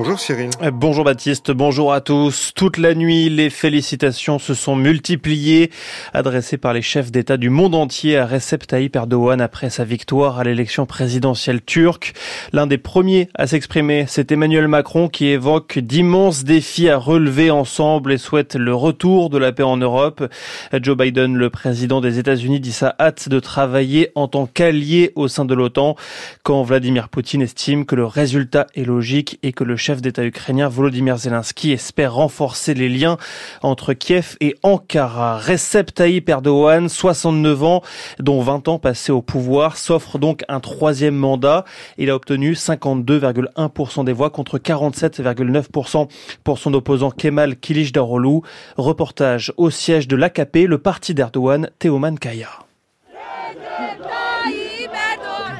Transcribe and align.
Bonjour 0.00 0.20
Cyril. 0.20 0.50
Euh, 0.62 0.70
bonjour 0.70 1.02
Baptiste, 1.02 1.50
bonjour 1.50 1.92
à 1.92 2.00
tous. 2.00 2.52
Toute 2.54 2.76
la 2.76 2.94
nuit, 2.94 3.28
les 3.28 3.50
félicitations 3.50 4.38
se 4.38 4.54
sont 4.54 4.76
multipliées, 4.76 5.72
adressées 6.14 6.56
par 6.56 6.72
les 6.72 6.82
chefs 6.82 7.10
d'État 7.10 7.36
du 7.36 7.50
monde 7.50 7.74
entier 7.74 8.16
à 8.16 8.24
Recep 8.24 8.64
Tayyip 8.64 8.94
Erdogan 8.94 9.40
après 9.40 9.70
sa 9.70 9.82
victoire 9.82 10.38
à 10.38 10.44
l'élection 10.44 10.86
présidentielle 10.86 11.62
turque. 11.62 12.12
L'un 12.52 12.68
des 12.68 12.78
premiers 12.78 13.28
à 13.34 13.48
s'exprimer, 13.48 14.04
c'est 14.06 14.30
Emmanuel 14.30 14.68
Macron 14.68 15.08
qui 15.08 15.26
évoque 15.26 15.80
d'immenses 15.80 16.44
défis 16.44 16.88
à 16.88 16.96
relever 16.96 17.50
ensemble 17.50 18.12
et 18.12 18.18
souhaite 18.18 18.54
le 18.54 18.76
retour 18.76 19.30
de 19.30 19.38
la 19.38 19.50
paix 19.50 19.64
en 19.64 19.78
Europe. 19.78 20.32
Joe 20.80 20.96
Biden, 20.96 21.34
le 21.34 21.50
président 21.50 22.00
des 22.00 22.20
États-Unis, 22.20 22.60
dit 22.60 22.70
sa 22.70 22.94
hâte 23.00 23.28
de 23.28 23.40
travailler 23.40 24.12
en 24.14 24.28
tant 24.28 24.46
qu'allié 24.46 25.10
au 25.16 25.26
sein 25.26 25.44
de 25.44 25.54
l'OTAN 25.54 25.96
quand 26.44 26.62
Vladimir 26.62 27.08
Poutine 27.08 27.42
estime 27.42 27.84
que 27.84 27.96
le 27.96 28.06
résultat 28.06 28.68
est 28.76 28.84
logique 28.84 29.40
et 29.42 29.52
que 29.52 29.64
le 29.64 29.74
chef 29.74 29.87
d'État 29.96 30.24
ukrainien 30.24 30.68
Volodymyr 30.68 31.16
Zelensky 31.16 31.72
espère 31.72 32.14
renforcer 32.14 32.74
les 32.74 32.88
liens 32.88 33.16
entre 33.62 33.94
Kiev 33.94 34.36
et 34.40 34.54
Ankara. 34.62 35.38
Recep 35.38 35.94
Tayyip 35.94 36.28
Erdogan, 36.28 36.88
69 36.88 37.62
ans, 37.64 37.82
dont 38.18 38.42
20 38.42 38.68
ans 38.68 38.78
passés 38.78 39.12
au 39.12 39.22
pouvoir, 39.22 39.76
s'offre 39.76 40.18
donc 40.18 40.44
un 40.48 40.60
troisième 40.60 41.16
mandat. 41.16 41.64
Il 41.96 42.10
a 42.10 42.14
obtenu 42.14 42.52
52,1% 42.52 44.04
des 44.04 44.12
voix 44.12 44.30
contre 44.30 44.58
47,9% 44.58 46.08
pour 46.44 46.58
son 46.58 46.74
opposant 46.74 47.10
Kemal 47.10 47.56
Kilicdaroglu. 47.56 48.42
Reportage 48.76 49.52
au 49.56 49.70
siège 49.70 50.06
de 50.06 50.16
l'AKP, 50.16 50.66
le 50.66 50.78
parti 50.78 51.14
d'Erdogan, 51.14 51.70
Teoman 51.78 52.18
Kaya. 52.18 52.50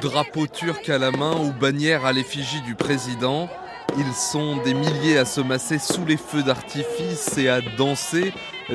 Drapeau 0.01 0.47
turc 0.47 0.87
à 0.87 0.97
la 0.97 1.11
main 1.11 1.35
ou 1.35 1.51
bannière 1.51 2.05
à 2.05 2.13
l'effigie 2.13 2.61
du 2.61 2.73
président, 2.73 3.49
ils 3.97 4.13
sont 4.13 4.57
des 4.63 4.73
milliers 4.73 5.17
à 5.17 5.25
se 5.25 5.41
masser 5.41 5.79
sous 5.79 6.05
les 6.05 6.17
feux 6.17 6.43
d'artifice 6.43 7.37
et 7.37 7.49
à 7.49 7.61
danser 7.61 8.33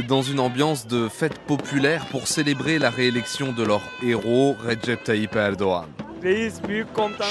dans 0.09 0.23
une 0.23 0.41
ambiance 0.41 0.87
de 0.87 1.09
fête 1.09 1.39
populaire 1.41 2.07
pour 2.07 2.27
célébrer 2.27 2.79
la 2.79 2.91
réélection 2.91 3.53
de 3.53 3.63
leur 3.63 3.83
héros 4.03 4.57
Recep 4.67 5.05
Tayyip 5.05 5.37
Erdogan. 5.37 5.87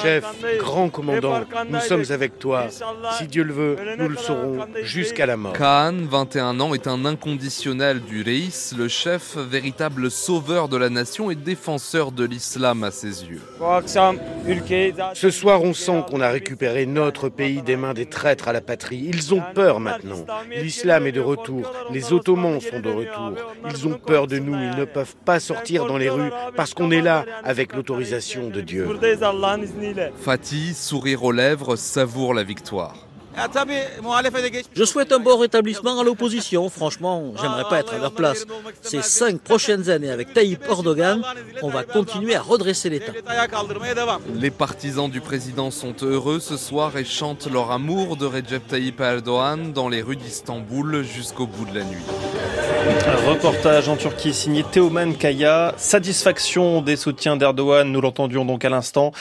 Chef, 0.04 0.24
grand 0.60 0.90
commandant, 0.90 1.42
nous 1.68 1.80
sommes 1.80 2.04
avec 2.12 2.38
toi. 2.38 2.68
Si 3.18 3.28
Dieu 3.28 3.44
le 3.44 3.54
veut, 3.54 3.78
nous 3.98 4.08
le 4.08 4.18
saurons 4.18 4.60
jusqu'à 4.84 5.26
la 5.26 5.36
mort. 5.36 5.54
Khan, 5.54 5.94
21 6.10 6.60
ans, 6.60 6.76
est 6.76 6.88
un 6.88 7.04
inconditionnel 7.06 8.02
du 8.02 8.22
Reis, 8.22 8.74
le 8.78 8.88
chef, 8.88 9.36
véritable 9.36 10.12
sauveur 10.12 10.70
de 10.70 10.78
la 10.78 10.90
nation 10.90 11.32
et 11.32 11.36
défenseur 11.36 12.12
de 12.12 12.24
l'islam 12.24 12.84
à 12.84 12.92
ses 12.92 13.26
yeux. 13.26 13.42
Ce 15.14 15.30
soir, 15.32 15.64
on 15.64 15.74
sent 15.74 16.04
qu'on 16.08 16.22
a 16.22 16.30
récupéré 16.30 16.86
notre 16.86 17.30
pays 17.30 17.64
des 17.64 17.76
mains 17.76 17.96
des 17.96 18.06
traîtres 18.06 18.48
à 18.48 18.54
la 18.54 18.62
patrie. 18.62 19.04
Ils 19.08 19.34
ont 19.34 19.44
peur 19.56 19.80
maintenant. 19.80 20.26
L'islam 20.52 21.08
est 21.08 21.12
de 21.12 21.22
retour. 21.22 21.72
Les 21.92 22.14
Ottomans 22.14 22.62
sont 22.62 22.80
de 22.80 22.90
retour. 22.90 23.34
Ils 23.70 23.88
ont 23.88 23.98
peur 23.98 24.28
de 24.28 24.38
nous. 24.38 24.54
Ils 24.54 24.78
ne 24.78 24.86
peuvent 24.86 25.16
pas 25.26 25.40
sortir 25.40 25.88
dans 25.88 25.98
les 25.98 26.10
rues 26.10 26.32
parce 26.56 26.76
qu'on 26.76 26.92
est 26.92 27.02
là 27.02 27.26
avec 27.44 27.74
l'autorisation 27.74 28.50
de 28.50 28.62
Dieu. 28.62 28.83
Fatih, 30.18 30.74
sourire 30.74 31.24
aux 31.24 31.32
lèvres, 31.32 31.76
savoure 31.76 32.34
la 32.34 32.44
victoire. 32.44 32.96
Je 34.76 34.84
souhaite 34.84 35.12
un 35.12 35.20
bon 35.20 35.38
rétablissement 35.38 36.00
à 36.00 36.04
l'opposition. 36.04 36.70
Franchement, 36.70 37.34
j'aimerais 37.42 37.64
pas 37.70 37.80
être 37.80 37.94
à 37.94 37.98
leur 37.98 38.14
place. 38.14 38.46
Ces 38.82 39.02
cinq 39.02 39.40
prochaines 39.42 39.90
années 39.90 40.12
avec 40.12 40.34
Tayyip 40.34 40.64
Erdogan, 40.70 41.22
on 41.62 41.70
va 41.70 41.84
continuer 41.84 42.36
à 42.36 42.42
redresser 42.42 42.90
l'État. 42.90 43.12
Les 44.36 44.52
partisans 44.52 45.10
du 45.10 45.22
président 45.22 45.72
sont 45.72 45.96
heureux 46.02 46.40
ce 46.40 46.58
soir 46.58 46.98
et 46.98 47.06
chantent 47.06 47.48
leur 47.52 47.72
amour 47.72 48.18
de 48.18 48.26
Recep 48.26 48.68
Tayyip 48.68 49.00
Erdogan 49.00 49.74
dans 49.74 49.90
les 49.90 50.02
rues 50.02 50.16
d'Istanbul 50.16 51.04
jusqu'au 51.04 51.48
bout 51.48 51.66
de 51.66 51.80
la 51.80 51.84
nuit. 51.84 52.04
Un 53.08 53.30
reportage 53.30 53.88
en 53.88 53.96
Turquie 53.96 54.34
signé 54.34 54.64
Teoman 54.64 55.16
Kaya. 55.16 55.74
Satisfaction 55.78 56.82
des 56.82 56.98
soutiens 56.98 57.38
d'Erdogan, 57.38 57.90
nous 57.90 58.02
l'entendions 58.02 58.44
donc 58.46 58.66
à 58.66 58.70
l'instant, 58.70 59.12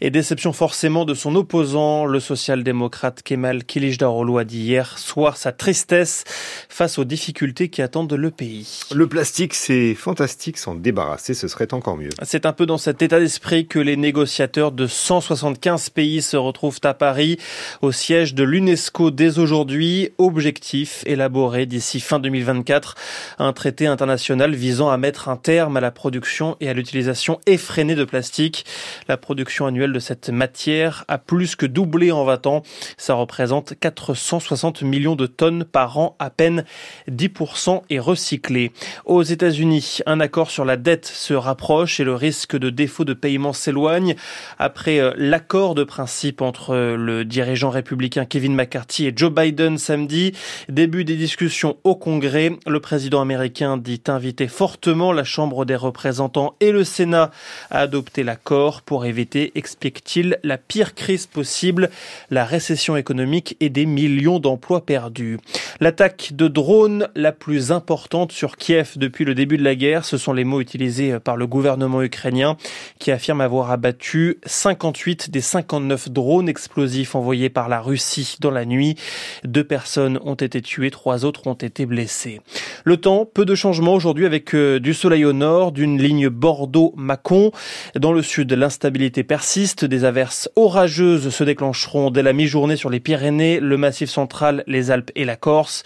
et 0.00 0.10
déception 0.10 0.52
forcément 0.52 1.04
de 1.04 1.14
son 1.14 1.34
opposant, 1.34 2.06
le 2.06 2.18
social-démocrate 2.18 3.22
Kemal 3.22 3.59
Kilicdaroglu 3.64 4.38
a 4.38 4.44
dit 4.44 4.60
hier 4.60 4.98
soir 4.98 5.36
sa 5.36 5.52
tristesse 5.52 6.24
face 6.68 6.98
aux 6.98 7.04
difficultés 7.04 7.68
qui 7.68 7.82
attendent 7.82 8.12
le 8.12 8.30
pays. 8.30 8.80
Le 8.94 9.06
plastique, 9.06 9.54
c'est 9.54 9.94
fantastique, 9.94 10.58
s'en 10.58 10.74
débarrasser, 10.74 11.34
ce 11.34 11.48
serait 11.48 11.72
encore 11.74 11.96
mieux. 11.96 12.10
C'est 12.22 12.46
un 12.46 12.52
peu 12.52 12.66
dans 12.66 12.78
cet 12.78 13.02
état 13.02 13.18
d'esprit 13.18 13.66
que 13.66 13.78
les 13.78 13.96
négociateurs 13.96 14.72
de 14.72 14.86
175 14.86 15.90
pays 15.90 16.22
se 16.22 16.36
retrouvent 16.36 16.80
à 16.84 16.94
Paris, 16.94 17.38
au 17.82 17.92
siège 17.92 18.34
de 18.34 18.44
l'UNESCO 18.44 19.10
dès 19.10 19.38
aujourd'hui. 19.38 20.10
Objectif 20.18 21.02
élaboré 21.06 21.66
d'ici 21.66 22.00
fin 22.00 22.18
2024, 22.18 22.94
un 23.38 23.52
traité 23.52 23.86
international 23.86 24.54
visant 24.54 24.90
à 24.90 24.96
mettre 24.96 25.28
un 25.28 25.36
terme 25.36 25.76
à 25.76 25.80
la 25.80 25.90
production 25.90 26.56
et 26.60 26.68
à 26.68 26.74
l'utilisation 26.74 27.40
effrénée 27.46 27.94
de 27.94 28.04
plastique. 28.04 28.64
La 29.08 29.16
production 29.16 29.66
annuelle 29.66 29.92
de 29.92 29.98
cette 29.98 30.30
matière 30.30 31.04
a 31.08 31.18
plus 31.18 31.56
que 31.56 31.66
doublé 31.66 32.12
en 32.12 32.24
20 32.24 32.46
ans. 32.46 32.62
Ça 32.96 33.14
représente 33.14 33.49
460 33.80 34.82
millions 34.82 35.16
de 35.16 35.26
tonnes 35.26 35.64
par 35.64 35.98
an, 35.98 36.16
à 36.18 36.30
peine 36.30 36.64
10% 37.10 37.82
est 37.90 37.98
recyclé. 37.98 38.72
Aux 39.04 39.22
États-Unis, 39.22 39.98
un 40.06 40.20
accord 40.20 40.50
sur 40.50 40.64
la 40.64 40.76
dette 40.76 41.06
se 41.06 41.34
rapproche 41.34 42.00
et 42.00 42.04
le 42.04 42.14
risque 42.14 42.56
de 42.56 42.70
défaut 42.70 43.04
de 43.04 43.14
paiement 43.14 43.52
s'éloigne. 43.52 44.14
Après 44.58 45.00
euh, 45.00 45.12
l'accord 45.16 45.74
de 45.74 45.84
principe 45.84 46.42
entre 46.42 46.74
euh, 46.74 46.96
le 46.96 47.24
dirigeant 47.24 47.70
républicain 47.70 48.24
Kevin 48.24 48.54
McCarthy 48.54 49.06
et 49.06 49.12
Joe 49.14 49.32
Biden 49.32 49.78
samedi, 49.78 50.32
début 50.68 51.04
des 51.04 51.16
discussions 51.16 51.76
au 51.84 51.94
Congrès, 51.94 52.52
le 52.66 52.80
président 52.80 53.20
américain 53.20 53.76
dit 53.76 54.02
inviter 54.06 54.48
fortement 54.48 55.12
la 55.12 55.24
Chambre 55.24 55.64
des 55.64 55.76
représentants 55.76 56.54
et 56.60 56.72
le 56.72 56.84
Sénat 56.84 57.30
à 57.70 57.80
adopter 57.80 58.22
l'accord 58.22 58.82
pour 58.82 59.04
éviter, 59.04 59.52
explique-t-il, 59.54 60.38
la 60.42 60.58
pire 60.58 60.94
crise 60.94 61.26
possible, 61.26 61.90
la 62.30 62.44
récession 62.44 62.96
économique 62.96 63.39
et 63.60 63.68
des 63.68 63.86
millions 63.86 64.38
d'emplois 64.38 64.84
perdus. 64.84 65.38
L'attaque 65.80 66.32
de 66.34 66.48
drones 66.48 67.08
la 67.14 67.32
plus 67.32 67.72
importante 67.72 68.32
sur 68.32 68.56
Kiev 68.56 68.92
depuis 68.96 69.24
le 69.24 69.34
début 69.34 69.56
de 69.56 69.64
la 69.64 69.74
guerre, 69.74 70.04
ce 70.04 70.18
sont 70.18 70.32
les 70.32 70.44
mots 70.44 70.60
utilisés 70.60 71.18
par 71.20 71.36
le 71.36 71.46
gouvernement 71.46 72.02
ukrainien 72.02 72.56
qui 72.98 73.10
affirme 73.10 73.40
avoir 73.40 73.70
abattu 73.70 74.38
58 74.44 75.30
des 75.30 75.40
59 75.40 76.10
drones 76.10 76.48
explosifs 76.48 77.14
envoyés 77.14 77.48
par 77.48 77.68
la 77.68 77.80
Russie 77.80 78.36
dans 78.40 78.50
la 78.50 78.64
nuit. 78.64 78.96
Deux 79.44 79.64
personnes 79.64 80.18
ont 80.24 80.34
été 80.34 80.60
tuées, 80.60 80.90
trois 80.90 81.24
autres 81.24 81.46
ont 81.46 81.54
été 81.54 81.86
blessées. 81.86 82.40
Le 82.84 82.96
temps, 82.96 83.24
peu 83.24 83.44
de 83.44 83.54
changements 83.54 83.94
aujourd'hui 83.94 84.26
avec 84.26 84.54
euh, 84.54 84.80
du 84.80 84.94
soleil 84.94 85.24
au 85.24 85.32
nord, 85.32 85.72
d'une 85.72 86.00
ligne 86.00 86.28
Bordeaux-Mâcon. 86.28 87.52
Dans 87.96 88.12
le 88.12 88.22
sud, 88.22 88.52
l'instabilité 88.52 89.22
persiste, 89.22 89.84
des 89.84 90.04
averses 90.04 90.48
orageuses 90.56 91.30
se 91.30 91.44
déclencheront 91.44 92.10
dès 92.10 92.22
la 92.22 92.32
mi-journée 92.32 92.76
sur 92.76 92.90
les 92.90 93.00
Pyrénées, 93.00 93.29
le 93.30 93.76
Massif 93.76 94.10
central, 94.10 94.64
les 94.66 94.90
Alpes 94.90 95.10
et 95.14 95.24
la 95.24 95.36
Corse. 95.36 95.82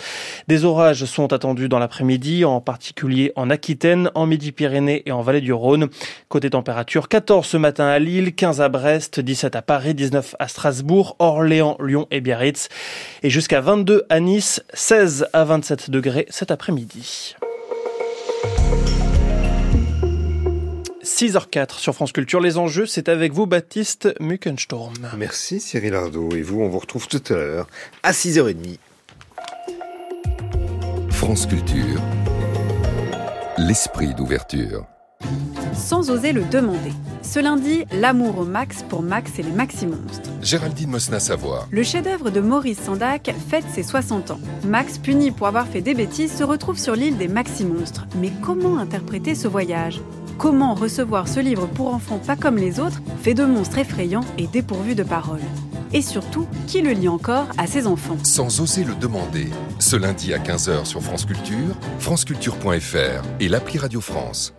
Des 0.49 0.65
orages 0.65 1.05
sont 1.05 1.33
attendus 1.33 1.69
dans 1.69 1.79
l'après-midi, 1.79 2.45
en 2.45 2.61
particulier 2.61 3.33
en 3.37 3.51
Aquitaine, 3.51 4.11
en 4.15 4.27
Midi-Pyrénées 4.27 5.03
et 5.07 5.13
en 5.13 5.23
Vallée 5.23 5.41
du 5.41 5.53
Rhône. 5.53 5.89
Côté 6.29 6.51
température, 6.51 7.09
14 7.09 7.47
ce 7.47 7.57
matin 7.57 7.87
à 7.87 7.99
Lille, 7.99 8.35
15 8.35 8.61
à 8.61 8.69
Brest, 8.69 9.21
17 9.21 9.57
à 9.57 9.63
Paris, 9.63 9.95
19 9.95 10.37
à 10.39 10.49
Strasbourg, 10.49 11.17
Orléans, 11.19 11.77
Lyon 11.81 12.07
et 12.11 12.21
Biarritz. 12.21 12.69
Et 13.23 13.31
jusqu'à 13.31 13.61
22 13.61 14.05
à 14.09 14.21
Nice, 14.21 14.63
16 14.73 15.27
à 15.33 15.45
27 15.45 15.91
degrés 15.91 16.27
cet 16.31 16.51
après-midi. 16.51 17.35
6h04 21.15 21.79
sur 21.79 21.95
France 21.95 22.11
Culture. 22.11 22.41
Les 22.41 22.59
enjeux, 22.59 22.87
c'est 22.87 23.09
avec 23.09 23.33
vous, 23.33 23.47
Baptiste 23.47 24.13
Muckensturm. 24.19 24.95
Merci 25.17 25.61
Cyril 25.61 25.95
Ardo. 25.95 26.35
Et 26.35 26.43
vous, 26.43 26.61
on 26.61 26.69
vous 26.69 26.81
retrouve 26.81 27.07
tout 27.07 27.23
à 27.31 27.35
l'heure 27.35 27.69
à 28.03 28.11
6h30. 28.11 28.79
France 31.11 31.47
Culture. 31.47 32.03
L'esprit 33.59 34.13
d'ouverture. 34.15 34.89
Sans 35.75 36.11
oser 36.11 36.33
le 36.33 36.45
demander. 36.45 36.93
Ce 37.23 37.41
lundi, 37.41 37.85
l'amour 37.93 38.39
au 38.39 38.45
max 38.45 38.85
pour 38.89 39.03
Max 39.03 39.39
et 39.39 39.43
les 39.43 39.51
Maxi 39.51 39.87
Monstres. 39.87 40.31
Géraldine 40.43 40.91
Mosna-Savoie. 40.91 41.67
Le 41.71 41.83
chef-d'œuvre 41.83 42.31
de 42.31 42.41
Maurice 42.41 42.81
Sandac 42.81 43.35
fête 43.49 43.65
ses 43.73 43.83
60 43.83 44.31
ans. 44.31 44.41
Max, 44.65 44.99
puni 44.99 45.31
pour 45.31 45.47
avoir 45.47 45.67
fait 45.67 45.81
des 45.81 45.95
bêtises, 45.95 46.37
se 46.37 46.45
retrouve 46.45 46.79
sur 46.79 46.95
l'île 46.95 47.17
des 47.17 47.29
Maxi 47.29 47.65
Monstres. 47.65 48.07
Mais 48.21 48.31
comment 48.43 48.79
interpréter 48.79 49.35
ce 49.35 49.49
voyage? 49.49 50.01
Comment 50.39 50.75
recevoir 50.75 51.29
ce 51.29 51.41
livre 51.41 51.67
pour 51.67 51.95
enfants 51.95 52.19
pas 52.19 52.37
comme 52.37 52.57
les 52.57 52.81
autres, 52.81 53.01
fait 53.23 53.35
de 53.35 53.45
monstres 53.45 53.79
effrayants 53.79 54.25
et 54.37 54.47
dépourvus 54.47 54.95
de 54.95 55.03
paroles? 55.03 55.41
Et 55.93 56.03
surtout, 56.03 56.47
qui 56.67 56.83
le 56.83 56.91
lit 56.91 57.09
encore 57.09 57.47
à 57.57 57.67
ses 57.67 57.87
enfants? 57.87 58.19
Sans 58.25 58.61
oser 58.61 58.85
le 58.85 58.95
demander. 58.97 59.49
Ce 59.79 59.95
lundi 59.97 60.35
à 60.35 60.39
15h 60.39 60.85
sur 60.85 61.03
France 61.03 61.25
Culture, 61.25 61.77
franceculture.fr 62.01 63.23
et 63.41 63.49
l'appli 63.49 63.79
Radio 63.79 64.01
France. 64.01 64.55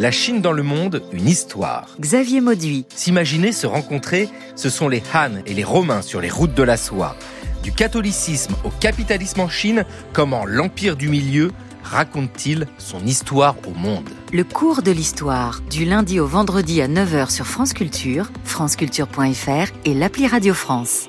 La 0.00 0.10
Chine 0.10 0.40
dans 0.40 0.52
le 0.52 0.62
monde, 0.62 1.02
une 1.12 1.28
histoire. 1.28 1.94
Xavier 2.00 2.40
Mauduit. 2.40 2.86
S'imaginer 2.96 3.52
se 3.52 3.66
rencontrer, 3.66 4.30
ce 4.56 4.70
sont 4.70 4.88
les 4.88 5.02
Han 5.12 5.42
et 5.44 5.52
les 5.52 5.62
Romains 5.62 6.00
sur 6.00 6.22
les 6.22 6.30
routes 6.30 6.54
de 6.54 6.62
la 6.62 6.78
soie. 6.78 7.16
Du 7.62 7.70
catholicisme 7.70 8.54
au 8.64 8.70
capitalisme 8.70 9.40
en 9.40 9.50
Chine, 9.50 9.84
comment 10.14 10.46
l'Empire 10.46 10.96
du 10.96 11.10
Milieu 11.10 11.52
raconte-t-il 11.82 12.66
son 12.78 13.04
histoire 13.04 13.56
au 13.68 13.78
monde 13.78 14.08
Le 14.32 14.42
cours 14.42 14.80
de 14.80 14.90
l'histoire, 14.90 15.60
du 15.68 15.84
lundi 15.84 16.18
au 16.18 16.26
vendredi 16.26 16.80
à 16.80 16.88
9h 16.88 17.28
sur 17.28 17.46
France 17.46 17.74
Culture, 17.74 18.30
franceculture.fr 18.44 19.70
et 19.84 19.92
l'appli 19.92 20.26
Radio 20.26 20.54
France. 20.54 21.08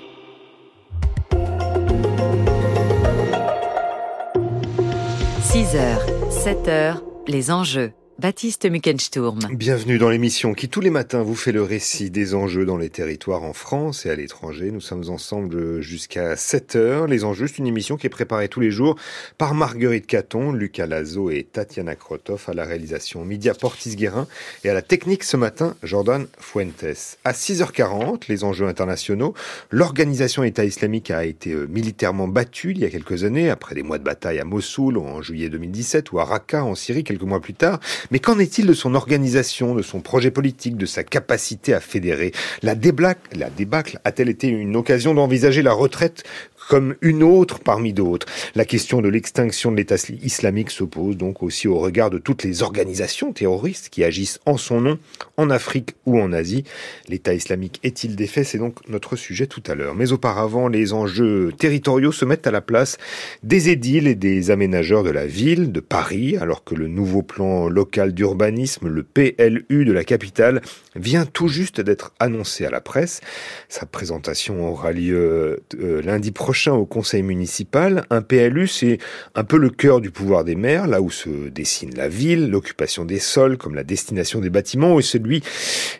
6h, 5.45 5.95
7h, 6.29 6.97
les 7.29 7.51
enjeux. 7.51 7.93
Baptiste 8.21 8.69
Muckensturm. 8.69 9.39
Bienvenue 9.49 9.97
dans 9.97 10.11
l'émission 10.11 10.53
qui 10.53 10.69
tous 10.69 10.79
les 10.79 10.91
matins 10.91 11.23
vous 11.23 11.33
fait 11.33 11.51
le 11.51 11.63
récit 11.63 12.11
des 12.11 12.35
enjeux 12.35 12.67
dans 12.67 12.77
les 12.77 12.91
territoires 12.91 13.41
en 13.41 13.53
France 13.53 14.05
et 14.05 14.11
à 14.11 14.15
l'étranger. 14.15 14.69
Nous 14.69 14.79
sommes 14.79 15.09
ensemble 15.09 15.81
jusqu'à 15.81 16.35
7 16.35 16.75
heures. 16.75 17.07
Les 17.07 17.23
enjeux, 17.23 17.47
c'est 17.47 17.57
une 17.57 17.65
émission 17.65 17.97
qui 17.97 18.05
est 18.05 18.11
préparée 18.11 18.47
tous 18.47 18.59
les 18.59 18.69
jours 18.69 18.95
par 19.39 19.55
Marguerite 19.55 20.05
Caton, 20.05 20.51
Lucas 20.51 20.85
Lazo 20.85 21.31
et 21.31 21.47
Tatiana 21.51 21.95
Krotov 21.95 22.43
à 22.47 22.53
la 22.53 22.63
réalisation 22.63 23.25
Media 23.25 23.55
Portis-Guérin 23.55 24.27
et 24.63 24.69
à 24.69 24.75
la 24.75 24.83
technique 24.83 25.23
ce 25.23 25.35
matin 25.35 25.75
Jordan 25.81 26.27
Fuentes. 26.37 27.17
À 27.23 27.31
6h40, 27.31 28.25
les 28.29 28.43
enjeux 28.43 28.67
internationaux. 28.67 29.33
L'organisation 29.71 30.43
État 30.43 30.63
islamique 30.63 31.09
a 31.09 31.25
été 31.25 31.53
euh, 31.53 31.65
militairement 31.65 32.27
battue 32.27 32.73
il 32.73 32.77
y 32.81 32.85
a 32.85 32.91
quelques 32.91 33.23
années 33.23 33.49
après 33.49 33.73
des 33.73 33.81
mois 33.81 33.97
de 33.97 34.03
bataille 34.03 34.37
à 34.37 34.45
Mossoul 34.45 34.99
en 34.99 35.23
juillet 35.23 35.49
2017 35.49 36.11
ou 36.11 36.19
à 36.19 36.25
Raqqa 36.25 36.63
en 36.63 36.75
Syrie 36.75 37.03
quelques 37.03 37.23
mois 37.23 37.39
plus 37.39 37.55
tard. 37.55 37.79
Mais 38.11 38.19
qu'en 38.19 38.37
est-il 38.39 38.67
de 38.67 38.73
son 38.73 38.93
organisation, 38.93 39.73
de 39.73 39.81
son 39.81 40.01
projet 40.01 40.31
politique, 40.31 40.75
de 40.75 40.85
sa 40.85 41.03
capacité 41.03 41.73
à 41.73 41.79
fédérer? 41.79 42.33
La 42.61 42.75
débâcle, 42.75 43.99
a-t-elle 44.03 44.29
été 44.29 44.47
une 44.47 44.75
occasion 44.75 45.13
d'envisager 45.13 45.61
la 45.61 45.73
retraite 45.73 46.23
comme 46.71 46.95
une 47.01 47.21
autre 47.21 47.59
parmi 47.59 47.91
d'autres. 47.91 48.27
La 48.55 48.63
question 48.63 49.01
de 49.01 49.09
l'extinction 49.09 49.73
de 49.73 49.75
l'État 49.75 49.97
islamique 50.23 50.71
se 50.71 50.85
pose 50.85 51.17
donc 51.17 51.43
aussi 51.43 51.67
au 51.67 51.77
regard 51.77 52.09
de 52.09 52.17
toutes 52.17 52.43
les 52.43 52.63
organisations 52.63 53.33
terroristes 53.33 53.89
qui 53.89 54.05
agissent 54.05 54.39
en 54.45 54.55
son 54.55 54.79
nom 54.79 54.97
en 55.35 55.49
Afrique 55.49 55.95
ou 56.05 56.17
en 56.17 56.31
Asie. 56.31 56.63
L'État 57.09 57.33
islamique 57.33 57.81
est-il 57.83 58.15
défait 58.15 58.45
C'est 58.45 58.57
donc 58.57 58.87
notre 58.87 59.17
sujet 59.17 59.47
tout 59.47 59.61
à 59.67 59.75
l'heure. 59.75 59.95
Mais 59.95 60.13
auparavant, 60.13 60.69
les 60.69 60.93
enjeux 60.93 61.51
territoriaux 61.57 62.13
se 62.13 62.23
mettent 62.23 62.47
à 62.47 62.51
la 62.51 62.61
place 62.61 62.97
des 63.43 63.67
édiles 63.67 64.07
et 64.07 64.15
des 64.15 64.49
aménageurs 64.49 65.03
de 65.03 65.09
la 65.09 65.27
ville, 65.27 65.73
de 65.73 65.81
Paris, 65.81 66.37
alors 66.37 66.63
que 66.63 66.73
le 66.73 66.87
nouveau 66.87 67.21
plan 67.21 67.67
local 67.67 68.13
d'urbanisme, 68.13 68.87
le 68.87 69.03
PLU 69.03 69.83
de 69.83 69.91
la 69.91 70.05
capitale, 70.05 70.61
vient 70.95 71.25
tout 71.25 71.49
juste 71.49 71.81
d'être 71.81 72.13
annoncé 72.19 72.65
à 72.65 72.69
la 72.69 72.79
presse. 72.79 73.19
Sa 73.67 73.85
présentation 73.85 74.69
aura 74.69 74.93
lieu 74.93 75.63
euh, 75.77 76.01
lundi 76.01 76.31
prochain 76.31 76.60
au 76.69 76.85
conseil 76.85 77.23
municipal, 77.23 78.05
un 78.09 78.21
PLU, 78.21 78.67
c'est 78.67 78.99
un 79.35 79.43
peu 79.43 79.57
le 79.57 79.69
cœur 79.69 80.01
du 80.01 80.11
pouvoir 80.11 80.43
des 80.43 80.55
maires, 80.55 80.87
là 80.87 81.01
où 81.01 81.09
se 81.09 81.49
dessine 81.49 81.95
la 81.95 82.07
ville, 82.07 82.49
l'occupation 82.49 83.05
des 83.05 83.19
sols, 83.19 83.57
comme 83.57 83.75
la 83.75 83.83
destination 83.83 84.39
des 84.39 84.49
bâtiments, 84.49 84.99
et 84.99 85.01
celui, 85.01 85.43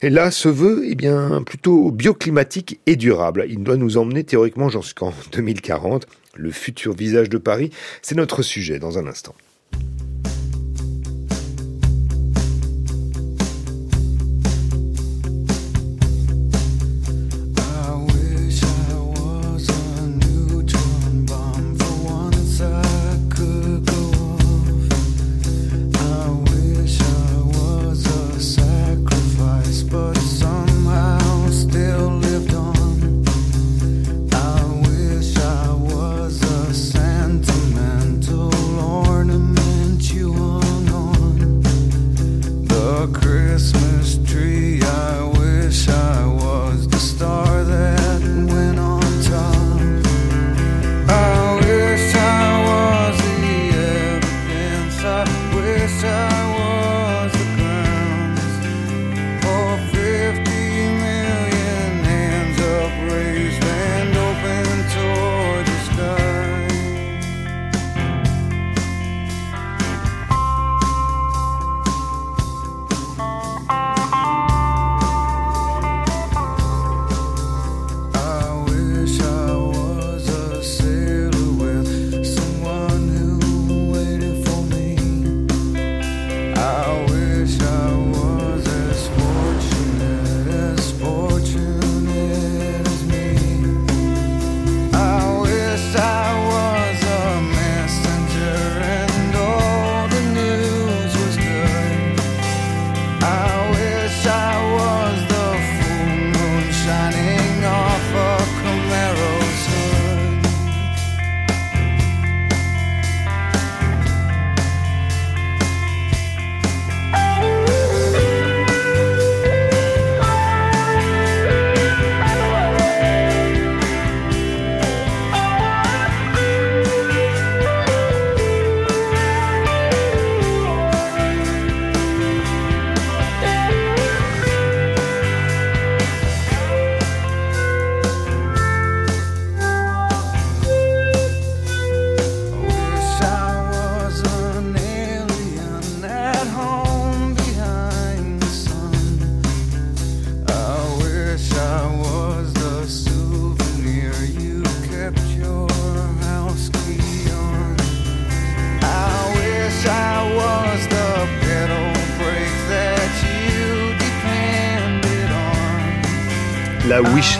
et 0.01 0.09
là, 0.09 0.31
se 0.31 0.49
veut, 0.49 0.83
eh 0.85 0.95
bien, 0.95 1.41
plutôt 1.43 1.91
bioclimatique 1.91 2.79
et 2.85 2.95
durable. 2.95 3.45
Il 3.49 3.63
doit 3.63 3.77
nous 3.77 3.97
emmener 3.97 4.23
théoriquement 4.23 4.69
jusqu'en 4.69 5.13
2040. 5.31 6.07
Le 6.35 6.51
futur 6.51 6.93
visage 6.93 7.29
de 7.29 7.37
Paris, 7.37 7.71
c'est 8.01 8.15
notre 8.15 8.41
sujet 8.41 8.79
dans 8.79 8.97
un 8.97 9.07
instant. 9.07 9.35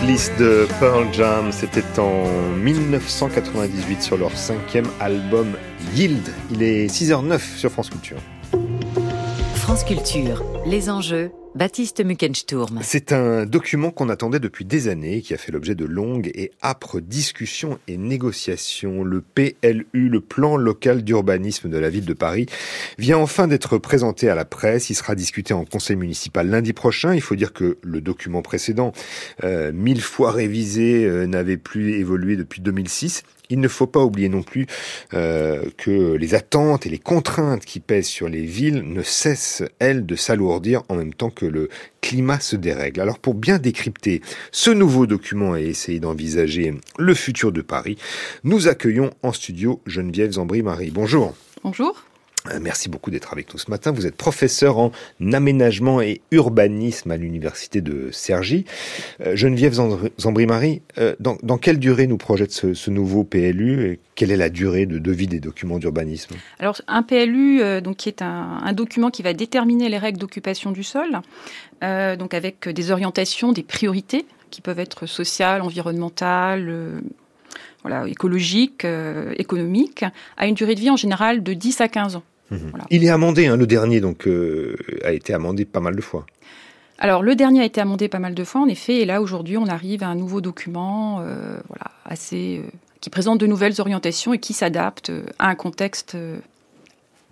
Wishlist 0.02 0.36
de 0.36 0.66
Pearl 0.80 1.06
Jam, 1.12 1.52
c'était 1.52 1.84
en 2.00 2.24
1998 2.56 4.02
sur 4.02 4.16
leur 4.16 4.36
cinquième 4.36 4.86
album 4.98 5.52
Yield. 5.94 6.28
Il 6.50 6.62
est 6.62 6.86
6h09 6.88 7.38
sur 7.56 7.70
France 7.70 7.88
Culture. 7.88 8.16
France 9.72 9.84
Culture, 9.84 10.44
les 10.66 10.90
enjeux 10.90 11.30
Baptiste 11.54 12.04
Muckensturm. 12.04 12.80
C'est 12.82 13.10
un 13.10 13.46
document 13.46 13.90
qu'on 13.90 14.10
attendait 14.10 14.38
depuis 14.38 14.66
des 14.66 14.88
années, 14.88 15.22
qui 15.22 15.32
a 15.32 15.38
fait 15.38 15.50
l'objet 15.50 15.74
de 15.74 15.86
longues 15.86 16.30
et 16.34 16.50
âpres 16.62 17.00
discussions 17.00 17.78
et 17.88 17.96
négociations. 17.96 19.02
Le 19.02 19.22
PLU, 19.22 20.10
le 20.10 20.20
plan 20.20 20.58
local 20.58 21.02
d'urbanisme 21.02 21.70
de 21.70 21.78
la 21.78 21.88
ville 21.88 22.04
de 22.04 22.12
Paris, 22.12 22.44
vient 22.98 23.16
enfin 23.16 23.48
d'être 23.48 23.78
présenté 23.78 24.28
à 24.28 24.34
la 24.34 24.44
presse. 24.44 24.90
Il 24.90 24.94
sera 24.94 25.14
discuté 25.14 25.54
en 25.54 25.64
conseil 25.64 25.96
municipal 25.96 26.50
lundi 26.50 26.74
prochain. 26.74 27.14
Il 27.14 27.22
faut 27.22 27.36
dire 27.36 27.54
que 27.54 27.78
le 27.82 28.02
document 28.02 28.42
précédent, 28.42 28.92
euh, 29.42 29.72
mille 29.72 30.02
fois 30.02 30.32
révisé, 30.32 31.06
euh, 31.06 31.26
n'avait 31.26 31.56
plus 31.56 31.94
évolué 31.94 32.36
depuis 32.36 32.60
2006. 32.60 33.22
Il 33.52 33.60
ne 33.60 33.68
faut 33.68 33.86
pas 33.86 34.02
oublier 34.02 34.30
non 34.30 34.42
plus 34.42 34.66
euh, 35.12 35.62
que 35.76 36.14
les 36.14 36.34
attentes 36.34 36.86
et 36.86 36.88
les 36.88 36.98
contraintes 36.98 37.66
qui 37.66 37.80
pèsent 37.80 38.06
sur 38.06 38.30
les 38.30 38.42
villes 38.42 38.82
ne 38.82 39.02
cessent, 39.02 39.62
elles, 39.78 40.06
de 40.06 40.16
s'alourdir 40.16 40.82
en 40.88 40.96
même 40.96 41.12
temps 41.12 41.28
que 41.28 41.44
le 41.44 41.68
climat 42.00 42.40
se 42.40 42.56
dérègle. 42.56 43.02
Alors 43.02 43.18
pour 43.18 43.34
bien 43.34 43.58
décrypter 43.58 44.22
ce 44.52 44.70
nouveau 44.70 45.06
document 45.06 45.54
et 45.54 45.64
essayer 45.64 46.00
d'envisager 46.00 46.74
le 46.98 47.14
futur 47.14 47.52
de 47.52 47.60
Paris, 47.60 47.98
nous 48.42 48.68
accueillons 48.68 49.10
en 49.22 49.32
studio 49.32 49.82
Geneviève 49.86 50.32
Zambry-Marie. 50.32 50.90
Bonjour. 50.90 51.34
Bonjour. 51.62 52.02
Euh, 52.50 52.58
merci 52.60 52.88
beaucoup 52.88 53.10
d'être 53.10 53.32
avec 53.32 53.52
nous 53.52 53.58
ce 53.58 53.70
matin. 53.70 53.92
Vous 53.92 54.06
êtes 54.06 54.16
professeur 54.16 54.78
en 54.78 54.90
aménagement 55.32 56.00
et 56.00 56.22
urbanisme 56.32 57.10
à 57.12 57.16
l'université 57.16 57.80
de 57.80 58.10
Cergy. 58.10 58.64
Euh, 59.24 59.36
Geneviève 59.36 59.74
Zambry-Marie, 60.18 60.82
euh, 60.98 61.14
dans, 61.20 61.58
quelle 61.58 61.78
durée 61.78 62.08
nous 62.08 62.16
projette 62.16 62.50
ce, 62.50 62.90
nouveau 62.90 63.22
PLU 63.22 63.86
et 63.86 64.00
quelle 64.16 64.32
est 64.32 64.36
la 64.36 64.48
durée 64.48 64.86
de, 64.86 65.12
vie 65.12 65.28
des 65.28 65.38
documents 65.38 65.78
d'urbanisme? 65.78 66.34
Alors 66.58 66.80
un 66.88 67.02
PLU, 67.02 67.60
donc 67.80 67.96
qui 67.98 68.08
est 68.08 68.22
un, 68.22 68.72
document 68.72 69.10
qui 69.10 69.22
va 69.22 69.32
déterminer 69.32 69.88
les 69.88 69.98
règles 69.98 70.18
d'occupation 70.18 70.72
du 70.72 70.82
sol, 70.82 71.20
donc 71.80 72.34
avec 72.34 72.68
des 72.68 72.90
orientations, 72.90 73.52
des 73.52 73.62
priorités 73.62 74.26
qui 74.50 74.60
peuvent 74.60 74.80
être 74.80 75.06
sociales, 75.06 75.62
environnementales, 75.62 77.00
voilà, 77.82 78.06
écologiques, 78.08 78.86
économiques, 79.36 80.04
a 80.36 80.46
une 80.46 80.54
durée 80.54 80.74
de 80.74 80.80
vie 80.80 80.90
en 80.90 80.96
général 80.96 81.42
de 81.42 81.54
10 81.54 81.80
à 81.80 81.88
15 81.88 82.16
ans. 82.16 82.22
Mhm. 82.52 82.72
Il 82.90 83.04
est 83.04 83.08
amendé, 83.08 83.46
hein, 83.46 83.56
le 83.56 83.66
dernier 83.66 84.00
donc 84.00 84.26
euh, 84.26 84.76
a 85.04 85.12
été 85.12 85.32
amendé 85.32 85.64
pas 85.64 85.80
mal 85.80 85.96
de 85.96 86.00
fois. 86.02 86.26
Alors 86.98 87.22
le 87.22 87.34
dernier 87.34 87.62
a 87.62 87.64
été 87.64 87.80
amendé 87.80 88.08
pas 88.08 88.18
mal 88.18 88.34
de 88.34 88.44
fois 88.44 88.60
en 88.60 88.68
effet, 88.68 88.96
et 88.96 89.04
là 89.04 89.20
aujourd'hui 89.20 89.56
on 89.56 89.66
arrive 89.66 90.02
à 90.02 90.08
un 90.08 90.14
nouveau 90.14 90.40
document, 90.40 91.20
euh, 91.20 91.56
voilà, 91.68 91.90
assez 92.04 92.60
euh, 92.62 92.70
qui 93.00 93.10
présente 93.10 93.38
de 93.38 93.46
nouvelles 93.46 93.80
orientations 93.80 94.34
et 94.34 94.38
qui 94.38 94.52
s'adapte 94.52 95.10
à 95.38 95.48
un 95.48 95.54
contexte 95.54 96.16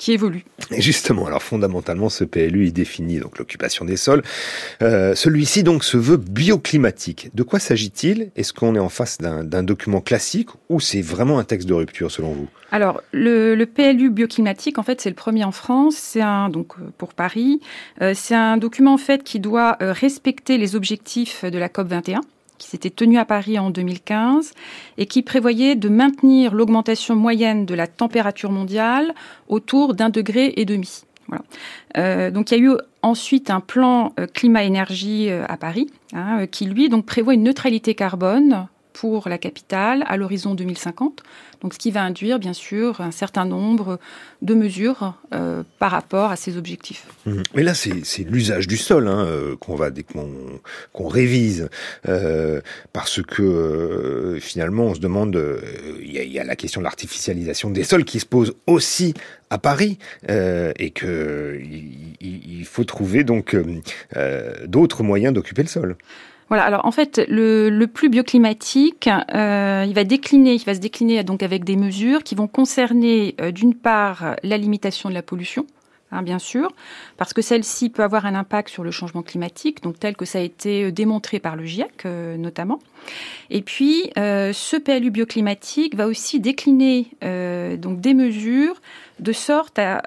qui 0.00 0.12
évolue. 0.12 0.45
Et 0.71 0.80
justement, 0.80 1.26
alors 1.26 1.42
fondamentalement, 1.42 2.09
ce 2.09 2.25
PLU 2.25 2.66
il 2.69 2.73
définit 2.73 3.19
donc 3.21 3.38
l'occupation 3.38 3.85
des 3.85 3.99
sols. 3.99 4.23
Euh, 4.83 5.14
Celui-ci 5.14 5.62
donc 5.62 5.85
se 5.85 5.99
veut 5.99 6.16
bioclimatique. 6.16 7.30
De 7.35 7.42
quoi 7.42 7.59
s'agit-il? 7.59 8.30
Est-ce 8.35 8.54
qu'on 8.54 8.75
est 8.75 8.80
en 8.80 8.88
face 8.88 9.19
d'un 9.19 9.62
document 9.62 10.00
classique 10.00 10.49
ou 10.71 10.80
c'est 10.80 11.02
vraiment 11.02 11.38
un 11.38 11.45
texte 11.45 11.69
de 11.69 11.75
rupture 11.75 12.11
selon 12.11 12.33
vous? 12.33 12.49
Alors 12.73 13.02
le, 13.12 13.54
le, 13.54 13.66
PLU 13.66 14.09
bioclimatique, 14.11 14.78
en 14.78 14.83
fait, 14.83 15.02
c'est 15.02 15.11
le 15.11 15.16
premier 15.16 15.45
en 15.45 15.52
France. 15.52 15.97
C'est 15.97 16.23
un 16.23 16.49
donc 16.49 16.78
euh, 16.78 16.85
pour 16.97 17.12
Paris. 17.12 17.61
Euh, 18.00 18.14
c'est 18.16 18.35
un 18.35 18.57
document 18.57 18.95
en 18.95 18.99
fait 18.99 19.23
qui 19.23 19.38
doit 19.38 19.76
respecter 19.80 20.57
les 20.57 20.76
objectifs 20.76 21.45
de 21.45 21.59
la 21.59 21.69
COP 21.69 21.88
21 21.88 22.23
qui 22.61 22.69
s'était 22.69 22.90
tenu 22.90 23.19
à 23.19 23.25
Paris 23.25 23.59
en 23.59 23.71
2015 23.71 24.52
et 24.99 25.07
qui 25.07 25.23
prévoyait 25.23 25.75
de 25.75 25.88
maintenir 25.88 26.55
l'augmentation 26.55 27.17
moyenne 27.17 27.67
de 27.67 27.75
la 27.75 27.88
température 27.88 28.52
mondiale 28.52 29.14
autour 29.49 29.95
d'un 29.95 30.11
degré 30.11 30.52
et 30.57 30.64
demi. 30.64 31.02
Voilà. 31.26 31.43
Euh, 31.97 32.31
donc 32.31 32.50
il 32.50 32.59
y 32.59 32.61
a 32.61 32.64
eu 32.64 32.76
ensuite 33.02 33.50
un 33.50 33.61
plan 33.61 34.12
euh, 34.19 34.26
climat-énergie 34.26 35.31
euh, 35.31 35.45
à 35.49 35.57
Paris 35.57 35.88
hein, 36.12 36.47
qui 36.47 36.67
lui 36.67 36.90
prévoit 37.07 37.35
une 37.35 37.45
neutralité 37.45 37.95
carbone 37.95 38.69
pour 39.00 39.30
la 39.30 39.38
capitale 39.38 40.04
à 40.09 40.19
l'horizon 40.19 40.54
2050. 40.54 41.23
Donc, 41.62 41.73
ce 41.73 41.78
qui 41.78 41.90
va 41.90 42.02
induire, 42.02 42.38
bien 42.38 42.52
sûr, 42.52 43.00
un 43.00 43.12
certain 43.12 43.47
nombre 43.47 43.99
de 44.42 44.52
mesures 44.52 45.14
euh, 45.33 45.62
par 45.78 45.90
rapport 45.90 46.30
à 46.30 46.37
ces 46.37 46.59
objectifs. 46.59 47.07
Mmh. 47.25 47.42
Mais 47.54 47.62
là, 47.62 47.73
c'est 47.73 48.25
l'usage 48.25 48.69
du 48.69 48.76
sol 48.76 49.09
hein, 49.09 49.25
euh, 49.25 49.57
qu'on 49.57 49.75
va 49.75 49.88
qu'on 50.92 51.09
révise, 51.09 51.71
euh, 52.09 52.61
parce 52.92 53.23
que 53.23 54.37
finalement, 54.38 54.85
on 54.85 54.95
se 54.95 55.00
demande, 55.00 55.42
il 56.02 56.12
y, 56.12 56.38
a 56.38 56.45
la 56.45 56.57
question 56.57 56.83
de 56.83 56.85
l'artificialisation 56.85 57.71
des 57.71 57.85
sols 57.85 58.04
qui 58.04 58.21
se 58.21 58.26
pose 58.26 58.54
aussi 58.66 59.14
à 59.49 59.57
Paris, 59.57 59.99
et 60.28 60.90
que 60.90 61.59
il, 62.21 62.66
faut 62.66 62.85
trouver 62.85 63.25
donc 63.25 63.57
d'autres 64.66 65.02
moyens 65.02 65.33
d'occuper 65.33 65.62
le 65.62 65.69
sol. 65.69 65.97
Voilà. 66.50 66.64
Alors 66.64 66.85
en 66.85 66.90
fait, 66.90 67.23
le, 67.28 67.71
le 67.71 67.87
plus 67.87 68.09
bioclimatique, 68.09 69.09
euh, 69.09 69.85
il 69.87 69.95
va 69.95 70.02
décliner, 70.02 70.54
il 70.54 70.64
va 70.64 70.75
se 70.75 70.80
décliner 70.80 71.23
donc 71.23 71.45
avec 71.45 71.62
des 71.64 71.76
mesures 71.76 72.25
qui 72.25 72.35
vont 72.35 72.49
concerner 72.49 73.37
euh, 73.40 73.52
d'une 73.52 73.75
part 73.75 74.35
la 74.42 74.59
limitation 74.59 75.09
de 75.09 75.14
la 75.14 75.23
pollution. 75.23 75.64
Hein, 76.12 76.23
bien 76.23 76.40
sûr, 76.40 76.73
parce 77.19 77.33
que 77.33 77.40
celle-ci 77.40 77.88
peut 77.88 78.02
avoir 78.02 78.26
un 78.26 78.35
impact 78.35 78.69
sur 78.69 78.83
le 78.83 78.90
changement 78.90 79.23
climatique, 79.23 79.80
donc 79.80 80.00
tel 80.00 80.16
que 80.16 80.25
ça 80.25 80.40
a 80.40 80.42
été 80.42 80.87
euh, 80.87 80.90
démontré 80.90 81.38
par 81.38 81.54
le 81.54 81.64
GIEC 81.64 82.04
notamment. 82.37 82.80
Et 83.50 83.62
puis, 83.62 84.11
ce 84.16 84.76
PLU 84.76 85.11
bioclimatique 85.11 85.95
va 85.95 86.09
aussi 86.09 86.40
décliner 86.40 87.07
donc 87.78 88.00
des 88.00 88.12
mesures 88.12 88.80
de 89.21 89.33
sorte 89.33 89.78
à 89.78 90.02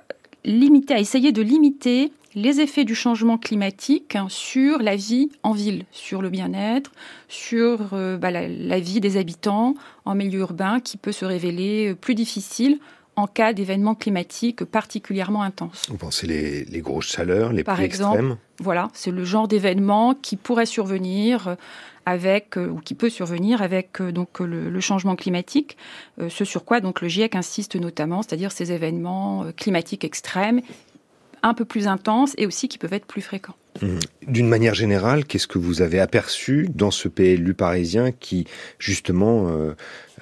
limiter, 0.46 0.94
à 0.94 1.00
essayer 1.00 1.32
de 1.32 1.42
limiter 1.42 2.12
les 2.36 2.60
effets 2.60 2.86
du 2.86 2.96
changement 2.96 3.38
climatique 3.38 4.18
sur 4.28 4.80
la 4.80 4.96
vie 4.96 5.30
en 5.44 5.52
ville, 5.52 5.86
sur 5.92 6.22
le 6.22 6.30
bien-être, 6.30 6.92
sur 7.28 7.94
euh, 7.94 8.18
bah, 8.18 8.32
la, 8.32 8.80
vie 8.80 9.00
des 9.00 9.18
habitants 9.18 9.76
en 10.06 10.16
milieu 10.16 10.40
urbain 10.40 10.80
qui 10.80 10.98
peut 10.98 11.12
se 11.12 11.26
révéler 11.26 11.92
euh, 11.92 11.96
plus 11.96 12.16
difficile 12.16 12.80
en 13.16 13.28
cas 13.28 13.54
d'événements 13.54 13.94
climatiques 13.94 14.64
particulièrement 14.64 15.44
intenses. 15.44 15.84
Vous 15.88 15.98
pensez 15.98 16.26
les, 16.26 16.66
les 16.66 16.82
grosses 16.82 17.12
chaleurs, 17.12 17.54
les 17.54 17.64
Par 17.64 17.80
exemple, 17.80 18.18
extrêmes? 18.18 18.38
Voilà, 18.58 18.90
c'est 18.94 19.12
le 19.12 19.24
genre 19.24 19.48
d'événement 19.48 20.16
qui 20.16 20.36
pourrait 20.36 20.66
survenir 20.66 21.48
euh, 21.48 21.56
avec 22.06 22.58
ou 22.58 22.80
qui 22.80 22.96
peut 22.96 23.10
survenir 23.10 23.62
avec 23.62 24.02
donc 24.02 24.42
le, 24.42 24.78
changement 24.82 25.16
climatique, 25.16 25.78
ce 26.28 26.44
sur 26.44 26.66
quoi 26.66 26.82
donc 26.82 27.00
le 27.00 27.08
GIEC 27.08 27.34
insiste 27.34 27.78
notamment, 27.78 28.22
c'est-à-dire 28.22 28.52
ces 28.52 28.74
événements 28.74 29.46
climatiques 29.56 30.04
extrêmes 30.04 30.60
un 31.44 31.54
peu 31.54 31.66
plus 31.66 31.88
intenses 31.88 32.34
et 32.38 32.48
aussi 32.48 32.68
qui 32.68 32.78
peuvent 32.78 32.94
être 32.94 33.06
plus 33.06 33.22
fréquents. 33.22 33.56
Mmh. 33.82 34.00
D'une 34.28 34.48
manière 34.48 34.74
générale, 34.74 35.26
qu'est-ce 35.26 35.48
que 35.48 35.60
vous 35.60 35.82
avez 35.82 36.00
aperçu 36.00 36.68
dans 36.74 36.92
ce 36.92 37.08
PLU 37.08 37.54
parisien 37.54 38.12
qui, 38.12 38.46
justement, 38.80 39.48
euh, 39.50 39.76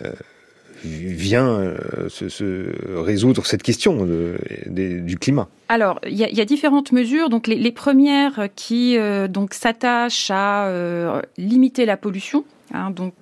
euh, 0.03 0.11
vient 0.83 1.47
euh, 1.47 2.09
se, 2.09 2.99
résoudre 2.99 3.45
cette 3.45 3.61
question 3.61 4.07
du 4.65 5.17
climat? 5.19 5.47
Alors, 5.69 5.99
il 6.07 6.17
y, 6.17 6.41
a 6.41 6.45
différentes 6.45 6.91
mesures. 6.91 7.29
Donc, 7.29 7.47
les, 7.47 7.71
premières 7.71 8.47
qui 8.55 8.97
donc 9.29 9.53
s'attachent 9.53 10.31
à 10.31 11.21
limiter 11.37 11.85
la 11.85 11.97
pollution. 11.97 12.45
Hein, 12.73 12.89
donc, 12.89 13.13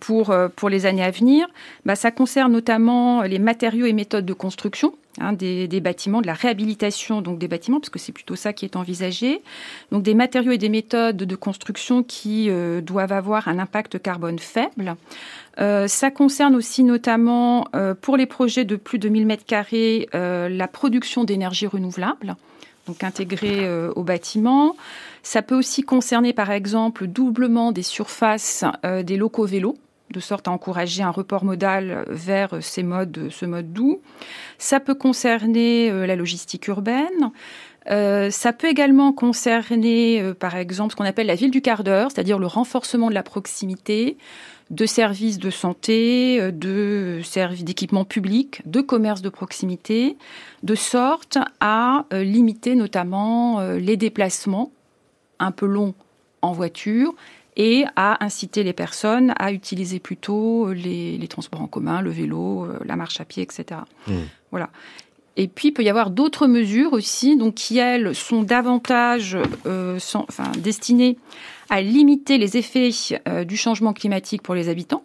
pour, 0.00 0.34
pour 0.56 0.68
les 0.70 0.86
années 0.86 1.04
à 1.04 1.10
venir, 1.10 1.46
bah, 1.84 1.96
ça 1.96 2.10
concerne 2.10 2.52
notamment 2.52 3.22
les 3.22 3.38
matériaux 3.38 3.84
et 3.84 3.92
méthodes 3.92 4.24
de 4.24 4.32
construction. 4.32 4.94
Hein, 5.20 5.34
des, 5.34 5.80
bâtiments, 5.80 6.22
de 6.22 6.26
la 6.26 6.32
réhabilitation 6.32 7.20
donc 7.20 7.38
des 7.38 7.46
bâtiments, 7.46 7.80
parce 7.80 7.90
que 7.90 7.98
c'est 7.98 8.12
plutôt 8.12 8.34
ça 8.34 8.54
qui 8.54 8.64
est 8.64 8.76
envisagé. 8.76 9.42
Donc 9.90 10.02
des 10.02 10.14
matériaux 10.14 10.52
et 10.52 10.58
des 10.58 10.70
méthodes 10.70 11.18
de 11.18 11.36
construction 11.36 12.02
qui 12.02 12.48
euh, 12.48 12.80
doivent 12.80 13.12
avoir 13.12 13.46
un 13.46 13.58
impact 13.58 14.00
carbone 14.00 14.38
faible. 14.38 14.96
Euh, 15.60 15.86
ça 15.86 16.10
concerne 16.10 16.56
aussi 16.56 16.82
notamment 16.82 17.68
euh, 17.76 17.94
pour 17.94 18.16
les 18.16 18.24
projets 18.24 18.64
de 18.64 18.76
plus 18.76 18.98
de 18.98 19.10
1000 19.10 19.26
mètres 19.26 19.44
carrés 19.44 20.08
la 20.14 20.68
production 20.68 21.24
d'énergie 21.24 21.66
renouvelable, 21.66 22.36
donc 22.86 23.04
intégrée 23.04 23.68
au 23.94 24.02
bâtiment. 24.02 24.76
Ça 25.22 25.42
peut 25.42 25.56
aussi 25.56 25.82
concerner 25.82 26.32
par 26.32 26.50
exemple 26.50 27.02
le 27.02 27.08
doublement 27.08 27.70
des 27.72 27.82
surfaces 27.82 28.64
des 29.04 29.16
locaux 29.16 29.44
vélos 29.44 29.76
de 30.12 30.20
sorte 30.20 30.48
à 30.48 30.50
encourager 30.50 31.02
un 31.02 31.10
report 31.10 31.44
modal 31.44 32.04
vers 32.08 32.62
ces 32.62 32.82
modes, 32.82 33.28
ce 33.30 33.46
mode 33.46 33.72
doux. 33.72 34.00
Ça 34.58 34.78
peut 34.78 34.94
concerner 34.94 35.90
euh, 35.90 36.06
la 36.06 36.14
logistique 36.14 36.68
urbaine. 36.68 37.32
Euh, 37.90 38.30
ça 38.30 38.52
peut 38.52 38.68
également 38.68 39.12
concerner, 39.12 40.20
euh, 40.20 40.34
par 40.34 40.56
exemple, 40.56 40.92
ce 40.92 40.96
qu'on 40.96 41.04
appelle 41.04 41.26
la 41.26 41.34
ville 41.34 41.50
du 41.50 41.62
quart 41.62 41.82
d'heure, 41.82 42.10
c'est-à-dire 42.12 42.38
le 42.38 42.46
renforcement 42.46 43.08
de 43.08 43.14
la 43.14 43.24
proximité 43.24 44.16
de 44.70 44.86
services 44.86 45.38
de 45.38 45.50
santé, 45.50 46.50
de 46.50 47.20
services 47.24 47.64
d'équipement 47.64 48.06
public, 48.06 48.62
de 48.64 48.80
commerce 48.80 49.20
de 49.20 49.28
proximité, 49.28 50.16
de 50.62 50.74
sorte 50.74 51.36
à 51.60 52.06
limiter 52.10 52.74
notamment 52.74 53.60
les 53.60 53.98
déplacements 53.98 54.70
un 55.40 55.50
peu 55.50 55.66
longs 55.66 55.92
en 56.40 56.52
voiture 56.52 57.14
et 57.56 57.84
à 57.96 58.24
inciter 58.24 58.62
les 58.62 58.72
personnes 58.72 59.34
à 59.38 59.52
utiliser 59.52 60.00
plutôt 60.00 60.72
les, 60.72 61.26
transports 61.28 61.60
en 61.60 61.66
commun, 61.66 62.00
le 62.00 62.10
vélo, 62.10 62.64
euh, 62.64 62.78
la 62.84 62.96
marche 62.96 63.20
à 63.20 63.24
pied, 63.24 63.42
etc. 63.42 63.80
Mmh. 64.06 64.12
Voilà. 64.50 64.70
Et 65.36 65.48
puis, 65.48 65.68
il 65.68 65.72
peut 65.72 65.82
y 65.82 65.88
avoir 65.88 66.10
d'autres 66.10 66.46
mesures 66.46 66.92
aussi, 66.92 67.36
donc 67.36 67.54
qui 67.54 67.78
elles 67.78 68.14
sont 68.14 68.42
davantage 68.42 69.36
euh, 69.66 69.98
enfin, 70.14 70.52
destinées 70.58 71.16
à 71.70 71.80
limiter 71.80 72.36
les 72.36 72.58
effets 72.58 72.90
euh, 73.28 73.44
du 73.44 73.56
changement 73.56 73.94
climatique 73.94 74.42
pour 74.42 74.54
les 74.54 74.68
habitants. 74.68 75.02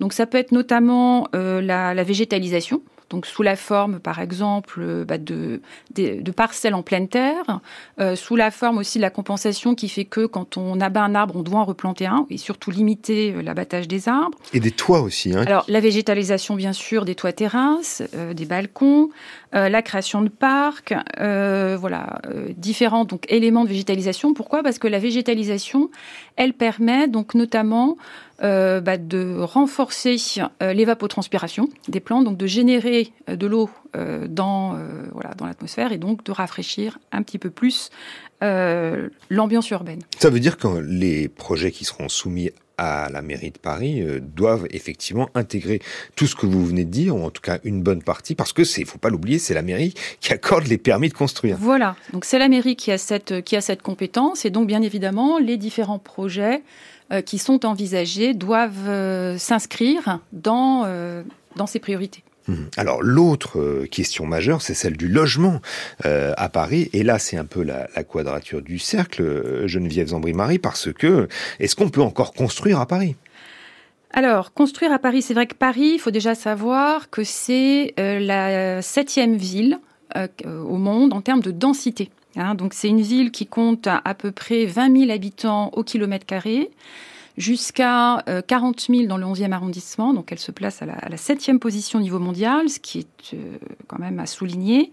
Donc, 0.00 0.12
ça 0.12 0.26
peut 0.26 0.38
être 0.38 0.52
notamment 0.52 1.28
euh, 1.34 1.60
la, 1.60 1.94
la 1.94 2.02
végétalisation 2.02 2.82
donc 3.10 3.24
sous 3.24 3.42
la 3.42 3.56
forme, 3.56 4.00
par 4.00 4.20
exemple, 4.20 4.80
euh, 4.82 5.04
bah, 5.04 5.16
de, 5.16 5.60
de, 5.94 6.30
parcelles 6.30 6.74
en 6.74 6.82
pleine 6.82 7.08
terre, 7.08 7.60
euh, 8.00 8.16
sous 8.16 8.36
la 8.36 8.50
forme 8.50 8.78
aussi 8.78 8.98
de 8.98 9.02
la 9.02 9.10
compensation 9.10 9.74
qui 9.74 9.88
fait 9.88 10.04
que 10.04 10.26
quand 10.26 10.58
on 10.58 10.78
abat 10.80 11.02
un 11.02 11.14
arbre, 11.14 11.36
on 11.36 11.42
doit 11.42 11.60
en 11.60 11.64
replanter 11.64 12.06
un, 12.06 12.26
et 12.28 12.36
surtout 12.36 12.70
limiter 12.70 13.32
euh, 13.32 13.42
l'abattage 13.42 13.88
des 13.88 14.08
arbres. 14.08 14.36
Et 14.52 14.60
des 14.60 14.70
toits 14.70 15.00
aussi. 15.00 15.34
Hein. 15.34 15.44
Alors 15.46 15.64
la 15.68 15.80
végétalisation, 15.80 16.54
bien 16.54 16.74
sûr, 16.74 17.06
des 17.06 17.14
toits 17.14 17.32
terrasses, 17.32 18.02
des 18.34 18.44
balcons, 18.44 19.10
la 19.52 19.82
création 19.82 20.22
de 20.22 20.28
parcs, 20.28 20.94
voilà, 21.16 22.20
différents 22.56 23.04
donc 23.04 23.24
éléments 23.28 23.64
de 23.64 23.70
végétalisation. 23.70 24.34
Pourquoi? 24.34 24.62
Parce 24.62 24.78
que 24.78 24.88
la 24.88 24.98
végétalisation, 24.98 25.90
elle 26.36 26.52
permet 26.52 27.08
donc 27.08 27.34
notamment 27.34 27.96
euh, 28.40 28.80
bah, 28.80 28.98
de 28.98 29.36
renforcer 29.40 30.16
euh, 30.62 30.72
l'évapotranspiration 30.72 31.68
des 31.88 31.98
plantes, 31.98 32.24
donc 32.24 32.36
de 32.36 32.46
générer 32.46 33.12
euh, 33.28 33.34
de 33.34 33.46
l'eau 33.48 33.68
dans 34.28 34.78
voilà 35.12 35.34
dans 35.34 35.46
l'atmosphère 35.46 35.92
et 35.92 35.98
donc 35.98 36.22
de 36.22 36.30
rafraîchir 36.30 36.98
un 37.10 37.22
petit 37.22 37.38
peu 37.38 37.48
plus 37.50 37.90
l'ambiance 38.40 39.70
urbaine. 39.70 40.00
Ça 40.18 40.30
veut 40.30 40.38
dire 40.38 40.58
que 40.58 40.68
les 40.78 41.26
projets 41.28 41.72
qui 41.72 41.84
seront 41.84 42.08
soumis 42.08 42.50
à 42.78 43.08
la 43.10 43.22
mairie 43.22 43.50
de 43.50 43.58
Paris 43.58 44.02
doivent 44.20 44.66
effectivement 44.70 45.28
intégrer 45.34 45.80
tout 46.16 46.26
ce 46.26 46.34
que 46.34 46.46
vous 46.46 46.64
venez 46.64 46.84
de 46.84 46.90
dire, 46.90 47.16
ou 47.16 47.24
en 47.24 47.30
tout 47.30 47.42
cas 47.42 47.58
une 47.64 47.82
bonne 47.82 48.02
partie, 48.02 48.34
parce 48.34 48.52
que 48.52 48.64
c'est, 48.64 48.84
faut 48.84 48.98
pas 48.98 49.10
l'oublier, 49.10 49.38
c'est 49.38 49.54
la 49.54 49.62
mairie 49.62 49.94
qui 50.20 50.32
accorde 50.32 50.66
les 50.66 50.78
permis 50.78 51.08
de 51.08 51.14
construire. 51.14 51.56
Voilà, 51.58 51.96
donc 52.12 52.24
c'est 52.24 52.38
la 52.38 52.48
mairie 52.48 52.76
qui 52.76 52.92
a 52.92 52.98
cette 52.98 53.42
qui 53.42 53.56
a 53.56 53.60
cette 53.60 53.82
compétence, 53.82 54.44
et 54.44 54.50
donc 54.50 54.66
bien 54.66 54.82
évidemment 54.82 55.38
les 55.38 55.56
différents 55.56 55.98
projets 55.98 56.62
euh, 57.10 57.22
qui 57.22 57.38
sont 57.38 57.64
envisagés 57.64 58.34
doivent 58.34 58.86
euh, 58.86 59.38
s'inscrire 59.38 60.20
dans, 60.32 60.82
euh, 60.84 61.22
dans 61.56 61.66
ces 61.66 61.78
priorités. 61.78 62.22
Mmh. 62.48 62.54
Alors 62.76 63.02
l'autre 63.02 63.84
question 63.90 64.26
majeure, 64.26 64.62
c'est 64.62 64.74
celle 64.74 64.96
du 64.96 65.08
logement 65.08 65.60
à 66.04 66.48
Paris. 66.48 66.88
Et 66.92 67.02
là, 67.02 67.18
c'est 67.18 67.36
un 67.36 67.44
peu 67.44 67.62
la, 67.62 67.86
quadrature 68.04 68.62
du 68.62 68.78
cercle, 68.78 69.66
Geneviève 69.66 70.08
Zambry-Marie, 70.08 70.58
parce 70.58 70.92
que 70.92 71.28
est-ce 71.60 71.76
qu'on 71.76 71.90
peut 71.90 72.02
encore 72.02 72.32
construire 72.32 72.80
à 72.80 72.86
Paris? 72.86 73.16
Alors, 74.12 74.52
construire 74.54 74.92
à 74.92 74.98
Paris, 74.98 75.22
c'est 75.22 75.34
vrai 75.34 75.46
que 75.46 75.54
Paris, 75.54 75.92
il 75.94 75.98
faut 75.98 76.10
déjà 76.10 76.34
savoir 76.34 77.10
que 77.10 77.24
c'est 77.24 77.94
la 77.96 78.80
septième 78.82 79.36
ville 79.36 79.78
au 80.44 80.76
monde 80.76 81.12
en 81.12 81.20
termes 81.20 81.42
de 81.42 81.50
densité. 81.50 82.10
Hein, 82.38 82.54
donc 82.54 82.72
c'est 82.72 82.88
une 82.88 83.00
ville 83.00 83.30
qui 83.30 83.46
compte 83.46 83.86
à, 83.86 84.14
peu 84.14 84.30
près 84.30 84.66
20 84.66 84.96
000 85.06 85.10
habitants 85.10 85.70
au 85.72 85.82
kilomètre 85.82 86.26
carré, 86.26 86.70
jusqu'à 87.38 88.22
40 88.48 88.86
euh, 88.90 88.94
000 88.94 89.06
dans 89.06 89.16
le 89.16 89.24
11e 89.24 89.52
arrondissement. 89.52 90.12
Donc 90.12 90.32
elle 90.32 90.38
se 90.38 90.50
place 90.50 90.82
à 90.82 90.86
la, 90.86 91.16
septième 91.16 91.58
position 91.58 92.00
au 92.00 92.02
niveau 92.02 92.18
mondial, 92.18 92.68
ce 92.68 92.80
qui 92.80 92.98
est 92.98 93.34
euh, 93.34 93.56
quand 93.86 93.98
même 93.98 94.18
à 94.18 94.26
souligner. 94.26 94.90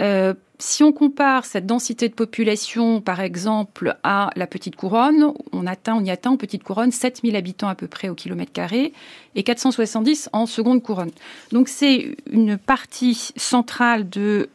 Euh, 0.00 0.32
si 0.58 0.84
on 0.84 0.92
compare 0.92 1.44
cette 1.44 1.66
densité 1.66 2.08
de 2.08 2.14
population, 2.14 3.00
par 3.00 3.20
exemple, 3.20 3.96
à 4.04 4.30
la 4.36 4.46
Petite 4.46 4.76
Couronne, 4.76 5.32
on, 5.52 5.64
y 5.64 6.10
atteint 6.10 6.30
en 6.30 6.36
Petite 6.36 6.62
Couronne 6.62 6.92
7000 6.92 7.34
habitants 7.34 7.68
à 7.68 7.74
peu 7.74 7.88
près 7.88 8.08
au 8.08 8.14
kilomètre 8.14 8.52
carré 8.52 8.92
et 9.34 9.42
470 9.42 10.30
en 10.32 10.46
Seconde 10.46 10.82
Couronne. 10.82 11.10
Donc 11.50 11.68
c'est 11.68 12.16
une 12.30 12.58
partie 12.58 13.32
centrale 13.36 14.08
de 14.08 14.48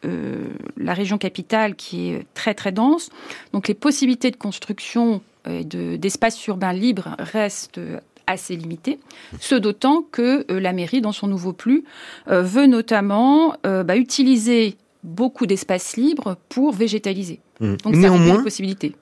la 0.78 0.94
région 0.94 1.18
capitale 1.18 1.76
qui 1.76 2.12
est 2.12 2.26
très 2.34 2.54
très 2.54 2.72
dense. 2.72 3.10
Donc 3.52 3.68
les 3.68 3.74
possibilités 3.74 4.32
de 4.32 4.38
construction 4.38 5.22
et 5.50 5.64
d'espaces 5.64 6.46
urbains 6.48 6.74
libres 6.74 7.16
restent 7.20 7.80
assez 8.26 8.56
limitées. 8.56 9.00
ce 9.40 9.56
d'autant 9.56 10.02
que 10.02 10.46
euh, 10.52 10.60
la 10.60 10.74
mairie, 10.74 11.02
dans 11.02 11.14
son 11.14 11.28
nouveau 11.28 11.54
plus, 11.54 11.84
veut 12.28 12.68
notamment 12.68 13.56
bah, 13.64 13.96
utiliser 13.96 14.76
beaucoup 15.04 15.46
d'espace 15.46 15.96
libre 15.96 16.38
pour 16.50 16.74
végétaliser. 16.74 17.40
Mmh. 17.60 17.76
Donc 17.84 17.96
néanmoins, 17.96 18.38
une 18.38 18.44
possibilité. 18.44 18.94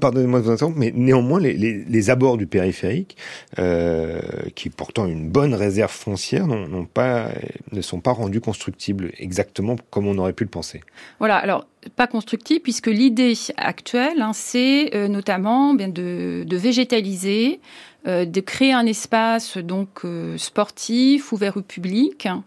Pardonnez-moi 0.00 0.40
de 0.40 0.44
vous 0.44 0.50
interrompre, 0.50 0.78
mais 0.78 0.92
néanmoins, 0.94 1.38
les, 1.38 1.52
les, 1.54 1.84
les 1.84 2.10
abords 2.10 2.36
du 2.36 2.46
périphérique, 2.46 3.16
euh, 3.58 4.20
qui 4.56 4.68
est 4.68 4.74
pourtant 4.74 5.06
une 5.06 5.28
bonne 5.28 5.54
réserve 5.54 5.92
foncière, 5.92 6.46
n'ont 6.46 6.86
pas, 6.86 7.28
ne 7.70 7.80
sont 7.80 8.00
pas 8.00 8.12
rendus 8.12 8.40
constructibles 8.40 9.12
exactement 9.18 9.76
comme 9.90 10.08
on 10.08 10.18
aurait 10.18 10.32
pu 10.32 10.44
le 10.44 10.50
penser. 10.50 10.80
Voilà, 11.20 11.36
alors 11.36 11.66
pas 11.96 12.06
constructibles, 12.06 12.60
puisque 12.60 12.88
l'idée 12.88 13.34
actuelle, 13.56 14.20
hein, 14.20 14.32
c'est 14.32 14.94
euh, 14.94 15.08
notamment 15.08 15.74
bien 15.74 15.88
de, 15.88 16.44
de 16.46 16.56
végétaliser, 16.56 17.60
euh, 18.06 18.24
de 18.24 18.40
créer 18.40 18.72
un 18.72 18.86
espace 18.86 19.56
donc 19.56 20.04
euh, 20.04 20.36
sportif 20.36 21.32
ouvert 21.32 21.56
au 21.56 21.62
public, 21.62 22.26
hein, 22.26 22.44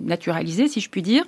naturalisé 0.00 0.68
si 0.68 0.80
je 0.80 0.90
puis 0.90 1.02
dire, 1.02 1.24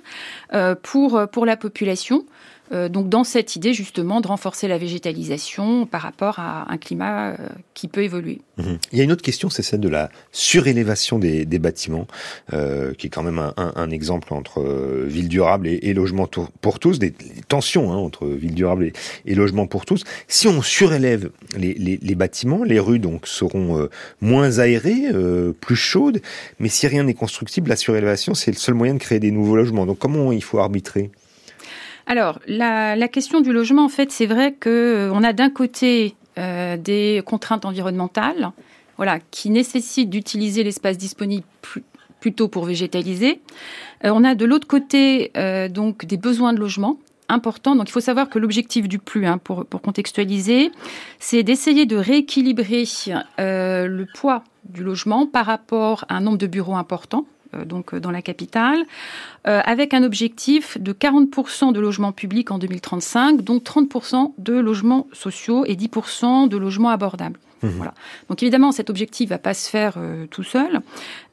pour 0.83 1.21
pour 1.31 1.45
la 1.45 1.57
population. 1.57 2.25
Euh, 2.71 2.89
donc 2.89 3.09
dans 3.09 3.23
cette 3.23 3.55
idée 3.55 3.73
justement 3.73 4.21
de 4.21 4.27
renforcer 4.27 4.67
la 4.67 4.77
végétalisation 4.77 5.85
par 5.85 6.01
rapport 6.01 6.39
à 6.39 6.71
un 6.71 6.77
climat 6.77 7.29
euh, 7.29 7.35
qui 7.73 7.87
peut 7.87 8.03
évoluer. 8.03 8.41
Mhm. 8.57 8.77
Il 8.91 8.97
y 8.97 9.01
a 9.01 9.03
une 9.03 9.11
autre 9.11 9.21
question, 9.21 9.49
c'est 9.49 9.63
celle 9.63 9.79
de 9.79 9.89
la 9.89 10.09
surélévation 10.31 11.19
des, 11.19 11.45
bâtiments, 11.59 12.07
euh, 12.53 12.93
qui 12.93 13.07
est 13.07 13.09
quand 13.09 13.23
même 13.23 13.51
un, 13.57 13.89
exemple 13.89 14.33
entre 14.33 14.61
ville 15.05 15.27
durable 15.27 15.67
et, 15.67 15.93
logement 15.93 16.27
pour 16.61 16.79
tous, 16.79 16.99
des, 16.99 17.13
tensions 17.47 17.89
entre 17.89 18.27
ville 18.27 18.53
durable 18.53 18.91
et, 19.25 19.35
logement 19.35 19.65
pour 19.65 19.85
tous. 19.85 20.03
Si 20.27 20.47
on 20.47 20.61
surélève 20.61 21.29
les, 21.57 22.15
bâtiments, 22.15 22.63
les 22.63 22.79
rues 22.79 22.99
donc 22.99 23.27
seront 23.27 23.87
moins 24.21 24.59
aérées, 24.59 25.05
plus 25.59 25.75
chaudes, 25.75 26.21
mais 26.59 26.69
si 26.69 26.87
rien 26.87 27.03
n'est 27.03 27.13
constructible, 27.13 27.69
la 27.69 27.75
surélévation 27.75 28.33
c'est 28.33 28.51
le 28.51 28.57
seul 28.57 28.75
moyen 28.75 28.93
de 28.93 28.99
créer 28.99 29.19
des 29.19 29.31
nouveaux 29.31 29.55
logements. 29.55 29.85
Donc 29.85 29.97
comment 29.97 30.31
il 30.31 30.43
faut 30.43 30.59
arbitrer? 30.59 31.11
Alors, 32.07 32.39
la, 32.47 33.07
question 33.09 33.41
du 33.41 33.51
logement, 33.51 33.83
en 33.83 33.89
fait, 33.89 34.11
c'est 34.11 34.25
vrai 34.25 34.53
qu'on 34.53 34.69
euh, 34.69 35.23
a 35.23 35.33
d'un 35.33 35.49
côté 35.49 36.15
euh, 36.37 36.77
des 36.77 37.21
contraintes 37.25 37.65
environnementales, 37.65 38.51
voilà, 38.95 39.19
qui 39.19 39.49
nécessitent 39.49 40.09
d'utiliser 40.09 40.63
l'espace 40.63 40.97
disponible 40.97 41.45
plutôt 42.21 42.47
pour 42.47 42.63
végétaliser. 42.63 43.41
Euh, 44.05 44.11
on 44.13 44.23
a 44.23 44.35
de 44.35 44.45
l'autre 44.45 44.67
côté 44.67 45.31
donc 45.69 46.05
des 46.05 46.17
besoins 46.17 46.53
de 46.53 46.59
logement 46.59 46.97
importants. 47.27 47.75
Donc, 47.75 47.89
il 47.89 47.91
faut 47.91 47.99
savoir 47.99 48.29
que 48.29 48.39
l'objectif 48.39 48.87
du 48.87 48.99
plus, 48.99 49.25
hein, 49.25 49.37
pour, 49.37 49.65
pour, 49.65 49.81
contextualiser, 49.81 50.71
c'est 51.19 51.43
d'essayer 51.43 51.85
de 51.85 51.97
rééquilibrer 51.97 52.85
le 53.37 54.05
poids 54.15 54.45
du 54.63 54.81
logement 54.81 55.25
par 55.27 55.45
rapport 55.45 56.05
à 56.07 56.15
un 56.15 56.21
nombre 56.21 56.37
de 56.37 56.47
bureaux 56.47 56.75
importants. 56.75 57.25
Euh, 57.53 57.65
donc 57.65 57.93
euh, 57.93 57.99
dans 57.99 58.11
la 58.11 58.21
capitale, 58.21 58.83
euh, 59.47 59.61
avec 59.65 59.93
un 59.93 60.03
objectif 60.03 60.77
de 60.79 60.93
40% 60.93 61.71
de 61.71 61.79
logements 61.79 62.11
publics 62.11 62.51
en 62.51 62.57
2035, 62.57 63.41
donc 63.41 63.63
30% 63.63 64.33
de 64.37 64.53
logements 64.53 65.07
sociaux 65.13 65.65
et 65.65 65.75
10% 65.75 66.47
de 66.47 66.57
logements 66.57 66.89
abordables. 66.89 67.39
Mmh. 67.63 67.69
Voilà. 67.69 67.93
Donc 68.29 68.43
évidemment, 68.43 68.71
cet 68.71 68.89
objectif 68.89 69.29
va 69.29 69.39
pas 69.39 69.53
se 69.53 69.69
faire 69.69 69.97
tout 70.29 70.43
seul. 70.43 70.81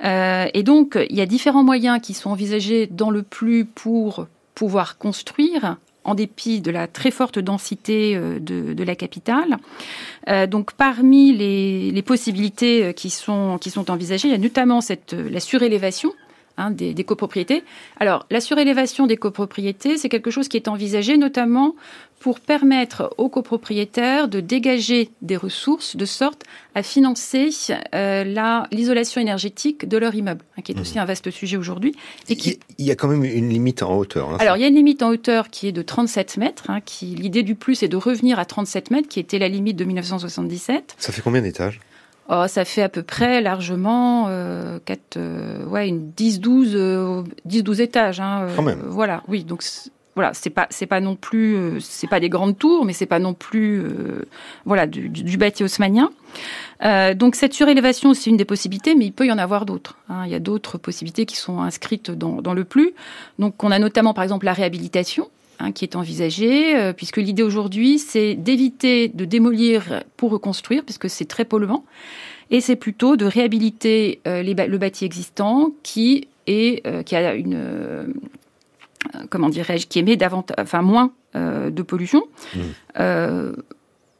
et 0.02 0.62
donc, 0.62 0.98
il 1.10 1.14
y 1.14 1.20
a 1.20 1.26
différents 1.26 1.64
moyens 1.64 2.00
qui 2.00 2.14
sont 2.14 2.30
envisagés 2.30 2.86
dans 2.86 3.10
le 3.10 3.22
plus 3.22 3.66
pour 3.66 4.26
pouvoir 4.54 4.96
construire 4.96 5.76
en 6.04 6.14
dépit 6.14 6.60
de 6.60 6.70
la 6.70 6.86
très 6.86 7.10
forte 7.10 7.38
densité 7.38 8.14
euh, 8.14 8.38
de, 8.38 8.84
la 8.84 8.94
capitale. 8.94 9.56
Euh, 10.28 10.46
donc 10.46 10.72
parmi 10.74 11.32
les, 11.32 12.02
possibilités 12.02 12.84
euh, 12.84 12.92
qui 12.92 13.10
sont, 13.10 13.58
envisagées, 13.88 14.28
il 14.28 14.32
y 14.32 14.34
a 14.34 14.38
notamment 14.38 14.80
la 15.12 15.40
surélévation 15.40 16.12
Hein, 16.56 16.70
des, 16.70 16.94
copropriétés. 17.02 17.64
Alors, 17.98 18.26
la 18.30 18.40
surélévation 18.40 19.08
des 19.08 19.16
copropriétés, 19.16 19.98
c'est 19.98 20.08
quelque 20.08 20.30
chose 20.30 20.46
qui 20.46 20.56
est 20.56 20.68
envisagé 20.68 21.16
notamment 21.16 21.74
pour 22.24 22.40
permettre 22.40 23.14
aux 23.18 23.28
copropriétaires 23.28 24.28
de 24.28 24.40
dégager 24.40 25.10
des 25.20 25.36
ressources 25.36 25.94
de 25.94 26.06
sorte 26.06 26.44
à 26.74 26.82
financer 26.82 27.50
euh, 27.94 28.64
l'isolation 28.72 29.20
énergétique 29.20 29.86
de 29.86 29.98
leur 29.98 30.14
immeuble, 30.14 30.42
hein, 30.56 30.62
qui 30.62 30.72
est 30.72 30.80
aussi 30.80 30.96
mmh. 30.96 31.02
un 31.02 31.04
vaste 31.04 31.30
sujet 31.30 31.58
aujourd'hui. 31.58 31.94
Il 32.30 32.56
y 32.78 32.90
a 32.90 32.94
quand 32.94 33.08
même 33.08 33.24
une 33.24 33.50
limite 33.50 33.82
en 33.82 33.94
hauteur. 33.98 34.30
Hein, 34.30 34.38
Alors, 34.40 34.56
il 34.56 34.62
y 34.62 34.64
a 34.64 34.68
une 34.68 34.74
limite 34.74 35.02
en 35.02 35.10
hauteur 35.10 35.50
qui 35.50 35.68
est 35.68 35.72
de 35.72 35.82
37 35.82 36.38
mètres. 36.38 36.70
qui 36.86 37.08
L'idée 37.08 37.42
du 37.42 37.56
plus 37.56 37.82
est 37.82 37.88
de 37.88 37.98
revenir 37.98 38.38
à 38.38 38.46
37 38.46 38.90
mètres, 38.90 39.08
qui 39.08 39.20
était 39.20 39.38
la 39.38 39.48
limite 39.48 39.76
de 39.76 39.84
1977. 39.84 40.94
Ça 40.96 41.12
fait 41.12 41.20
combien 41.20 41.42
d'étages? 41.42 41.78
Oh, 42.30 42.44
ça 42.48 42.64
fait 42.64 42.80
à 42.80 42.88
peu 42.88 43.02
près 43.02 43.42
largement 43.42 44.28
euh, 44.28 44.78
euh 45.18 45.64
ouais, 45.66 45.88
une 45.88 46.10
10-12 46.16 46.72
euh, 46.74 47.22
10-12 47.46 47.82
étages. 47.82 48.20
Hein, 48.20 48.44
euh, 48.44 48.56
Quand 48.56 48.62
même. 48.62 48.80
Voilà, 48.86 49.22
oui. 49.28 49.44
Donc 49.44 49.62
voilà, 50.14 50.32
c'est 50.34 50.50
pas 50.50 50.66
c'est 50.70 50.86
pas 50.86 51.00
non 51.00 51.16
plus 51.16 51.56
euh, 51.56 51.80
c'est 51.80 52.06
pas 52.06 52.20
des 52.20 52.28
grandes 52.28 52.58
tours, 52.58 52.84
mais 52.84 52.92
c'est 52.92 53.06
pas 53.06 53.18
non 53.18 53.34
plus 53.34 53.82
voilà 54.64 54.86
du, 54.86 55.08
du, 55.08 55.36
bâti 55.36 55.64
haussmanien. 55.64 56.10
donc 57.14 57.34
cette 57.34 57.54
surélévation 57.54 58.14
c'est 58.14 58.30
une 58.30 58.36
des 58.36 58.44
possibilités, 58.44 58.94
mais 58.94 59.06
il 59.06 59.12
peut 59.12 59.26
y 59.26 59.32
en 59.32 59.38
avoir 59.38 59.66
d'autres. 59.66 59.98
Hein. 60.08 60.22
Il 60.26 60.32
y 60.32 60.34
a 60.34 60.40
d'autres 60.40 60.78
possibilités 60.78 61.26
qui 61.26 61.36
sont 61.36 61.60
inscrites 61.60 62.10
dans, 62.10 62.42
dans 62.42 62.54
le 62.54 62.64
plus. 62.64 62.94
Donc 63.38 63.62
on 63.64 63.70
a 63.70 63.78
notamment 63.78 64.14
par 64.14 64.24
exemple 64.24 64.46
la 64.46 64.52
réhabilitation. 64.52 65.28
Hein, 65.60 65.70
qui 65.70 65.84
est 65.84 65.94
envisagée, 65.94 66.92
puisque 66.96 67.18
l'idée 67.18 67.44
aujourd'hui, 67.44 68.00
c'est 68.00 68.34
d'éviter 68.34 69.06
de 69.06 69.24
démolir 69.24 70.02
pour 70.16 70.32
reconstruire, 70.32 70.82
puisque 70.82 71.08
c'est 71.08 71.26
très 71.26 71.44
polluant, 71.44 71.84
et 72.50 72.60
c'est 72.60 72.74
plutôt 72.74 73.14
de 73.14 73.24
réhabiliter 73.24 74.20
le 74.26 74.76
bâti 74.78 75.04
existant 75.04 75.70
qui 75.84 76.26
et 76.46 76.82
euh, 76.86 77.02
qui 77.02 77.16
a 77.16 77.34
une 77.34 77.54
euh, 77.54 78.06
comment 79.30 79.48
dirais-je, 79.48 79.86
qui 79.86 79.98
émet 79.98 80.16
davantage, 80.16 80.56
enfin 80.58 80.82
moins 80.82 81.12
euh, 81.36 81.70
de 81.70 81.82
pollution. 81.82 82.24
Mmh 82.54 82.60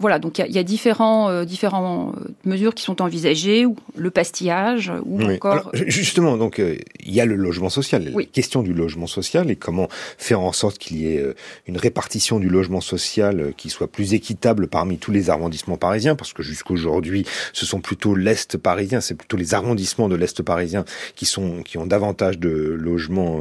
voilà, 0.00 0.18
donc 0.18 0.38
il 0.38 0.52
y, 0.52 0.58
a 0.58 0.64
différents, 0.64 1.30
euh, 1.30 1.44
différents 1.44 2.12
euh, 2.16 2.28
mesures 2.44 2.74
qui 2.74 2.82
sont 2.82 3.00
envisagées, 3.00 3.64
ou 3.64 3.76
le 3.96 4.10
pastillage, 4.10 4.92
ou 5.04 5.22
encore. 5.22 5.70
justement, 5.72 6.36
donc 6.36 6.58
euh, 6.58 6.76
il 6.98 7.14
y 7.14 7.20
a 7.20 7.24
le 7.24 7.36
logement 7.36 7.68
social, 7.68 8.12
la 8.12 8.24
question 8.24 8.64
du 8.64 8.74
logement 8.74 9.06
social 9.06 9.52
et 9.52 9.56
comment 9.56 9.88
faire 10.18 10.40
en 10.40 10.52
sorte 10.52 10.78
qu'il 10.78 10.96
y 10.96 11.06
ait 11.06 11.24
une 11.68 11.76
répartition 11.76 12.40
du 12.40 12.48
logement 12.48 12.80
social 12.80 13.52
qui 13.56 13.70
soit 13.70 13.86
plus 13.86 14.14
équitable 14.14 14.66
parmi 14.66 14.98
tous 14.98 15.12
les 15.12 15.30
arrondissements 15.30 15.76
parisiens, 15.76 16.16
parce 16.16 16.32
que 16.32 16.42
jusqu'aujourd'hui, 16.42 17.24
ce 17.52 17.64
sont 17.64 17.80
plutôt 17.80 18.16
l'est 18.16 18.58
parisien, 18.58 19.00
c'est 19.00 19.14
plutôt 19.14 19.36
les 19.36 19.54
arrondissements 19.54 20.08
de 20.08 20.16
l'est 20.16 20.42
parisien 20.42 20.84
qui 21.14 21.24
sont 21.24 21.62
qui 21.62 21.78
ont 21.78 21.86
davantage 21.86 22.38
de 22.38 22.50
logements 22.50 23.40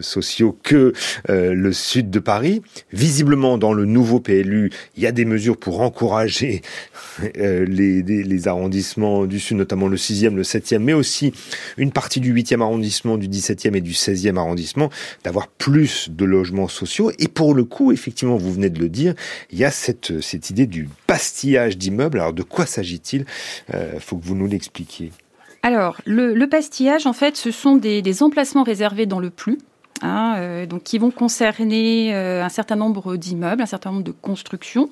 sociaux 0.00 0.56
que 0.62 0.92
le 1.28 1.72
sud 1.72 2.10
de 2.10 2.20
Paris. 2.20 2.62
Visiblement, 2.92 3.58
dans 3.58 3.72
le 3.72 3.84
nouveau 3.84 4.20
PLU, 4.20 4.70
il 4.96 5.02
y 5.02 5.06
a 5.06 5.12
des 5.12 5.24
mesures 5.24 5.56
pour 5.56 5.72
encourager 5.82 6.62
euh, 7.38 7.64
les, 7.66 8.02
les, 8.02 8.48
arrondissements 8.48 9.26
du 9.26 9.38
Sud, 9.38 9.56
notamment 9.58 9.88
le 9.88 9.96
6e, 9.96 10.34
le 10.34 10.42
7e, 10.42 10.78
mais 10.78 10.92
aussi 10.94 11.32
une 11.76 11.92
partie 11.92 12.20
du 12.20 12.34
8e 12.34 12.60
arrondissement, 12.60 13.18
du 13.18 13.28
17e 13.28 13.76
et 13.76 13.80
du 13.80 13.92
16e 13.92 14.36
arrondissement, 14.36 14.90
d'avoir 15.24 15.48
plus 15.48 16.08
de 16.10 16.24
logements 16.24 16.68
sociaux. 16.68 17.12
Et 17.18 17.28
pour 17.28 17.54
le 17.54 17.64
coup, 17.64 17.92
effectivement, 17.92 18.36
vous 18.36 18.52
venez 18.52 18.70
de 18.70 18.78
le 18.78 18.88
dire, 18.88 19.14
il 19.50 19.58
y 19.58 19.64
a 19.64 19.70
cette, 19.70 20.20
cette 20.20 20.50
idée 20.50 20.66
du 20.66 20.88
pastillage 21.06 21.76
d'immeubles. 21.76 22.18
Alors 22.18 22.32
de 22.32 22.42
quoi 22.42 22.66
s'agit-il? 22.66 23.26
Il 23.68 23.74
euh, 23.74 24.00
faut 24.00 24.16
que 24.16 24.24
vous 24.24 24.34
nous 24.34 24.46
l'expliquiez. 24.46 25.12
Alors, 25.62 26.00
le, 26.06 26.44
pastillage, 26.46 27.06
en 27.06 27.12
fait, 27.12 27.36
ce 27.36 27.50
sont 27.52 27.76
des, 27.76 28.02
des 28.02 28.22
emplacements 28.22 28.64
réservés 28.64 29.06
dans 29.06 29.20
le 29.20 29.30
plus. 29.30 29.58
Hein, 30.04 30.34
euh, 30.38 30.66
donc 30.66 30.82
qui 30.82 30.98
vont 30.98 31.12
concerner 31.12 32.12
un 32.12 32.48
certain 32.48 32.74
nombre 32.74 33.14
d'immeubles, 33.16 33.62
un 33.62 33.66
certain 33.66 33.92
nombre 33.92 34.02
de 34.02 34.10
constructions. 34.10 34.90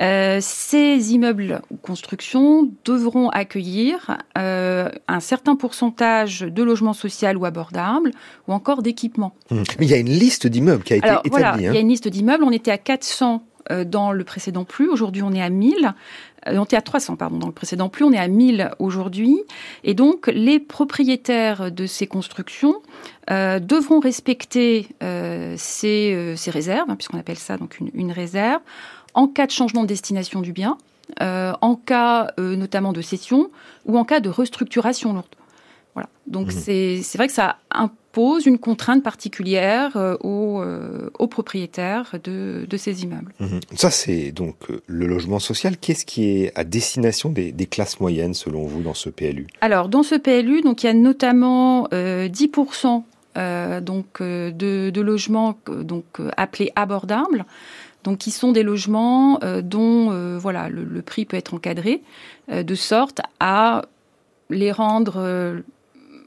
Euh, 0.00 0.38
ces 0.40 1.14
immeubles 1.14 1.62
ou 1.70 1.76
constructions 1.76 2.68
devront 2.84 3.28
accueillir 3.28 4.18
euh, 4.36 4.90
un 5.06 5.20
certain 5.20 5.54
pourcentage 5.54 6.40
de 6.40 6.62
logements 6.62 6.92
sociaux 6.92 7.14
ou 7.36 7.44
abordables 7.44 8.10
ou 8.48 8.52
encore 8.52 8.82
d'équipements. 8.82 9.34
Mmh. 9.50 9.62
Mais 9.78 9.86
il 9.86 9.90
y 9.90 9.94
a 9.94 9.98
une 9.98 10.08
liste 10.10 10.46
d'immeubles 10.46 10.82
qui 10.82 10.94
a 10.94 10.96
été 10.96 11.06
établie. 11.06 11.30
Voilà, 11.30 11.54
il 11.58 11.62
y 11.62 11.68
a 11.68 11.70
hein. 11.70 11.74
une 11.74 11.88
liste 11.88 12.08
d'immeubles. 12.08 12.42
On 12.42 12.50
était 12.50 12.72
à 12.72 12.78
400 12.78 13.44
euh, 13.70 13.84
dans 13.84 14.10
le 14.10 14.24
précédent 14.24 14.64
plus. 14.64 14.88
Aujourd'hui, 14.88 15.22
on 15.22 15.32
est 15.32 15.42
à 15.42 15.48
1000. 15.48 15.94
On 16.46 16.64
était 16.64 16.76
à 16.76 16.82
300, 16.82 17.16
pardon, 17.16 17.38
dans 17.38 17.46
le 17.46 17.52
précédent 17.52 17.88
plus. 17.88 18.04
On 18.04 18.12
est 18.12 18.18
à 18.18 18.28
1000 18.28 18.72
aujourd'hui. 18.80 19.38
Et 19.84 19.94
donc, 19.94 20.26
les 20.26 20.58
propriétaires 20.58 21.70
de 21.70 21.86
ces 21.86 22.06
constructions 22.06 22.82
devront 23.30 23.98
respecter 24.00 24.88
ces, 25.56 26.34
ces, 26.36 26.50
réserves, 26.50 26.90
hein, 26.90 26.96
puisqu'on 26.96 27.18
appelle 27.18 27.38
ça 27.38 27.56
donc 27.56 27.80
une, 27.80 27.90
une 27.94 28.12
réserve, 28.12 28.60
en 29.14 29.28
cas 29.28 29.46
de 29.46 29.52
changement 29.52 29.82
de 29.82 29.88
destination 29.88 30.40
du 30.40 30.52
bien, 30.52 30.76
euh, 31.20 31.52
en 31.60 31.76
cas 31.76 32.32
euh, 32.38 32.56
notamment 32.56 32.92
de 32.92 33.02
cession 33.02 33.50
ou 33.84 33.98
en 33.98 34.04
cas 34.04 34.20
de 34.20 34.28
restructuration 34.28 35.12
lourde. 35.12 35.26
Voilà. 35.94 36.08
Donc 36.26 36.48
mmh. 36.48 37.02
c'est 37.02 37.16
vrai 37.16 37.28
que 37.28 37.32
ça 37.32 37.58
impose 37.70 38.46
une 38.46 38.58
contrainte 38.58 39.02
particulière 39.02 39.96
euh, 39.96 40.16
aux, 41.18 41.26
propriétaires 41.28 42.16
de, 42.24 42.66
ces 42.76 43.04
immeubles. 43.04 43.32
Mmh. 43.38 43.58
Ça 43.76 43.90
c'est 43.90 44.32
donc 44.32 44.56
le 44.86 45.06
logement 45.06 45.38
social. 45.38 45.76
Qu'est-ce 45.76 46.04
qui 46.04 46.24
est 46.24 46.52
à 46.56 46.64
destination 46.64 47.28
des, 47.28 47.52
classes 47.66 48.00
moyennes 48.00 48.34
selon 48.34 48.66
vous 48.66 48.82
dans 48.82 48.94
ce 48.94 49.08
PLU 49.08 49.46
Alors 49.60 49.88
dans 49.88 50.02
ce 50.02 50.16
PLU, 50.16 50.62
donc 50.62 50.82
il 50.82 50.86
y 50.86 50.90
a 50.90 50.94
notamment 50.94 51.86
10% 51.88 53.02
donc 53.82 54.20
de, 54.20 54.90
de, 54.90 55.00
logements 55.00 55.58
donc 55.66 56.04
appelés 56.36 56.72
abordables 56.74 57.44
donc 58.04 58.18
qui 58.18 58.30
sont 58.30 58.52
des 58.52 58.62
logements 58.62 59.40
euh, 59.42 59.62
dont 59.62 60.12
euh, 60.12 60.38
voilà 60.38 60.68
le, 60.68 61.02
prix 61.02 61.24
peut 61.24 61.36
être 61.36 61.54
encadré 61.54 62.02
euh, 62.52 62.62
de 62.62 62.74
sorte 62.74 63.20
à 63.40 63.82
les 64.50 64.70
rendre 64.70 65.62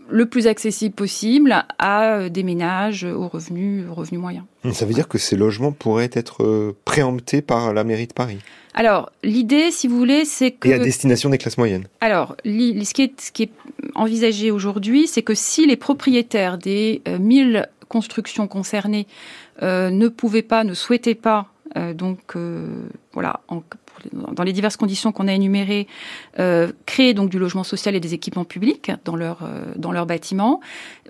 le 0.09 0.25
plus 0.25 0.47
accessible 0.47 0.95
possible 0.95 1.63
à 1.77 2.29
des 2.29 2.41
ménages 2.41 3.03
aux 3.03 3.27
revenus, 3.27 3.85
revenus 3.87 4.19
moyens. 4.19 4.43
Ça 4.73 4.87
veut 4.87 4.93
dire 4.93 5.07
que 5.07 5.19
ces 5.19 5.35
logements 5.35 5.71
pourraient 5.71 6.09
être 6.13 6.75
préemptés 6.83 7.43
par 7.43 7.73
la 7.73 7.83
mairie 7.83 8.07
de 8.07 8.13
Paris. 8.13 8.39
Alors, 8.73 9.11
l'idée, 9.23 9.69
si 9.69 9.87
vous 9.87 9.97
voulez, 9.97 10.25
c'est 10.25 10.51
que... 10.51 10.67
Et 10.67 10.73
à 10.73 10.79
destination 10.79 11.29
des 11.29 11.37
classes 11.37 11.59
moyennes. 11.59 11.85
Alors, 12.01 12.35
ce 12.43 12.93
qui 12.93 13.03
est, 13.03 13.21
ce 13.21 13.31
qui 13.31 13.43
est 13.43 13.51
envisagé 13.93 14.49
aujourd'hui, 14.49 15.07
c'est 15.07 15.21
que 15.21 15.35
si 15.35 15.67
les 15.67 15.77
propriétaires 15.77 16.57
des 16.57 17.03
1000 17.19 17.69
constructions 17.87 18.47
concernées 18.47 19.05
ne 19.61 20.07
pouvaient 20.07 20.41
pas, 20.41 20.63
ne 20.63 20.73
souhaitaient 20.73 21.15
pas 21.15 21.51
donc 21.93 22.35
euh, 22.35 22.87
voilà, 23.13 23.41
dans 24.11 24.43
les 24.43 24.53
diverses 24.53 24.77
conditions 24.77 25.11
qu'on 25.11 25.27
a 25.27 25.33
énumérées, 25.33 25.87
euh, 26.39 26.71
créer 26.85 27.13
donc 27.13 27.29
du 27.29 27.39
logement 27.39 27.63
social 27.63 27.95
et 27.95 27.99
des 27.99 28.13
équipements 28.13 28.45
publics 28.45 28.91
dans 29.05 29.15
leur 29.15 29.47
dans 29.75 30.05
bâtiment. 30.05 30.61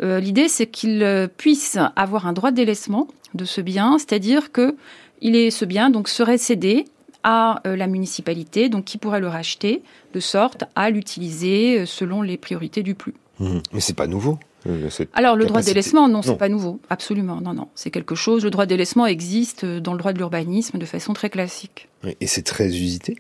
L'idée 0.01 0.47
c'est 0.47 0.67
qu'ils 0.67 1.30
puissent 1.38 1.80
avoir 1.95 2.27
un 2.27 2.34
droit 2.34 2.51
de 2.51 2.56
délaissement 2.56 3.08
de 3.34 3.45
ce 3.45 3.62
bien, 3.62 3.97
c'est-à-dire 3.97 4.51
que 4.51 4.75
il 5.21 5.36
est 5.36 5.51
ce 5.51 5.65
bien 5.65 5.89
donc 5.89 6.08
serait 6.08 6.38
cédé 6.38 6.86
à 7.23 7.62
la 7.65 7.88
municipalité, 7.88 8.69
donc 8.69 8.86
qui 8.86 8.97
pourrait 8.97 9.19
le 9.19 9.27
racheter 9.27 9.82
de 10.13 10.19
sorte 10.19 10.63
à 10.75 10.89
l'utiliser 10.89 11.86
selon 11.86 12.21
les 12.21 12.38
priorités 12.38 12.84
du 12.84 12.95
plus. 12.95 13.15
Mmh. 13.39 13.60
Mais 13.73 13.80
c'est 13.82 13.95
pas 13.95 14.08
nouveau. 14.08 14.39
Euh, 14.67 14.89
Alors 15.13 15.36
le 15.36 15.45
droit 15.45 15.62
de 15.62 15.65
délaissement, 15.65 16.08
non, 16.08 16.21
c'est 16.21 16.38
pas 16.38 16.49
nouveau, 16.49 16.80
absolument, 16.89 17.41
non, 17.41 17.53
non, 17.53 17.67
c'est 17.75 17.91
quelque 17.91 18.15
chose. 18.15 18.43
Le 18.43 18.49
droit 18.49 18.65
de 18.65 18.69
délaissement 18.69 19.06
existe 19.06 19.65
dans 19.65 19.93
le 19.93 19.99
droit 19.99 20.13
de 20.13 20.17
l'urbanisme 20.17 20.77
de 20.77 20.86
façon 20.86 21.13
très 21.13 21.30
classique. 21.30 21.89
Et 22.19 22.27
c'est 22.27 22.43
très 22.43 22.67
usité? 22.67 23.17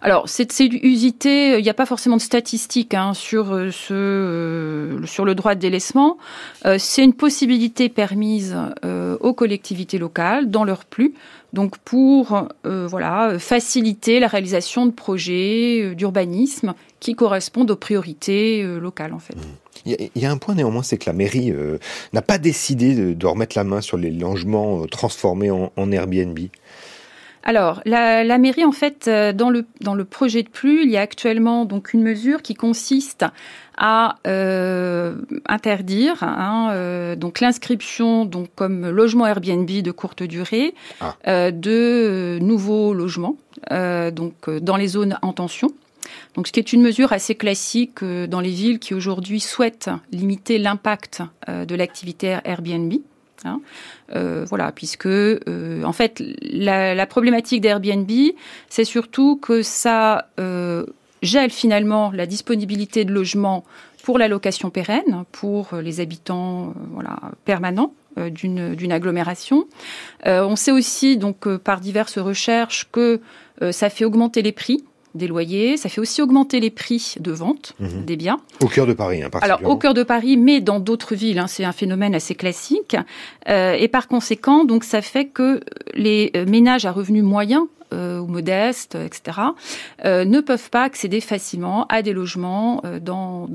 Alors, 0.00 0.28
c'est 0.28 0.60
usité. 0.60 1.58
Il 1.58 1.62
n'y 1.62 1.70
a 1.70 1.74
pas 1.74 1.86
forcément 1.86 2.16
de 2.16 2.22
statistiques 2.22 2.92
hein, 2.92 3.14
sur 3.14 3.54
euh, 3.54 3.70
ce, 3.70 3.94
euh, 3.94 5.06
sur 5.06 5.24
le 5.24 5.34
droit 5.34 5.54
de 5.54 5.60
délaissement. 5.60 6.18
c'est 6.78 7.02
une 7.02 7.14
possibilité 7.14 7.88
permise 7.88 8.56
aux 9.20 9.32
collectivités 9.32 9.98
locales 9.98 10.50
dans 10.50 10.64
leur 10.64 10.84
plus, 10.84 11.14
donc 11.54 11.78
pour 11.78 12.46
voilà 12.64 13.38
faciliter 13.38 14.20
la 14.20 14.26
réalisation 14.26 14.86
de 14.86 14.90
projets 14.90 15.94
d'urbanisme 15.94 16.74
qui 17.00 17.14
correspondent 17.14 17.70
aux 17.70 17.76
priorités 17.76 18.62
locales 18.62 19.14
en 19.14 19.18
fait. 19.18 19.36
Mmh. 19.36 19.64
Il 19.86 20.10
y, 20.16 20.24
a 20.24 20.30
un 20.30 20.38
point 20.38 20.54
néanmoins, 20.54 20.82
c'est 20.82 20.96
que 20.96 21.04
la 21.06 21.12
mairie 21.12 21.52
euh, 21.52 21.78
n'a 22.14 22.22
pas 22.22 22.38
décidé 22.38 23.14
de, 23.14 23.26
remettre 23.26 23.56
la 23.58 23.64
main 23.64 23.82
sur 23.82 23.98
les 23.98 24.10
logements 24.10 24.82
euh, 24.82 24.86
transformés 24.86 25.50
en, 25.50 25.92
Airbnb. 25.92 26.38
Alors, 27.44 27.80
la, 27.84 28.38
mairie, 28.38 28.64
en 28.64 28.72
fait, 28.72 29.06
euh, 29.06 29.32
dans 29.32 29.50
le, 29.50 29.66
dans 29.80 29.94
le 29.94 30.04
projet 30.04 30.42
de 30.42 30.48
plus, 30.48 30.82
il 30.82 30.90
y 30.90 30.96
a 30.96 31.02
actuellement 31.02 31.64
donc 31.66 31.92
une 31.92 32.02
mesure 32.02 32.42
qui 32.42 32.54
consiste 32.54 33.24
à 33.76 34.16
interdire 35.48 36.22
hein, 36.22 37.16
donc 37.16 37.40
l'inscription 37.40 38.24
donc 38.24 38.46
comme 38.54 38.88
logement 38.88 39.26
Airbnb 39.26 39.68
de 39.68 39.90
courte 39.90 40.22
durée 40.22 40.74
ah. 41.00 41.50
de 41.50 42.38
nouveaux 42.40 42.94
logements 42.94 43.36
donc 43.72 44.48
dans 44.48 44.76
les 44.76 44.86
zones 44.86 45.18
en 45.22 45.32
tension. 45.32 45.72
Donc, 46.34 46.46
ce 46.46 46.52
qui 46.52 46.60
est 46.60 46.72
une 46.72 46.82
mesure 46.82 47.12
assez 47.12 47.34
classique 47.34 48.02
euh, 48.02 48.26
dans 48.26 48.40
les 48.40 48.50
villes 48.50 48.78
qui 48.78 48.94
aujourd'hui 48.94 49.40
souhaitent 49.40 49.90
limiter 50.10 50.58
l'impact 50.58 51.22
euh, 51.48 51.64
de 51.64 51.74
l'activité 51.74 52.38
Airbnb. 52.44 52.94
Hein. 53.44 53.60
Euh, 54.14 54.44
voilà, 54.48 54.72
puisque 54.72 55.06
en 55.06 55.92
fait 55.92 56.22
la, 56.42 57.06
problématique 57.06 57.60
d'Airbnb, 57.60 58.10
c'est 58.68 58.84
surtout 58.84 59.36
que 59.36 59.62
ça 59.62 60.28
gèle 61.22 61.50
finalement 61.50 62.10
la 62.12 62.26
disponibilité 62.26 63.04
de 63.04 63.12
logements 63.12 63.64
pour 64.02 64.18
la 64.18 64.28
location 64.28 64.70
pérenne, 64.70 65.24
pour 65.32 65.76
les 65.76 66.00
habitants 66.00 66.74
voilà, 66.92 67.16
permanents 67.44 67.94
d'une 68.16 68.92
agglomération. 68.92 69.66
on 70.24 70.56
sait 70.56 70.72
aussi 70.72 71.16
donc 71.16 71.48
par 71.56 71.80
diverses 71.80 72.18
recherches 72.18 72.88
que 72.92 73.20
ça 73.70 73.90
fait 73.90 74.04
augmenter 74.04 74.42
les 74.42 74.52
prix 74.52 74.84
des 75.14 75.26
loyers, 75.26 75.76
ça 75.76 75.88
fait 75.88 76.00
aussi 76.00 76.20
augmenter 76.22 76.60
les 76.60 76.70
prix 76.70 77.14
de 77.20 77.32
vente 77.32 77.74
mhm. 77.80 78.04
des 78.04 78.16
biens. 78.16 78.40
Au 78.60 78.66
cœur 78.66 78.86
de 78.86 78.92
Paris, 78.92 79.22
hein, 79.22 79.30
Alors, 79.40 79.64
au 79.64 79.76
cœur 79.76 79.94
de 79.94 80.02
Paris, 80.02 80.36
mais 80.36 80.60
dans 80.60 80.80
d'autres 80.80 81.14
villes, 81.14 81.38
hein, 81.38 81.46
c'est 81.46 81.64
un 81.64 81.72
phénomène 81.72 82.14
assez 82.14 82.34
classique. 82.34 82.96
Euh, 83.48 83.74
et 83.74 83.88
par 83.88 84.08
conséquent, 84.08 84.64
donc, 84.64 84.84
ça 84.84 85.02
fait 85.02 85.26
que 85.26 85.60
les 85.94 86.30
euh, 86.36 86.46
ménages 86.46 86.84
à 86.84 86.92
revenus 86.92 87.22
moyens 87.22 87.64
euh, 87.92 88.18
ou 88.18 88.26
modestes, 88.26 88.96
etc., 88.96 89.38
ne 90.04 90.40
peuvent 90.40 90.70
pas 90.70 90.82
accéder 90.82 91.20
facilement 91.20 91.86
à 91.88 92.02
des 92.02 92.12
logements 92.12 92.82
dans 93.00 93.48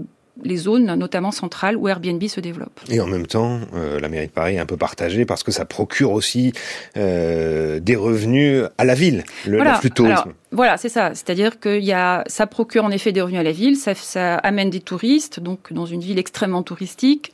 les 0.43 0.57
zones, 0.57 0.93
notamment 0.95 1.31
centrales, 1.31 1.77
où 1.77 1.87
Airbnb 1.87 2.23
se 2.27 2.39
développe. 2.39 2.79
Et 2.89 2.99
en 2.99 3.07
même 3.07 3.27
temps, 3.27 3.59
euh, 3.73 3.99
la 3.99 4.09
mairie 4.09 4.27
de 4.27 4.31
Paris 4.31 4.55
est 4.55 4.59
un 4.59 4.65
peu 4.65 4.77
partagée 4.77 5.25
parce 5.25 5.43
que 5.43 5.51
ça 5.51 5.65
procure 5.65 6.11
aussi 6.11 6.53
euh, 6.97 7.79
des 7.79 7.95
revenus 7.95 8.63
à 8.77 8.85
la 8.85 8.95
ville, 8.95 9.23
le, 9.45 9.57
voilà. 9.57 9.79
tourisme. 9.93 10.33
voilà, 10.51 10.77
c'est 10.77 10.89
ça. 10.89 11.13
C'est-à-dire 11.13 11.59
que 11.59 11.79
y 11.79 11.93
a, 11.93 12.23
ça 12.27 12.47
procure 12.47 12.83
en 12.83 12.91
effet 12.91 13.11
des 13.11 13.21
revenus 13.21 13.39
à 13.39 13.43
la 13.43 13.51
ville, 13.51 13.75
ça, 13.75 13.95
ça 13.95 14.35
amène 14.35 14.69
des 14.69 14.81
touristes, 14.81 15.39
donc 15.39 15.71
dans 15.71 15.85
une 15.85 16.01
ville 16.01 16.19
extrêmement 16.19 16.63
touristique. 16.63 17.31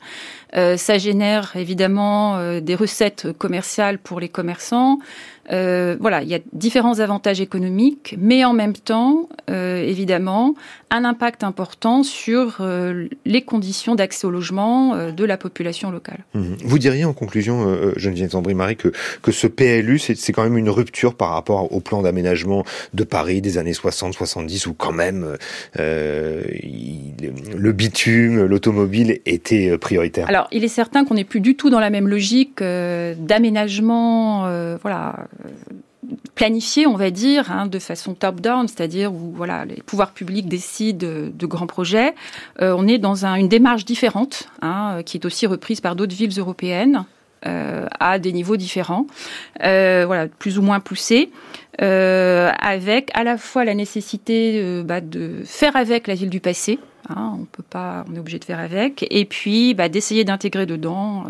Euh, 0.54 0.76
ça 0.76 0.96
génère 0.96 1.52
évidemment 1.56 2.36
euh, 2.36 2.60
des 2.60 2.74
recettes 2.74 3.32
commerciales 3.36 3.98
pour 3.98 4.20
les 4.20 4.28
commerçants. 4.28 4.98
Euh, 5.52 5.96
voilà, 6.00 6.22
il 6.22 6.28
y 6.28 6.34
a 6.34 6.40
différents 6.52 7.00
avantages 7.00 7.40
économiques, 7.40 8.16
mais 8.18 8.44
en 8.44 8.52
même 8.52 8.74
temps, 8.74 9.28
euh, 9.50 9.82
évidemment, 9.82 10.54
un 10.90 11.04
impact 11.04 11.44
important 11.44 12.02
sur 12.02 12.58
euh, 12.60 13.06
les 13.24 13.42
conditions 13.42 13.94
d'accès 13.94 14.26
au 14.26 14.30
logement 14.30 14.94
euh, 14.94 15.12
de 15.12 15.24
la 15.24 15.36
population 15.36 15.90
locale. 15.90 16.24
Mmh. 16.34 16.54
Vous 16.64 16.78
diriez 16.78 17.04
en 17.04 17.12
conclusion, 17.12 17.76
Geneviève 17.96 18.30
Zambry-Marie, 18.30 18.76
que, 18.76 18.92
que 19.22 19.32
ce 19.32 19.46
PLU, 19.46 19.98
c'est 19.98 20.32
quand 20.32 20.42
même 20.42 20.58
une 20.58 20.70
rupture 20.70 21.14
par 21.14 21.30
rapport 21.30 21.72
au 21.72 21.80
plan 21.80 22.02
d'aménagement 22.02 22.64
de 22.94 23.04
Paris 23.04 23.40
des 23.40 23.58
années 23.58 23.72
60-70, 23.72 24.68
où 24.68 24.74
quand 24.74 24.92
même 24.92 25.36
il, 25.78 27.14
le 27.56 27.72
bitume, 27.72 28.44
l'automobile 28.44 29.20
était 29.26 29.76
prioritaire 29.78 30.28
Alors, 30.28 30.48
il 30.52 30.64
est 30.64 30.68
certain 30.68 31.04
qu'on 31.04 31.14
n'est 31.14 31.24
plus 31.24 31.40
du 31.40 31.56
tout 31.56 31.70
dans 31.70 31.80
la 31.80 31.90
même 31.90 32.08
logique 32.08 32.60
d'aménagement, 32.60 34.48
voilà 34.82 35.26
planifié, 36.34 36.86
on 36.86 36.96
va 36.96 37.10
dire, 37.10 37.50
hein, 37.50 37.66
de 37.66 37.78
façon 37.78 38.14
top-down, 38.14 38.68
c'est-à-dire 38.68 39.12
où 39.12 39.32
voilà, 39.34 39.64
les 39.64 39.82
pouvoirs 39.82 40.12
publics 40.12 40.48
décident 40.48 41.06
de, 41.32 41.46
grands 41.46 41.66
projets. 41.66 42.14
Euh, 42.60 42.74
on 42.76 42.86
est 42.86 42.98
dans 42.98 43.24
une 43.24 43.48
démarche 43.48 43.84
différente, 43.84 44.48
hein, 44.62 45.00
qui 45.04 45.16
est 45.16 45.24
aussi 45.24 45.46
reprise 45.46 45.80
par 45.80 45.96
d'autres 45.96 46.14
villes 46.14 46.38
européennes. 46.38 47.04
Euh, 47.46 47.86
à 48.00 48.18
des 48.18 48.32
niveaux 48.32 48.56
différents, 48.56 49.06
euh, 49.62 50.04
voilà, 50.06 50.26
plus 50.26 50.58
ou 50.58 50.62
moins 50.62 50.80
poussés, 50.80 51.30
avec 51.78 53.10
à 53.14 53.22
la 53.22 53.36
fois 53.36 53.64
la 53.64 53.74
nécessité 53.74 54.82
bah, 54.82 55.00
de 55.00 55.42
faire 55.44 55.76
avec 55.76 56.08
la 56.08 56.14
ville 56.14 56.30
du 56.30 56.40
passé, 56.40 56.80
hein, 57.08 57.36
on 57.38 57.44
peut 57.44 57.62
pas, 57.62 58.04
on 58.10 58.16
est 58.16 58.18
obligé 58.18 58.40
de 58.40 58.44
faire 58.44 58.58
avec, 58.58 59.06
et 59.10 59.26
puis 59.26 59.74
bah, 59.74 59.88
d'essayer 59.88 60.24
d'intégrer 60.24 60.66
dedans 60.66 61.24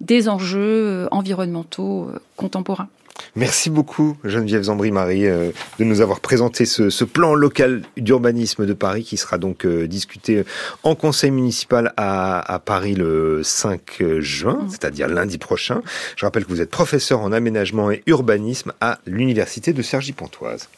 des 0.00 0.30
enjeux 0.30 1.08
environnementaux 1.10 2.10
contemporains. 2.36 2.88
Merci 3.36 3.70
beaucoup 3.70 4.16
Geneviève 4.24 4.62
Zambry-Marie 4.62 5.26
euh, 5.26 5.50
de 5.78 5.84
nous 5.84 6.00
avoir 6.00 6.20
présenté 6.20 6.64
ce, 6.66 7.04
plan 7.04 7.34
local 7.34 7.82
d'urbanisme 7.96 8.66
de 8.66 8.72
Paris 8.72 9.04
qui 9.04 9.16
sera 9.16 9.38
donc 9.38 9.66
euh, 9.66 9.86
discuté 9.86 10.44
en 10.82 10.94
conseil 10.94 11.30
municipal 11.30 11.92
à, 11.96 12.60
Paris 12.64 12.94
le 12.94 13.42
5 13.42 14.02
juin, 14.18 14.60
mmh. 14.62 14.70
c'est-à-dire 14.70 15.08
lundi 15.08 15.38
prochain. 15.38 15.82
Je 16.16 16.24
rappelle 16.24 16.44
que 16.44 16.50
vous 16.50 16.60
êtes 16.60 16.70
professeur 16.70 17.20
en 17.20 17.32
aménagement 17.32 17.90
et 17.90 18.02
urbanisme 18.06 18.72
à 18.80 18.98
l'université 19.06 19.72
de 19.72 19.82
Cergy-Pontoise. 19.82 20.68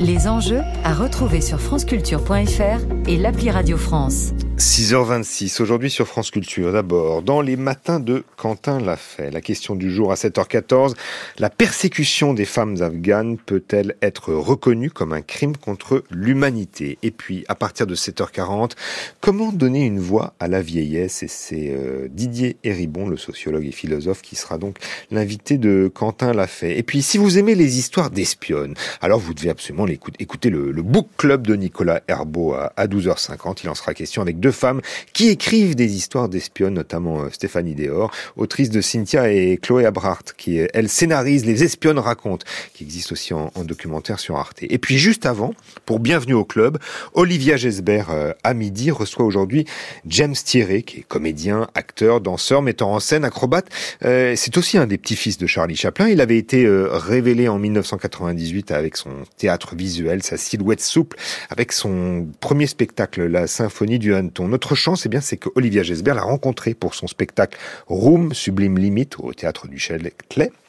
Les 0.00 0.28
enjeux 0.28 0.60
à 0.84 0.94
retrouver 0.94 1.40
sur 1.40 1.60
franceculture.fr 1.60 3.08
et 3.08 3.16
l'appli 3.16 3.50
Radio 3.50 3.76
France. 3.76 4.32
6h26, 4.58 5.62
aujourd'hui 5.62 5.88
sur 5.88 6.08
France 6.08 6.32
Culture. 6.32 6.72
D'abord, 6.72 7.22
dans 7.22 7.40
les 7.40 7.56
matins 7.56 8.00
de 8.00 8.24
Quentin 8.36 8.80
Lafay, 8.80 9.30
la 9.30 9.40
question 9.40 9.76
du 9.76 9.88
jour 9.88 10.10
à 10.10 10.16
7h14, 10.16 10.94
la 11.38 11.48
persécution 11.48 12.34
des 12.34 12.44
femmes 12.44 12.82
afghanes 12.82 13.38
peut-elle 13.38 13.94
être 14.02 14.34
reconnue 14.34 14.90
comme 14.90 15.12
un 15.12 15.22
crime 15.22 15.56
contre 15.56 16.02
l'humanité? 16.10 16.98
Et 17.04 17.12
puis, 17.12 17.44
à 17.46 17.54
partir 17.54 17.86
de 17.86 17.94
7h40, 17.94 18.72
comment 19.20 19.52
donner 19.52 19.86
une 19.86 20.00
voix 20.00 20.34
à 20.40 20.48
la 20.48 20.60
vieillesse? 20.60 21.22
Et 21.22 21.28
c'est 21.28 21.70
euh, 21.70 22.08
Didier 22.10 22.56
Héribon, 22.64 23.08
le 23.08 23.16
sociologue 23.16 23.64
et 23.64 23.72
philosophe, 23.72 24.22
qui 24.22 24.34
sera 24.34 24.58
donc 24.58 24.78
l'invité 25.12 25.56
de 25.56 25.88
Quentin 25.92 26.32
Lafay. 26.32 26.76
Et 26.78 26.82
puis, 26.82 27.02
si 27.02 27.16
vous 27.16 27.38
aimez 27.38 27.54
les 27.54 27.78
histoires 27.78 28.10
d'espionnes, 28.10 28.74
alors 29.00 29.20
vous 29.20 29.34
devez 29.34 29.50
absolument 29.50 29.86
écouter 29.90 30.50
le, 30.50 30.72
Book 30.82 31.08
Club 31.16 31.46
de 31.46 31.54
Nicolas 31.54 32.00
Herbeau 32.08 32.54
à, 32.54 32.72
à 32.76 32.86
12h50. 32.86 33.60
Il 33.64 33.70
en 33.70 33.74
sera 33.74 33.94
question 33.94 34.22
avec 34.22 34.40
deux 34.40 34.52
femmes 34.52 34.80
qui 35.12 35.28
écrivent 35.28 35.74
des 35.74 35.96
histoires 35.96 36.28
d'espionnes, 36.28 36.74
notamment 36.74 37.22
euh, 37.22 37.30
Stéphanie 37.30 37.74
Deor, 37.74 38.10
autrice 38.36 38.70
de 38.70 38.80
Cynthia 38.80 39.30
et 39.30 39.58
Chloé 39.60 39.84
Abrart, 39.84 40.22
qui, 40.36 40.58
elle, 40.72 40.88
scénarise 40.88 41.44
Les 41.44 41.64
espionnes 41.64 41.98
racontent, 41.98 42.44
qui 42.74 42.84
existe 42.84 43.12
aussi 43.12 43.34
en, 43.34 43.50
documentaire 43.64 44.18
sur 44.18 44.36
Arte. 44.36 44.58
Et 44.62 44.78
puis 44.78 44.98
juste 44.98 45.26
avant, 45.26 45.52
pour 45.84 46.00
Bienvenue 46.00 46.34
au 46.34 46.44
Club, 46.44 46.78
Olivia 47.14 47.56
Gesbert, 47.56 48.10
euh, 48.10 48.32
à 48.44 48.54
midi, 48.54 48.90
reçoit 48.90 49.24
aujourd'hui 49.24 49.66
James 50.06 50.34
Thierry, 50.34 50.84
qui 50.84 51.00
est 51.00 51.02
comédien, 51.02 51.68
acteur, 51.74 52.20
danseur, 52.20 52.62
metteur 52.62 52.88
en 52.88 53.00
scène, 53.00 53.24
acrobate. 53.24 53.66
Euh, 54.04 54.34
c'est 54.36 54.56
aussi 54.56 54.78
un 54.78 54.86
des 54.86 54.98
petits-fils 54.98 55.38
de 55.38 55.46
Charlie 55.46 55.76
Chaplin. 55.76 56.08
Il 56.08 56.20
avait 56.20 56.38
été 56.38 56.66
révélé 56.68 57.48
en 57.48 57.58
1998 57.58 58.70
avec 58.70 58.96
son 58.96 59.10
théâtre 59.36 59.74
visuel, 59.78 60.22
sa 60.22 60.36
silhouette 60.36 60.82
souple, 60.82 61.16
avec 61.48 61.72
son 61.72 62.28
premier 62.40 62.66
spectacle, 62.66 63.24
La 63.24 63.46
Symphonie 63.46 63.98
du 63.98 64.14
Hanneton 64.14 64.48
notre 64.48 64.74
chance, 64.74 65.06
eh 65.06 65.08
bien, 65.08 65.20
c'est 65.20 65.36
que 65.36 65.48
Olivia 65.54 65.82
Gesbert 65.82 66.14
l'a 66.14 66.22
rencontré 66.22 66.74
pour 66.74 66.94
son 66.94 67.06
spectacle 67.06 67.58
Room 67.86 68.34
Sublime 68.34 68.78
Limite 68.78 69.18
au 69.18 69.32
théâtre 69.32 69.68
du 69.68 69.78
Châtelet. 69.78 70.12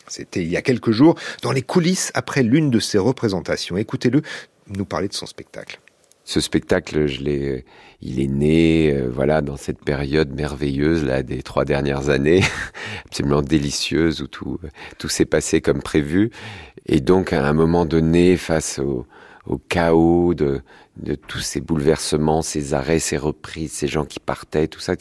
C'était 0.08 0.42
il 0.42 0.50
y 0.50 0.58
a 0.58 0.62
quelques 0.62 0.92
jours, 0.92 1.16
dans 1.42 1.52
les 1.52 1.62
coulisses 1.62 2.12
après 2.14 2.44
l'une 2.44 2.70
de 2.70 2.80
ses 2.80 2.98
représentations. 2.98 3.78
Écoutez-le 3.78 4.22
nous 4.68 4.86
parler 4.86 5.08
de 5.08 5.14
son 5.14 5.26
spectacle. 5.26 5.80
Ce 6.30 6.42
spectacle, 6.42 7.08
je 7.08 7.24
l'ai, 7.24 7.66
il 8.04 8.22
est 8.22 8.28
né, 8.28 8.94
euh, 8.94 9.10
voilà, 9.12 9.42
dans 9.42 9.58
cette 9.58 9.84
période 9.84 10.32
merveilleuse 10.32 11.04
là 11.04 11.24
des 11.24 11.42
trois 11.42 11.66
dernières 11.66 12.10
années, 12.10 12.44
absolument 13.08 13.42
délicieuse 13.42 14.22
où 14.22 14.28
tout 14.28 14.60
tout 15.00 15.10
s'est 15.10 15.26
passé 15.26 15.60
comme 15.60 15.82
prévu. 15.82 16.30
Et 16.86 17.00
donc 17.00 17.34
à 17.34 17.44
un 17.44 17.54
moment 17.54 17.84
donné, 17.88 18.38
face 18.38 18.78
au, 18.78 19.08
au 19.46 19.58
chaos 19.58 20.34
de, 20.34 20.62
tous 21.28 21.40
ces 21.40 21.62
bouleversements, 21.62 22.42
ces 22.42 22.74
arrêts, 22.74 23.00
ces 23.00 23.18
reprises, 23.18 23.72
ces 23.72 23.88
gens 23.88 24.06
qui 24.06 24.20
partaient, 24.20 24.68
tout 24.68 24.80
ça. 24.80 24.94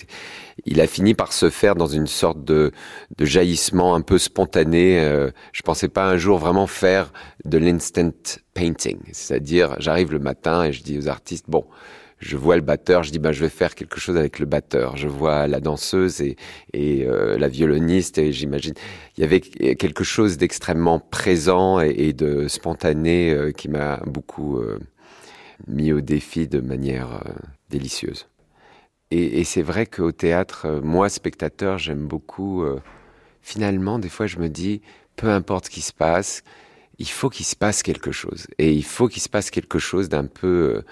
Il 0.64 0.81
a 0.81 0.87
fini 0.87 1.14
par 1.14 1.33
se 1.33 1.51
faire 1.51 1.74
dans 1.74 1.87
une 1.87 2.07
sorte 2.07 2.44
de, 2.44 2.72
de 3.16 3.24
jaillissement 3.24 3.94
un 3.94 4.01
peu 4.01 4.18
spontané. 4.18 5.01
Euh, 5.01 5.31
je 5.53 5.62
pensais 5.62 5.88
pas 5.88 6.09
un 6.09 6.16
jour 6.16 6.38
vraiment 6.38 6.66
faire 6.66 7.12
de 7.44 7.59
l'instant 7.59 8.12
painting, 8.55 8.98
c'est-à-dire 9.12 9.77
j'arrive 9.79 10.12
le 10.12 10.18
matin 10.18 10.64
et 10.64 10.72
je 10.72 10.83
dis 10.83 10.98
aux 10.98 11.09
artistes 11.09 11.46
bon. 11.48 11.64
Je 12.18 12.37
vois 12.37 12.57
le 12.57 12.62
batteur, 12.62 13.04
je 13.04 13.12
dis 13.12 13.20
ben 13.20 13.31
je 13.31 13.40
vais 13.40 13.48
faire 13.48 13.74
quelque 13.74 14.00
chose 14.00 14.16
avec 14.16 14.40
le 14.40 14.46
batteur. 14.46 14.96
Je 14.96 15.07
vois 15.07 15.46
la 15.46 15.61
danseuse 15.61 16.20
et, 16.20 16.37
euh, 16.76 17.38
la 17.38 17.48
violoniste 17.48 18.18
et 18.18 18.33
j'imagine 18.33 18.74
il 19.16 19.20
y 19.20 19.24
avait 19.24 19.40
quelque 19.40 20.02
chose 20.02 20.37
d'extrêmement 20.37 20.98
présent 20.98 21.81
et, 21.81 22.12
de 22.12 22.48
spontané 22.48 23.31
euh, 23.31 23.52
qui 23.52 23.68
m'a 23.68 23.98
beaucoup 24.07 24.59
euh, 24.59 24.78
mis 25.68 25.92
au 25.92 26.00
défi 26.00 26.48
de 26.48 26.61
manière 26.61 27.22
délicieuse. 27.70 28.28
Et, 29.11 29.40
et 29.40 29.44
c'est 29.44 29.62
vrai 29.62 29.87
qu'au 29.87 30.12
théâtre, 30.12 30.81
moi, 30.83 31.09
spectateur, 31.09 31.78
j'aime 31.78 32.07
beaucoup. 32.07 32.64
Finalement, 33.42 33.98
des 33.98 34.09
fois, 34.11 34.26
je 34.26 34.38
me 34.38 34.48
dis, 34.48 34.83
peu 35.16 35.28
importe 35.28 35.66
ce 35.66 35.70
qui 35.70 35.81
se 35.81 35.92
passe, 35.92 36.42
il 36.98 37.08
faut 37.08 37.30
qu'il 37.30 37.46
se 37.46 37.54
passe 37.54 37.82
quelque 37.82 38.11
chose. 38.11 38.46
Et 38.58 38.72
il 38.72 38.84
faut 38.84 39.08
qu'il 39.08 39.22
se 39.22 39.28
passe 39.28 39.50
quelque 39.50 39.78
chose 39.78 40.08
d'un 40.08 40.26
peu, 40.26 40.82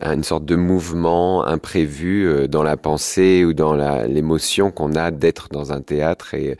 une 0.00 0.22
sorte 0.22 0.44
de 0.44 0.54
mouvement 0.54 1.44
imprévu 1.44 2.48
dans 2.48 2.62
la 2.62 2.76
pensée 2.76 3.44
ou 3.44 3.54
dans 3.54 3.74
l'émotion 4.06 4.70
qu'on 4.70 4.94
a 4.94 5.10
d'être 5.10 5.48
dans 5.50 5.72
un 5.72 5.80
théâtre. 5.80 6.34
Et, 6.34 6.56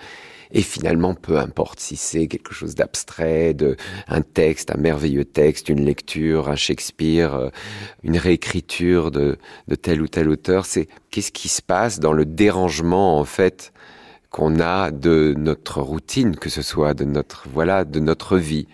finalement, 0.62 1.14
peu 1.14 1.38
importe 1.38 1.78
si 1.78 1.94
c'est 1.94 2.26
quelque 2.26 2.52
chose 2.52 2.74
d'abstrait, 2.74 3.54
un 4.08 4.22
texte, 4.22 4.72
un 4.72 4.80
merveilleux 4.80 5.26
texte, 5.26 5.68
une 5.68 5.84
lecture, 5.84 6.48
un 6.48 6.56
Shakespeare, 6.56 7.34
euh, 7.34 7.48
une 8.02 8.16
réécriture 8.16 9.10
de, 9.10 9.36
de 9.68 9.74
tel 9.74 10.00
ou 10.00 10.08
tel 10.08 10.30
auteur, 10.30 10.64
c'est 10.64 10.88
qu'est-ce 11.10 11.32
qui 11.32 11.48
se 11.48 11.60
passe 11.60 12.00
dans 12.00 12.14
le 12.14 12.24
dérangement 12.24 13.18
en 13.18 13.24
fait 13.24 13.72
qu'on 14.30 14.58
a 14.60 14.90
de 14.90 15.34
notre 15.36 15.82
routine, 15.82 16.34
que 16.36 16.48
ce 16.48 16.62
soit 16.62 16.94
de 16.94 17.04
notre 17.04 17.46
voilà, 17.52 17.84
de 17.84 18.00
notre 18.00 18.38
vie. 18.38 18.66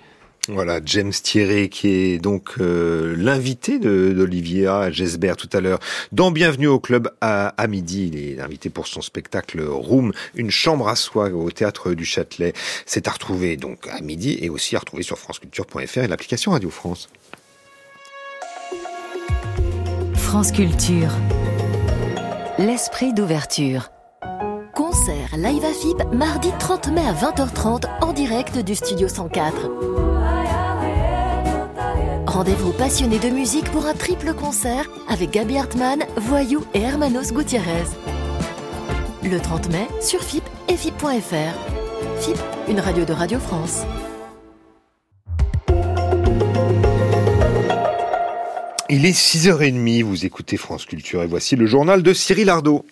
Voilà, 0.49 0.81
James 0.85 1.11
Thierry 1.11 1.71
qui 1.71 1.89
est 1.89 2.19
donc 2.19 2.59
euh, 2.61 3.15
l'invité 3.17 3.79
d'Olivia 3.79 4.91
Gesbert 4.91 5.37
tout 5.37 5.49
à 5.55 5.61
l'heure 5.61 5.79
dans 6.13 6.31
Bienvenue 6.31 6.67
au 6.67 6.79
club 6.79 7.11
à, 7.23 7.49
à, 7.49 7.67
midi. 7.67 8.11
Il 8.13 8.19
est 8.19 8.41
invité 8.41 8.69
pour 8.69 8.87
son 8.87 9.01
spectacle 9.01 9.63
Room, 9.63 10.13
une 10.35 10.51
chambre 10.51 10.89
à 10.89 10.97
soi 10.97 11.31
au 11.31 11.51
théâtre 11.51 11.95
du 11.95 12.05
Châtelet. 12.05 12.53
C'est 12.85 13.09
à 13.09 13.13
retrouver 13.13 13.57
donc 13.57 13.89
à 13.89 14.03
midi 14.03 14.39
et 14.43 14.51
aussi 14.51 14.77
à 14.77 14.81
retrouver 14.81 15.03
sur 15.03 15.19
franceculture.fr 15.19 15.99
et 15.99 16.09
l'application 16.09 16.53
Radio 16.53 16.69
France. 16.69 17.09
France 20.15 20.53
Culture. 20.53 21.11
L'esprit 22.59 23.15
d'ouverture. 23.15 23.89
Concert 24.75 25.37
Live 25.39 25.65
AFIP, 25.65 26.03
mardi 26.13 26.51
30 26.59 26.89
mai 26.89 27.03
à 27.07 27.15
20h30 27.15 27.85
en 28.03 28.13
direct 28.13 28.59
du 28.59 28.75
Studio 28.75 29.09
104. 29.09 30.14
Rendez-vous 32.35 32.73
passionnés 32.73 33.21
de 33.21 33.29
musique 33.29 33.71
pour 33.71 33.87
un 33.87 33.95
triple 33.95 34.35
concert 34.35 34.91
avec 35.09 35.31
Gabi 35.31 35.57
Hartmann, 35.57 36.03
Voyou 36.17 36.65
et 36.75 36.81
Hermanos 36.81 37.33
Gutiérrez. 37.33 37.85
Le 39.23 39.39
30 39.39 39.71
mai 39.71 39.87
sur 40.01 40.21
FIP 40.21 40.43
et 40.67 40.77
FIP.fr. 40.77 42.21
FIP, 42.21 42.37
une 42.69 42.81
radio 42.81 43.05
de 43.05 43.13
Radio 43.13 43.39
France. 43.39 43.85
Il 48.91 49.07
est 49.07 49.17
6h30, 49.17 50.03
vous 50.03 50.27
écoutez 50.27 50.57
France 50.57 50.87
Culture 50.87 51.23
et 51.23 51.29
voici 51.29 51.55
le 51.55 51.67
journal 51.67 52.03
de 52.03 52.13
Cyril 52.13 52.51
Ardo. 52.51 52.85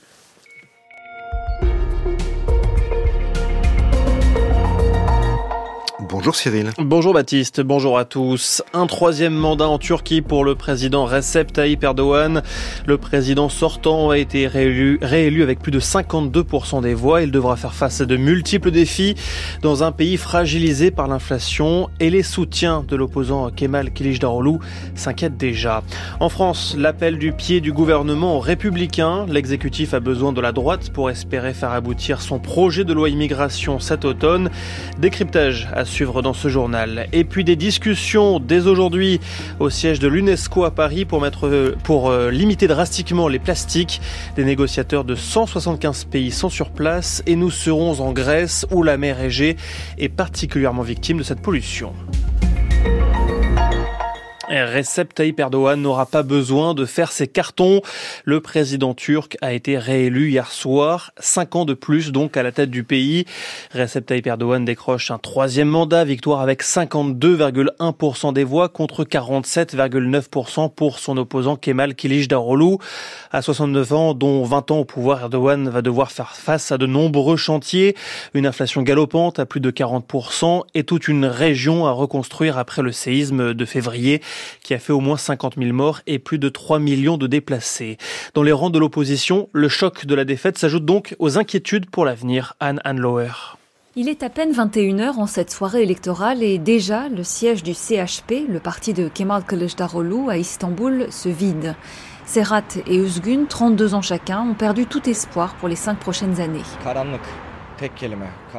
Bonjour 6.23 6.37
Cyril. 6.37 6.71
Bonjour 6.79 7.15
Baptiste, 7.15 7.61
bonjour 7.63 7.99
à 7.99 8.05
tous. 8.05 8.63
Un 8.73 8.87
troisième 8.87 9.35
mandat 9.35 9.67
en 9.67 9.81
Turquie 9.81 10.23
pour 10.23 10.45
le 10.45 10.55
président 10.55 11.05
Recep 11.05 11.53
Tayyip 11.53 11.83
Erdogan. 11.83 12.43
Le 12.87 12.97
président 12.97 13.49
sortant 13.49 14.11
a 14.11 14.19
été 14.19 14.47
réélu, 14.47 15.01
avec 15.43 15.59
plus 15.59 15.73
de 15.73 15.81
52% 15.81 16.81
des 16.81 16.95
voix. 16.95 17.23
Il 17.23 17.33
devra 17.33 17.57
faire 17.57 17.75
face 17.75 18.03
à 18.03 18.05
de 18.05 18.17
multiples 18.17 18.71
défis 18.71 19.17
dans 19.63 19.83
un 19.83 19.91
pays 19.91 20.17
fragilisé 20.17 20.93
par 20.93 21.09
l'inflation 21.09 21.91
et 21.99 22.09
les 22.09 22.23
soutiens 22.23 22.85
de 22.87 22.95
l'opposant 22.95 23.51
Kemal 23.51 23.91
Kılıçdaroğlu 23.91 24.61
s'inquiètent 24.95 25.37
déjà. 25.37 25.83
En 26.21 26.29
France, 26.29 26.77
l'appel 26.79 27.19
du 27.19 27.33
pied 27.33 27.61
du 27.61 27.73
gouvernement 27.73 28.39
républicain. 28.39 29.27
L'exécutif 29.29 29.93
a 29.93 29.99
besoin 29.99 30.33
de 30.33 30.41
la 30.41 30.53
droite 30.53 30.91
pour 30.91 31.11
espérer 31.11 31.53
faire 31.53 31.73
aboutir 31.73 32.21
son 32.21 32.39
projet 32.39 32.85
de 32.85 32.93
loi 32.93 33.09
immigration 33.09 33.81
cet 33.81 34.05
automne. 34.05 34.51
Décryptage 35.01 35.69
à 35.75 35.85
suivre 35.85 36.12
dans 36.21 36.35
ce 36.35 36.49
journal. 36.49 37.07
Et 37.13 37.25
puis 37.25 37.45
des 37.45 37.57
discussions 37.57 38.41
dès 38.41 38.67
aujourd'hui 38.67 39.21
au 39.61 39.71
siège 39.71 39.99
de 39.99 40.09
l'UNESCO 40.09 40.65
à 40.65 40.71
Paris 40.71 41.07
pour, 41.07 41.21
mettre, 41.21 41.75
pour 41.85 42.11
euh, 42.11 42.31
limiter 42.31 42.67
drastiquement 42.67 43.29
les 43.29 43.39
plastiques. 43.39 44.03
Des 44.37 44.45
négociateurs 44.45 45.05
de 45.05 45.15
175 45.15 46.05
pays 46.05 46.31
sont 46.31 46.51
sur 46.51 46.71
place 46.71 47.23
et 47.27 47.37
nous 47.37 47.51
serons 47.51 48.01
en 48.01 48.13
Grèce 48.13 48.67
où 48.71 48.83
la 48.83 48.99
mer 48.99 49.21
Égée 49.21 49.57
est 49.97 50.11
particulièrement 50.11 50.83
victime 50.83 51.19
de 51.19 51.23
cette 51.23 51.41
pollution. 51.41 51.95
Recep 54.53 55.15
Tayyip 55.15 55.41
Erdogan 55.41 55.81
n'aura 55.81 56.05
pas 56.05 56.23
besoin 56.23 56.75
de 56.75 56.85
faire 56.85 57.11
ses 57.11 57.27
cartons. 57.27 57.81
Le 58.25 58.41
président 58.41 58.93
turc 58.93 59.39
a 59.41 59.55
été 59.55 59.79
réélu 59.79 60.29
hier 60.29 60.51
soir, 60.51 61.13
cinq 61.19 61.57
ans 61.57 61.65
de 61.65 61.73
plus 61.73 62.13
donc 62.13 62.37
à 62.37 62.43
la 62.43 62.53
tête 62.53 62.71
du 62.71 62.85
pays. 62.85 63.25
Recep 63.73 64.05
Tayyip 64.05 64.27
Erdogan 64.27 64.63
décroche 64.65 65.11
un 65.11 65.17
troisième 65.17 65.69
mandat, 65.69 66.05
victoire 66.05 66.41
avec 66.41 66.63
52,1% 66.63 68.35
des 68.35 68.45
voix 68.45 68.69
contre 68.69 69.05
47,9% 69.05 70.71
pour 70.75 70.99
son 70.99 71.17
opposant 71.17 71.57
Kemal 71.57 71.95
Kılıçdaroğlu. 71.95 72.77
À 73.31 73.41
69 73.41 73.93
ans, 73.95 74.13
dont 74.13 74.45
20 74.45 74.71
ans 74.71 74.79
au 74.81 74.85
pouvoir, 74.85 75.23
Erdogan 75.23 75.71
va 75.71 75.81
devoir 75.81 76.13
faire 76.13 76.37
face 76.37 76.73
à 76.73 76.77
de 76.77 76.87
nombreux 76.87 77.39
chantiers, 77.39 77.97
une 78.35 78.47
inflation 78.47 78.83
galopante 78.83 79.39
à 79.39 79.47
plus 79.47 79.61
de 79.61 79.71
40% 79.71 80.65
et 80.75 80.85
toute 80.85 81.09
une 81.09 81.25
région 81.25 81.87
à 81.87 81.93
reconstruire 81.93 82.59
après 82.59 82.83
le 82.83 82.93
séisme 82.93 83.55
de 83.55 83.65
février 83.65 84.21
qui 84.63 84.75
a 84.75 84.79
fait 84.79 84.93
au 84.93 85.01
moins 85.01 85.17
50 85.17 85.55
000 85.59 85.73
morts 85.73 86.01
et 86.07 86.19
plus 86.19 86.39
de 86.39 86.49
3 86.49 86.79
millions 86.79 87.19
de 87.19 87.27
déplacés. 87.27 87.99
Dans 88.35 88.43
les 88.43 88.53
rangs 88.53 88.71
de 88.71 88.79
l'opposition, 88.79 89.49
le 89.53 89.69
choc 89.69 90.07
de 90.07 90.15
la 90.15 90.25
défaite 90.25 90.59
s'ajoute 90.59 90.85
donc 90.85 91.17
aux 91.19 91.39
inquiétudes 91.39 91.91
pour 91.91 92.05
l'avenir. 92.05 92.55
Anne 92.61 92.81
Hanlower. 92.85 93.33
Il 93.95 94.09
est 94.09 94.23
à 94.23 94.31
peine 94.31 94.53
21h 94.53 95.19
en 95.19 95.27
cette 95.27 95.51
soirée 95.51 95.83
électorale 95.83 96.43
et 96.43 96.57
déjà 96.57 97.11
le 97.11 97.23
siège 97.23 97.63
du 97.63 97.75
CHP, 97.75 98.49
le 98.49 98.59
parti 98.59 98.95
de 98.95 99.09
Kemal 99.09 99.45
Kılıçdaroğlu 99.45 100.31
à 100.31 100.39
Istanbul, 100.39 101.09
se 101.11 101.29
vide. 101.29 101.75
Serhat 102.25 102.79
et 102.87 102.99
Özgün, 102.99 103.47
32 103.47 103.95
ans 103.95 104.01
chacun, 104.01 104.41
ont 104.41 104.55
perdu 104.55 104.87
tout 104.87 105.07
espoir 105.11 105.55
pour 105.57 105.69
les 105.69 105.77
cinq 105.77 105.99
prochaines 105.99 106.41
années. 106.41 106.63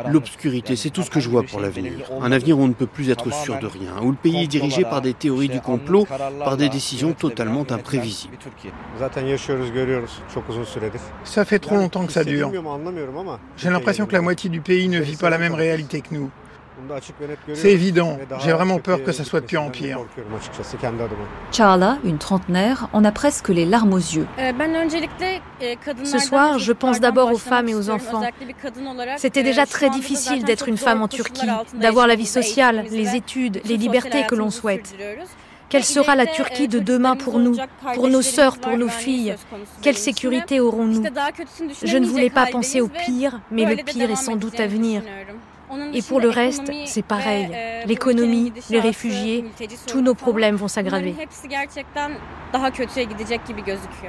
L'obscurité, 0.10 0.76
c'est 0.76 0.90
tout 0.90 1.04
ce 1.04 1.10
que 1.10 1.20
je 1.20 1.30
vois 1.30 1.44
pour 1.44 1.60
l'avenir. 1.60 1.92
Un 2.22 2.32
avenir 2.32 2.58
où 2.58 2.64
on 2.64 2.68
ne 2.68 2.74
peut 2.74 2.88
plus 2.88 3.10
être 3.10 3.32
sûr 3.34 3.60
de 3.60 3.68
rien, 3.68 4.02
où 4.02 4.12
le 4.12 4.18
pays 4.18 4.44
est 4.44 4.48
dirigé 4.48 4.84
par 4.84 5.02
des 5.02 5.14
théories 5.14 5.50
du 5.50 5.62
complot, 5.62 6.08
par 6.40 6.58
des 6.58 6.70
décisions 6.70 7.14
totalement 7.14 7.66
imprévisibles. 7.70 8.38
Ça 11.24 11.46
fait 11.46 11.60
trop 11.60 11.76
longtemps 11.76 12.06
que 12.06 12.12
ça 12.12 12.24
dure. 12.24 12.52
J'ai 13.58 13.70
l'impression 13.70 14.06
que 14.06 14.14
la 14.14 14.22
moitié 14.22 14.50
du 14.50 14.62
pays 14.62 14.88
ne 14.88 15.00
vit 15.00 15.16
pas 15.16 15.30
la 15.30 15.38
même 15.38 15.54
réalité 15.54 16.02
que 16.02 16.14
nous. 16.14 16.30
C'est 17.54 17.72
évident, 17.72 18.18
j'ai 18.44 18.52
vraiment 18.52 18.80
peur 18.80 19.04
que 19.04 19.12
ça 19.12 19.24
soit 19.24 19.42
de 19.42 19.46
pire 19.46 19.62
en 19.62 19.70
pire. 19.70 20.00
Charla, 21.52 21.98
une 22.04 22.18
trentenaire, 22.18 22.90
en 22.94 23.04
a 23.06 23.12
presque 23.12 23.50
les 23.50 23.66
larmes 23.66 23.94
aux 23.94 23.98
yeux. 23.98 24.28
Ce 26.04 26.20
soir, 26.20 26.60
je 26.60 26.74
pense 26.74 27.00
d'abord 27.00 27.32
aux 27.32 27.38
femmes 27.38 27.70
et 27.70 27.76
aux 27.76 27.90
enfants. 27.90 28.24
C'était 29.18 29.44
déjà 29.44 29.66
très 29.66 29.90
difficile 29.90 30.44
d'être 30.44 30.68
une 30.68 30.78
femme 30.78 31.02
en 31.02 31.08
Turquie, 31.08 31.48
d'avoir 31.76 32.08
la 32.08 32.16
vie 32.16 32.26
sociale, 32.26 32.86
les 32.92 33.16
études, 33.16 33.62
les 33.66 33.78
libertés 33.78 34.26
que 34.26 34.36
l'on 34.36 34.50
souhaite. 34.50 34.96
Quelle 35.70 35.84
sera 35.84 36.16
la 36.16 36.28
Turquie 36.28 36.68
de 36.68 36.78
demain 36.78 37.16
pour 37.16 37.40
nous, 37.40 37.58
pour 37.96 38.08
nos 38.08 38.22
sœurs, 38.22 38.60
pour 38.60 38.78
nos 38.78 38.90
filles. 38.90 39.36
Quelle 39.82 39.98
sécurité 39.98 40.60
aurons-nous? 40.60 41.04
Je 41.84 41.98
ne 41.98 42.06
voulais 42.06 42.30
pas 42.30 42.46
penser 42.46 42.80
au 42.80 42.90
pire, 42.90 43.40
mais 43.50 43.66
le 43.66 43.84
pire 43.84 44.12
est 44.12 44.16
sans 44.16 44.36
doute 44.36 44.60
à 44.60 44.68
venir. 44.68 45.02
Et 45.94 46.02
pour 46.02 46.20
le 46.20 46.30
reste, 46.30 46.72
c'est 46.86 47.06
pareil. 47.06 47.50
L'économie, 47.86 48.52
les 48.70 48.80
réfugiés, 48.80 49.46
tous 49.88 50.02
nos 50.02 50.14
problèmes 50.16 50.56
vont 50.56 50.68
s'aggraver. 50.68 51.16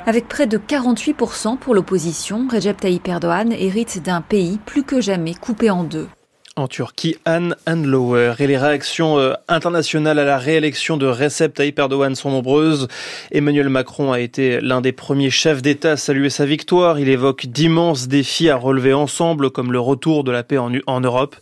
Avec 0.07 0.29
près 0.29 0.47
de 0.47 0.59
48% 0.59 1.59
pour 1.59 1.75
l'opposition, 1.75 2.47
Recep 2.51 2.81
Tayyip 2.81 3.09
Erdogan 3.09 3.53
hérite 3.53 4.03
d'un 4.03 4.21
pays 4.21 4.59
plus 4.65 4.85
que 4.85 5.01
jamais 5.01 5.35
coupé 5.35 5.71
en 5.71 5.85
deux 5.85 6.09
en 6.57 6.69
Turquie, 6.69 7.17
Anne 7.25 7.57
Handlower. 7.67 8.35
Et 8.39 8.47
les 8.47 8.57
réactions 8.57 9.19
euh, 9.19 9.33
internationales 9.49 10.21
à 10.21 10.25
la 10.25 10.39
réélection 10.39 10.97
de 10.97 11.07
Recep 11.07 11.53
Tayyip 11.53 11.79
Erdogan 11.79 12.15
sont 12.15 12.31
nombreuses. 12.31 12.87
Emmanuel 13.33 13.69
Macron 13.69 14.13
a 14.13 14.21
été 14.21 14.61
l'un 14.61 14.81
des 14.81 14.93
premiers 14.93 15.31
chefs 15.31 15.63
d'État 15.63 15.93
à 15.93 15.97
saluer 15.97 16.31
sa 16.31 16.47
victoire. 16.47 17.01
Il 17.01 17.09
évoque 17.09 17.47
d'immenses 17.47 18.07
défis 18.07 18.51
à 18.51 18.57
relever 18.57 18.93
ensemble, 18.93 19.51
comme 19.51 19.73
le 19.73 19.81
retour 19.81 20.23
de 20.23 20.31
la 20.31 20.45
paix 20.45 20.59
en, 20.59 21.01
Europe. 21.01 21.35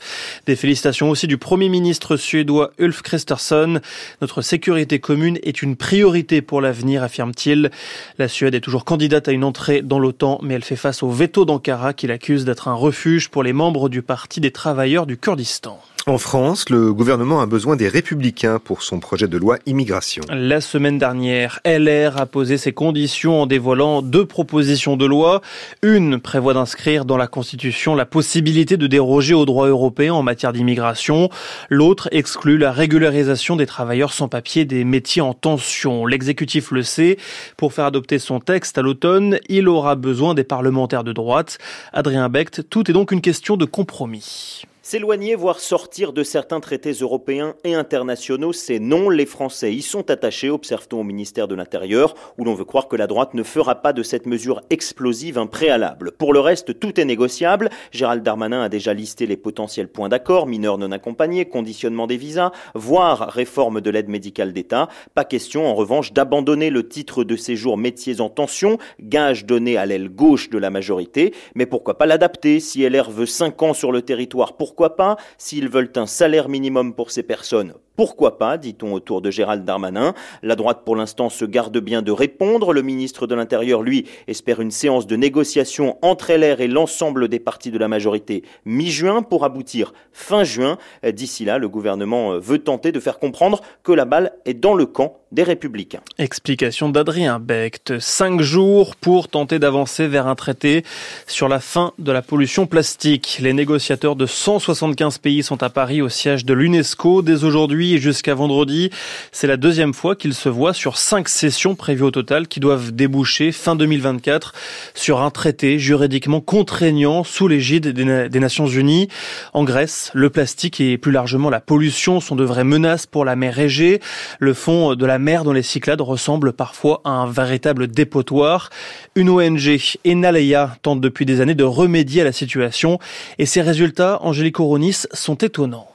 Des 0.46 0.56
félicitations 0.56 1.10
aussi 1.10 1.26
du 1.26 1.36
Premier 1.36 1.68
ministre 1.68 2.16
suédois 2.16 2.70
Ulf 2.78 3.02
Kristersson. 3.02 3.80
Notre 4.22 4.40
sécurité 4.40 4.98
commune 4.98 5.38
est 5.42 5.62
une 5.62 5.76
priorité 5.76 6.40
pour 6.40 6.62
l'avenir, 6.62 7.02
affirme-t-il. 7.02 7.70
La 8.18 8.28
Suède 8.28 8.54
est 8.54 8.60
toujours 8.60 8.86
candidate 8.86 9.28
à 9.28 9.32
une 9.32 9.44
entrée 9.44 9.82
dans 9.82 9.98
l'OTAN, 9.98 10.38
mais 10.42 10.54
elle 10.54 10.64
fait 10.64 10.76
face 10.76 11.02
au 11.02 11.10
veto 11.10 11.44
d'Ankara 11.44 11.92
qu'il 11.92 12.10
accuse 12.10 12.46
d'être 12.46 12.68
un 12.68 12.74
refuge 12.74 13.28
pour 13.28 13.42
les 13.42 13.52
membres 13.52 13.90
du 13.90 14.00
Parti 14.00 14.40
des 14.40 14.50
travailleurs 14.50 15.01
du 15.06 15.16
Kurdistan. 15.16 15.80
En 16.06 16.18
France, 16.18 16.68
le 16.68 16.92
gouvernement 16.92 17.40
a 17.40 17.46
besoin 17.46 17.76
des 17.76 17.86
républicains 17.86 18.58
pour 18.58 18.82
son 18.82 18.98
projet 18.98 19.28
de 19.28 19.36
loi 19.36 19.58
immigration. 19.66 20.24
La 20.30 20.60
semaine 20.60 20.98
dernière, 20.98 21.60
LR 21.64 22.20
a 22.20 22.26
posé 22.26 22.58
ses 22.58 22.72
conditions 22.72 23.42
en 23.42 23.46
dévoilant 23.46 24.02
deux 24.02 24.26
propositions 24.26 24.96
de 24.96 25.06
loi. 25.06 25.42
Une 25.80 26.18
prévoit 26.18 26.54
d'inscrire 26.54 27.04
dans 27.04 27.16
la 27.16 27.28
Constitution 27.28 27.94
la 27.94 28.04
possibilité 28.04 28.76
de 28.76 28.88
déroger 28.88 29.32
aux 29.32 29.44
droits 29.44 29.68
européens 29.68 30.14
en 30.14 30.24
matière 30.24 30.52
d'immigration. 30.52 31.30
L'autre 31.70 32.08
exclut 32.10 32.58
la 32.58 32.72
régularisation 32.72 33.54
des 33.54 33.66
travailleurs 33.66 34.12
sans 34.12 34.26
papier 34.26 34.64
des 34.64 34.82
métiers 34.82 35.22
en 35.22 35.34
tension. 35.34 36.04
L'exécutif 36.04 36.72
le 36.72 36.82
sait. 36.82 37.16
Pour 37.56 37.74
faire 37.74 37.84
adopter 37.84 38.18
son 38.18 38.40
texte 38.40 38.76
à 38.76 38.82
l'automne, 38.82 39.38
il 39.48 39.68
aura 39.68 39.94
besoin 39.94 40.34
des 40.34 40.42
parlementaires 40.42 41.04
de 41.04 41.12
droite. 41.12 41.58
Adrien 41.92 42.28
Becht, 42.28 42.68
tout 42.68 42.90
est 42.90 42.94
donc 42.94 43.12
une 43.12 43.20
question 43.20 43.56
de 43.56 43.66
compromis. 43.66 44.64
S'éloigner, 44.92 45.36
voire 45.36 45.58
sortir 45.58 46.12
de 46.12 46.22
certains 46.22 46.60
traités 46.60 46.92
européens 46.92 47.54
et 47.64 47.72
internationaux, 47.72 48.52
c'est 48.52 48.78
non. 48.78 49.08
Les 49.08 49.24
Français 49.24 49.72
y 49.72 49.80
sont 49.80 50.10
attachés, 50.10 50.50
observe-t-on 50.50 51.00
au 51.00 51.02
ministère 51.02 51.48
de 51.48 51.54
l'Intérieur, 51.54 52.12
où 52.36 52.44
l'on 52.44 52.52
veut 52.52 52.66
croire 52.66 52.88
que 52.88 52.96
la 52.96 53.06
droite 53.06 53.32
ne 53.32 53.42
fera 53.42 53.76
pas 53.76 53.94
de 53.94 54.02
cette 54.02 54.26
mesure 54.26 54.60
explosive 54.68 55.38
un 55.38 55.46
préalable. 55.46 56.12
Pour 56.12 56.34
le 56.34 56.40
reste, 56.40 56.78
tout 56.78 57.00
est 57.00 57.06
négociable. 57.06 57.70
Gérald 57.90 58.22
Darmanin 58.22 58.60
a 58.60 58.68
déjà 58.68 58.92
listé 58.92 59.24
les 59.24 59.38
potentiels 59.38 59.88
points 59.88 60.10
d'accord, 60.10 60.46
mineurs 60.46 60.76
non 60.76 60.92
accompagnés, 60.92 61.46
conditionnement 61.46 62.06
des 62.06 62.18
visas, 62.18 62.52
voire 62.74 63.30
réforme 63.32 63.80
de 63.80 63.88
l'aide 63.88 64.10
médicale 64.10 64.52
d'État. 64.52 64.90
Pas 65.14 65.24
question, 65.24 65.66
en 65.66 65.74
revanche, 65.74 66.12
d'abandonner 66.12 66.68
le 66.68 66.86
titre 66.86 67.24
de 67.24 67.36
séjour 67.36 67.78
métiers 67.78 68.20
en 68.20 68.28
tension, 68.28 68.76
gage 69.00 69.46
donné 69.46 69.78
à 69.78 69.86
l'aile 69.86 70.10
gauche 70.10 70.50
de 70.50 70.58
la 70.58 70.68
majorité. 70.68 71.32
Mais 71.54 71.64
pourquoi 71.64 71.96
pas 71.96 72.04
l'adapter? 72.04 72.60
Si 72.60 72.86
LR 72.86 73.10
veut 73.10 73.24
5 73.24 73.62
ans 73.62 73.72
sur 73.72 73.90
le 73.90 74.02
territoire 74.02 74.58
Pourquoi 74.58 74.81
pas 74.90 75.16
S'ils 75.38 75.68
veulent 75.68 75.92
un 75.96 76.06
salaire 76.06 76.48
minimum 76.48 76.94
pour 76.94 77.10
ces 77.10 77.22
personnes, 77.22 77.74
Pourquoi 77.96 78.38
pas, 78.38 78.56
dit-on 78.56 78.94
autour 78.94 79.20
de 79.20 79.30
Gérald 79.30 79.64
Darmanin. 79.64 80.14
La 80.42 80.56
droite, 80.56 80.80
pour 80.84 80.96
l'instant, 80.96 81.28
se 81.28 81.44
garde 81.44 81.76
bien 81.78 82.00
de 82.00 82.10
répondre. 82.10 82.72
Le 82.72 82.80
ministre 82.80 83.26
de 83.26 83.34
l'Intérieur, 83.34 83.82
lui, 83.82 84.06
espère 84.28 84.60
une 84.60 84.70
séance 84.70 85.06
de 85.06 85.14
négociation 85.14 85.98
entre 86.00 86.32
LR 86.32 86.62
et 86.62 86.68
l'ensemble 86.68 87.28
des 87.28 87.38
partis 87.38 87.70
de 87.70 87.78
la 87.78 87.88
majorité 87.88 88.44
mi-juin 88.64 89.22
pour 89.22 89.44
aboutir 89.44 89.92
fin 90.12 90.42
juin. 90.42 90.78
D'ici 91.06 91.44
là, 91.44 91.58
le 91.58 91.68
gouvernement 91.68 92.38
veut 92.38 92.60
tenter 92.60 92.92
de 92.92 93.00
faire 93.00 93.18
comprendre 93.18 93.60
que 93.82 93.92
la 93.92 94.06
balle 94.06 94.32
est 94.46 94.54
dans 94.54 94.74
le 94.74 94.86
camp 94.86 95.18
des 95.32 95.42
Républicains. 95.42 96.02
Explication 96.18 96.90
d'Adrien 96.90 97.38
Becht. 97.38 97.98
Cinq 97.98 98.42
jours 98.42 98.96
pour 98.96 99.28
tenter 99.28 99.58
d'avancer 99.58 100.06
vers 100.06 100.26
un 100.26 100.34
traité 100.34 100.84
sur 101.26 101.48
la 101.48 101.58
fin 101.58 101.92
de 101.98 102.12
la 102.12 102.20
pollution 102.20 102.66
plastique. 102.66 103.38
Les 103.40 103.54
négociateurs 103.54 104.14
de 104.14 104.26
175 104.26 105.18
pays 105.18 105.42
sont 105.42 105.62
à 105.62 105.70
Paris 105.70 106.02
au 106.02 106.10
siège 106.10 106.44
de 106.44 106.52
l'UNESCO 106.52 107.22
dès 107.22 107.44
aujourd'hui 107.44 107.81
et 107.90 107.98
jusqu'à 107.98 108.34
vendredi. 108.34 108.90
C'est 109.32 109.46
la 109.46 109.56
deuxième 109.56 109.94
fois 109.94 110.14
qu'ils 110.14 110.34
se 110.34 110.48
voient 110.48 110.72
sur 110.72 110.96
cinq 110.96 111.28
sessions 111.28 111.74
prévues 111.74 112.04
au 112.04 112.10
total 112.10 112.46
qui 112.46 112.60
doivent 112.60 112.92
déboucher 112.92 113.52
fin 113.52 113.74
2024 113.76 114.54
sur 114.94 115.20
un 115.20 115.30
traité 115.30 115.78
juridiquement 115.78 116.40
contraignant 116.40 117.24
sous 117.24 117.48
l'égide 117.48 117.88
des, 117.88 118.40
Nations 118.40 118.66
Unies. 118.66 119.08
En 119.52 119.64
Grèce, 119.64 120.10
le 120.14 120.30
plastique 120.30 120.80
et 120.80 120.98
plus 120.98 121.12
largement 121.12 121.50
la 121.50 121.60
pollution 121.60 122.20
sont 122.20 122.36
de 122.36 122.44
vraies 122.44 122.64
menaces 122.64 123.06
pour 123.06 123.24
la 123.24 123.36
mer 123.36 123.58
Égée. 123.58 124.00
Le 124.38 124.54
fond 124.54 124.94
de 124.94 125.06
la 125.06 125.18
mer 125.18 125.44
dans 125.44 125.52
les 125.52 125.62
Cyclades 125.62 126.00
ressemble 126.00 126.52
parfois 126.52 127.00
à 127.04 127.10
un 127.10 127.30
véritable 127.30 127.88
dépotoir. 127.88 128.70
Une 129.14 129.28
ONG, 129.28 129.78
Enaleia, 130.06 130.76
tente 130.82 131.00
depuis 131.00 131.26
des 131.26 131.40
années 131.40 131.54
de 131.54 131.64
remédier 131.64 132.22
à 132.22 132.24
la 132.24 132.32
situation 132.32 132.98
et 133.38 133.46
ses 133.46 133.62
résultats, 133.62 134.18
Angélique 134.22 134.60
Oronis, 134.60 135.06
sont 135.12 135.36
étonnants. 135.36 135.88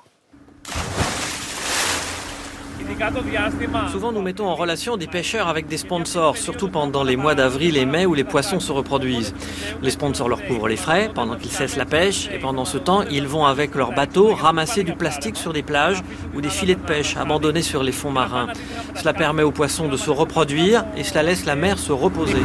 Souvent, 3.91 4.11
nous 4.11 4.21
mettons 4.21 4.47
en 4.47 4.55
relation 4.55 4.97
des 4.97 5.07
pêcheurs 5.07 5.47
avec 5.47 5.67
des 5.67 5.77
sponsors, 5.77 6.37
surtout 6.37 6.67
pendant 6.69 7.03
les 7.03 7.15
mois 7.15 7.35
d'avril 7.35 7.77
et 7.77 7.85
mai 7.85 8.05
où 8.05 8.13
les 8.13 8.23
poissons 8.23 8.59
se 8.59 8.71
reproduisent. 8.71 9.35
Les 9.81 9.91
sponsors 9.91 10.29
leur 10.29 10.43
couvrent 10.45 10.67
les 10.67 10.77
frais 10.77 11.11
pendant 11.13 11.35
qu'ils 11.35 11.51
cessent 11.51 11.77
la 11.77 11.85
pêche 11.85 12.29
et 12.33 12.39
pendant 12.39 12.65
ce 12.65 12.77
temps, 12.77 13.03
ils 13.03 13.27
vont 13.27 13.45
avec 13.45 13.75
leur 13.75 13.93
bateau 13.93 14.33
ramasser 14.33 14.83
du 14.83 14.93
plastique 14.93 15.37
sur 15.37 15.53
des 15.53 15.63
plages 15.63 16.01
ou 16.35 16.41
des 16.41 16.49
filets 16.49 16.75
de 16.75 16.81
pêche 16.81 17.15
abandonnés 17.17 17.61
sur 17.61 17.83
les 17.83 17.91
fonds 17.91 18.11
marins. 18.11 18.47
Cela 18.95 19.13
permet 19.13 19.43
aux 19.43 19.51
poissons 19.51 19.87
de 19.87 19.97
se 19.97 20.09
reproduire 20.09 20.83
et 20.95 21.03
cela 21.03 21.23
laisse 21.23 21.45
la 21.45 21.55
mer 21.55 21.77
se 21.77 21.91
reposer. 21.91 22.41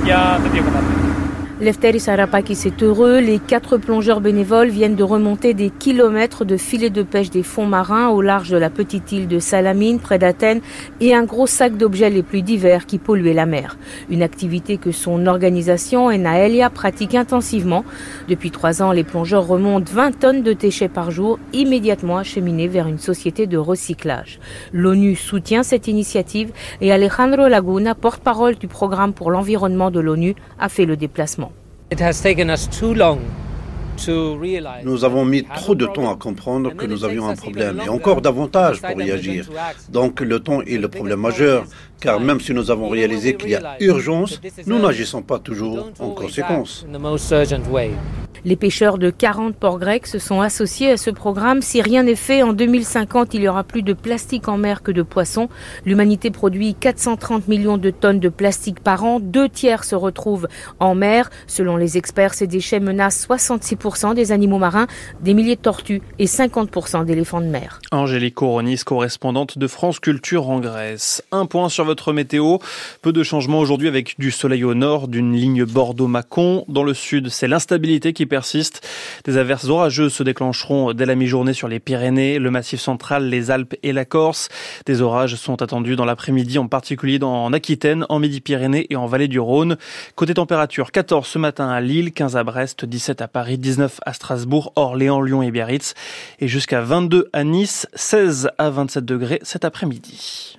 Lefteris 1.63 2.01
Sarapakis 2.01 2.67
est 2.67 2.83
heureux. 2.83 3.21
Les 3.21 3.39
quatre 3.39 3.77
plongeurs 3.77 4.21
bénévoles 4.21 4.71
viennent 4.71 4.97
de 4.97 5.05
remonter 5.05 5.55
des 5.55 5.71
kilomètres 5.71 6.45
de 6.45 6.57
filets 6.57 6.91
de 6.91 7.05
pêche 7.05 7.31
des 7.31 7.45
fonds 7.45 7.69
marins 7.69 8.09
au 8.09 8.21
large 8.21 8.51
de 8.51 8.57
la 8.57 8.69
petite 8.69 9.13
île 9.13 9.29
de 9.29 9.39
Salamine, 9.39 10.01
près 10.01 10.19
d'Athènes, 10.19 10.61
et 11.01 11.15
un 11.15 11.23
gros 11.23 11.47
sac 11.47 11.77
d'objets 11.77 12.11
les 12.11 12.25
plus 12.25 12.43
divers 12.43 12.85
qui 12.85 12.99
polluaient 12.99 13.33
la 13.33 13.47
mer. 13.47 13.79
Une 14.11 14.25
activité 14.25 14.77
que 14.77 14.91
son 14.91 15.29
organisation, 15.29 16.11
Enaelia, 16.11 16.69
pratique 16.69 17.15
intensivement. 17.15 17.85
Depuis 18.27 18.51
trois 18.51 18.83
ans, 18.83 18.91
les 18.91 19.05
plongeurs 19.05 19.47
remontent 19.47 19.93
20 19.93 20.19
tonnes 20.19 20.43
de 20.43 20.55
déchets 20.55 20.89
par 20.89 21.13
jour, 21.13 21.39
immédiatement 21.53 22.19
acheminés 22.19 22.67
vers 22.67 22.89
une 22.89 22.99
société 22.99 23.47
de 23.47 23.57
recyclage. 23.57 24.41
L'ONU 24.73 25.15
soutient 25.15 25.63
cette 25.63 25.87
initiative 25.87 26.51
et 26.81 26.91
Alejandro 26.91 27.47
Laguna, 27.47 27.95
porte-parole 27.95 28.57
du 28.57 28.67
programme 28.67 29.13
pour 29.13 29.31
l'environnement 29.31 29.93
de 29.93 30.01
l'ONU, 30.01 30.35
a 30.59 30.69
fait 30.69 30.87
le 30.87 30.97
déplacement. 30.97 31.52
Nous 34.85 35.05
avons 35.05 35.25
mis 35.25 35.45
trop 35.45 35.75
de 35.75 35.87
temps 35.87 36.11
à 36.11 36.17
comprendre 36.17 36.75
que 36.75 36.87
nous 36.87 37.05
avions 37.05 37.29
un 37.29 37.37
problème 37.37 37.81
et 37.85 37.89
encore 37.89 38.23
davantage 38.23 38.81
pour 38.81 39.01
y 39.03 39.11
agir. 39.11 39.49
Donc 39.91 40.21
le 40.21 40.41
temps 40.41 40.63
est 40.63 40.79
le 40.79 40.89
problème 40.89 41.21
majeur, 41.21 41.65
car 42.03 42.21
même 42.21 42.41
si 42.41 42.53
nous 42.53 42.71
avons 42.71 42.89
réalisé 42.89 43.37
qu'il 43.37 43.51
y 43.51 43.55
a 43.55 43.77
urgence, 43.81 44.41
nous 44.67 44.81
n'agissons 44.81 45.23
pas 45.23 45.39
toujours 45.39 45.89
en 46.01 46.11
conséquence. 46.11 46.85
Les 48.45 48.57
pêcheurs 48.57 48.99
de 48.99 49.11
40 49.11 49.55
ports 49.55 49.79
grecs 49.79 50.09
se 50.09 50.19
sont 50.19 50.41
associés 50.41 50.91
à 50.91 50.97
ce 50.97 51.11
programme. 51.11 51.63
Si 51.63 51.81
rien 51.81 52.03
n'est 52.03 52.17
fait, 52.17 52.43
en 52.43 52.53
2050, 52.53 53.35
il 53.35 53.43
y 53.43 53.49
aura 53.49 53.63
plus 53.63 53.83
de 53.83 53.93
plastique 53.93 54.49
en 54.49 54.59
mer 54.59 54.83
que 54.83 54.91
de 54.91 55.03
poissons. 55.03 55.49
L'humanité 55.87 56.33
produit 56.33 56.75
430 56.75 57.47
millions 57.47 57.79
de 57.79 57.91
tonnes 57.91 58.19
de 58.19 58.29
plastique 58.29 58.81
par 58.81 59.05
an. 59.05 59.21
Deux 59.21 59.49
tiers 59.49 59.85
se 59.85 59.95
retrouvent 59.95 60.49
en 60.81 60.97
mer. 60.97 61.31
Selon 61.47 61.77
les 61.77 61.97
experts, 61.99 62.35
ces 62.35 62.49
déchets 62.49 62.81
menacent 62.81 63.29
66% 63.29 64.17
des 64.17 64.33
animaux 64.33 64.59
marins, 64.59 64.89
des 65.21 65.35
milliers 65.35 65.55
de 65.55 65.61
tortues 65.61 66.03
et 66.19 66.27
50% 66.27 67.05
d'éléphants 67.05 67.43
de 67.43 67.47
mer. 67.47 67.81
Angélique 67.93 68.35
Coronis, 68.35 68.81
correspondante 68.85 69.57
de 69.57 69.67
France 69.69 70.01
Culture 70.01 70.51
en 70.51 70.59
Grèce. 70.59 71.23
Un 71.31 71.47
point 71.47 71.69
sur 71.69 71.85
votre 71.85 71.92
météo. 72.13 72.59
Peu 73.03 73.13
de 73.13 73.23
changements 73.23 73.59
aujourd'hui 73.59 73.89
avec 73.89 74.19
du 74.19 74.31
soleil 74.31 74.65
au 74.65 74.75
nord 74.75 75.09
d'une 75.09 75.35
ligne 75.35 75.65
Bordeaux-Mâcon. 75.65 76.65
Dans 76.69 76.85
le 76.85 76.95
sud, 76.95 77.29
c'est 77.29 77.49
l'instabilité 77.49 78.13
qui 78.13 78.27
persiste. 78.27 78.87
Des 79.25 79.37
averses 79.37 79.69
orageuses 79.69 80.13
se 80.15 80.23
déclencheront 80.23 80.93
dès 80.93 81.07
la 81.07 81.15
mi-journée 81.15 81.53
sur 81.53 81.69
les 81.69 81.81
Pyrénées, 81.81 82.39
le 82.39 82.51
Massif 82.51 82.81
central, 82.81 83.29
les 83.29 83.51
Alpes 83.51 83.75
et 83.83 83.93
la 83.93 84.05
Corse. 84.05 84.49
Des 84.87 85.03
orages 85.03 85.37
sont 85.37 85.63
attendus 85.63 85.97
dans 85.97 86.05
l'après-midi, 86.05 86.59
en 86.59 86.69
particulier 86.69 87.19
en 87.23 87.53
Aquitaine, 87.53 88.07
en 88.09 88.19
Midi-Pyrénées 88.19 88.87
et 88.91 88.97
en 88.97 89.07
Vallée 89.07 89.29
du 89.29 89.41
Rhône. 89.41 89.77
Côté 90.15 90.35
température, 90.35 90.91
14 90.91 91.27
ce 91.27 91.39
matin 91.39 91.69
à 91.69 91.81
Lille, 91.81 92.13
15 92.13 92.37
à 92.37 92.45
Brest, 92.45 92.85
17 92.85 93.23
à 93.23 93.29
Paris, 93.29 93.59
19 93.59 94.01
à 94.05 94.13
Strasbourg, 94.13 94.73
Orléans, 94.77 95.21
Lyon 95.21 95.43
et 95.43 95.51
Biarritz, 95.51 95.95
et 96.41 96.49
jusqu'à 96.49 96.81
22 96.81 97.29
à 97.33 97.45
Nice, 97.45 97.87
16 97.95 98.51
à 98.59 98.71
27 98.71 99.05
degrés 99.05 99.41
cet 99.43 99.65
après-midi. 99.65 100.59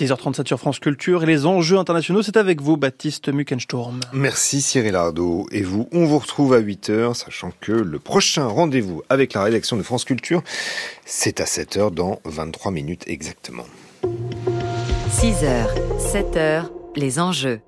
6h37 0.00 0.46
sur 0.46 0.58
France 0.58 0.78
Culture 0.78 1.24
et 1.24 1.26
les 1.26 1.44
enjeux 1.44 1.76
internationaux, 1.76 2.22
c'est 2.22 2.38
avec 2.38 2.62
vous, 2.62 2.78
Baptiste 2.78 3.28
Muckensturm. 3.28 4.00
Merci 4.14 4.62
Cyril 4.62 4.96
Ardo. 4.96 5.46
Et 5.52 5.60
vous, 5.60 5.90
on 5.92 6.06
vous 6.06 6.18
retrouve 6.18 6.54
à 6.54 6.60
8h, 6.60 7.12
sachant 7.12 7.52
que 7.60 7.72
le 7.72 7.98
prochain 7.98 8.46
rendez-vous 8.46 9.02
avec 9.10 9.34
la 9.34 9.42
rédaction 9.42 9.76
de 9.76 9.82
France 9.82 10.06
Culture, 10.06 10.42
c'est 11.04 11.40
à 11.40 11.44
7h 11.44 11.92
dans 11.92 12.18
23 12.24 12.72
minutes 12.72 13.04
exactement. 13.08 13.66
6h, 15.10 15.66
7h, 15.98 16.70
les 16.96 17.18
enjeux. 17.18 17.60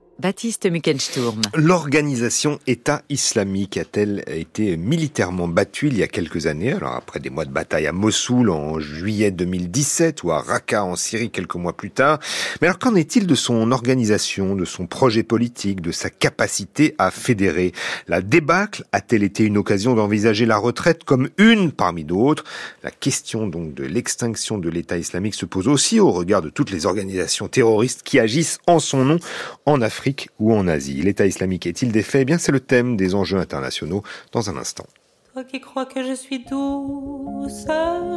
L'organisation 1.54 2.58
État 2.68 3.02
islamique 3.08 3.76
a-t-elle 3.76 4.22
été 4.28 4.76
militairement 4.76 5.48
battue 5.48 5.88
il 5.88 5.98
y 5.98 6.02
a 6.02 6.06
quelques 6.06 6.46
années? 6.46 6.72
Alors 6.72 6.94
après 6.94 7.18
des 7.18 7.30
mois 7.30 7.44
de 7.44 7.50
bataille 7.50 7.88
à 7.88 7.92
Mossoul 7.92 8.50
en 8.50 8.78
juillet 8.78 9.32
2017 9.32 10.22
ou 10.22 10.30
à 10.30 10.40
Raqqa 10.40 10.84
en 10.84 10.94
Syrie 10.94 11.30
quelques 11.30 11.56
mois 11.56 11.76
plus 11.76 11.90
tard. 11.90 12.20
Mais 12.60 12.68
alors 12.68 12.78
qu'en 12.78 12.94
est-il 12.94 13.26
de 13.26 13.34
son 13.34 13.72
organisation, 13.72 14.54
de 14.54 14.64
son 14.64 14.86
projet 14.86 15.24
politique, 15.24 15.80
de 15.80 15.90
sa 15.90 16.08
capacité 16.08 16.94
à 16.98 17.10
fédérer? 17.10 17.72
La 18.06 18.22
débâcle 18.22 18.84
a-t-elle 18.92 19.24
été 19.24 19.44
une 19.44 19.58
occasion 19.58 19.94
d'envisager 19.94 20.46
la 20.46 20.56
retraite 20.56 21.02
comme 21.02 21.30
une 21.38 21.72
parmi 21.72 22.04
d'autres? 22.04 22.44
La 22.84 22.90
question 22.90 23.48
donc 23.48 23.74
de 23.74 23.84
l'extinction 23.84 24.58
de 24.58 24.68
l'État 24.68 24.98
islamique 24.98 25.34
se 25.34 25.46
pose 25.46 25.66
aussi 25.66 25.98
au 25.98 26.12
regard 26.12 26.42
de 26.42 26.50
toutes 26.50 26.70
les 26.70 26.86
organisations 26.86 27.48
terroristes 27.48 28.02
qui 28.04 28.20
agissent 28.20 28.58
en 28.68 28.78
son 28.78 29.04
nom 29.04 29.18
en 29.66 29.80
Afrique 29.80 30.11
ou 30.38 30.54
en 30.54 30.68
Asie. 30.68 31.02
L'État 31.02 31.26
islamique 31.26 31.66
est-il 31.66 31.92
défait 31.92 32.22
Eh 32.22 32.24
bien, 32.24 32.38
c'est 32.38 32.52
le 32.52 32.60
thème 32.60 32.96
des 32.96 33.14
enjeux 33.14 33.38
internationaux 33.38 34.02
dans 34.32 34.50
un 34.50 34.56
instant. 34.56 34.86
Toi 35.32 35.44
qui 35.44 35.60
crois 35.62 35.86
que 35.86 36.04
je 36.04 36.12
suis 36.12 36.40
douce, 36.40 37.66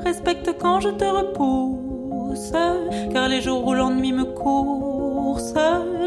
respecte 0.03 0.49
quand 0.59 0.81
je 0.81 0.89
te 0.89 1.05
repousse, 1.05 2.51
car 3.13 3.29
les 3.29 3.39
jours 3.39 3.65
où 3.65 3.73
l'ennui 3.73 4.11
me 4.11 4.25
course, 4.25 5.53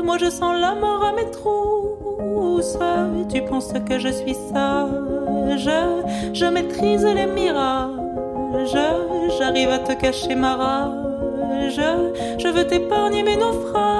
moi 0.04 0.18
je 0.18 0.28
sens 0.28 0.60
la 0.60 0.74
mort 0.74 1.02
à 1.02 1.12
mes 1.14 1.30
trousses. 1.30 2.76
Tu 3.32 3.42
penses 3.42 3.72
que 3.88 3.98
je 3.98 4.08
suis 4.08 4.34
sage, 4.52 5.70
je 6.34 6.44
maîtrise 6.44 7.06
les 7.06 7.26
mirages, 7.26 8.76
j'arrive 9.38 9.70
à 9.70 9.78
te 9.78 9.98
cacher 9.98 10.34
ma 10.34 10.56
rage, 10.56 11.80
je 12.38 12.48
veux 12.48 12.66
t'épargner 12.66 13.22
mes 13.22 13.36
naufrages. 13.36 13.97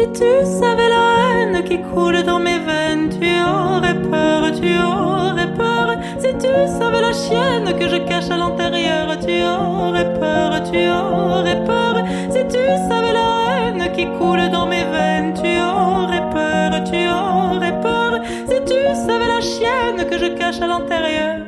Si 0.00 0.06
tu 0.12 0.46
savais 0.58 0.88
la 0.88 1.04
haine 1.28 1.62
qui 1.62 1.78
coule 1.92 2.22
dans 2.22 2.38
mes 2.38 2.58
veines, 2.58 3.10
tu 3.10 3.28
aurais 3.42 4.00
peur, 4.00 4.50
tu 4.58 4.72
aurais 4.78 5.52
peur. 5.54 5.88
Si 6.18 6.32
tu 6.38 6.52
savais 6.78 7.02
la 7.02 7.12
chienne 7.12 7.78
que 7.78 7.86
je 7.86 7.98
cache 8.08 8.30
à 8.30 8.38
l'intérieur, 8.38 9.18
tu 9.18 9.42
aurais 9.42 10.10
peur, 10.18 10.62
tu 10.70 10.88
aurais 10.88 11.62
peur. 11.66 11.96
Si 12.30 12.40
tu 12.48 12.64
savais 12.88 13.12
la 13.12 13.28
haine 13.52 13.92
qui 13.92 14.06
coule 14.18 14.48
dans 14.48 14.66
mes 14.66 14.84
veines, 14.84 15.34
tu 15.34 15.52
aurais 15.60 16.24
peur, 16.30 16.82
tu 16.90 17.00
aurais 17.06 17.78
peur. 17.82 18.22
Si 18.48 18.58
tu 18.64 18.80
savais 19.06 19.28
la 19.28 19.42
chienne 19.42 20.08
que 20.08 20.16
je 20.16 20.28
cache 20.38 20.62
à 20.62 20.66
l'intérieur, 20.66 21.40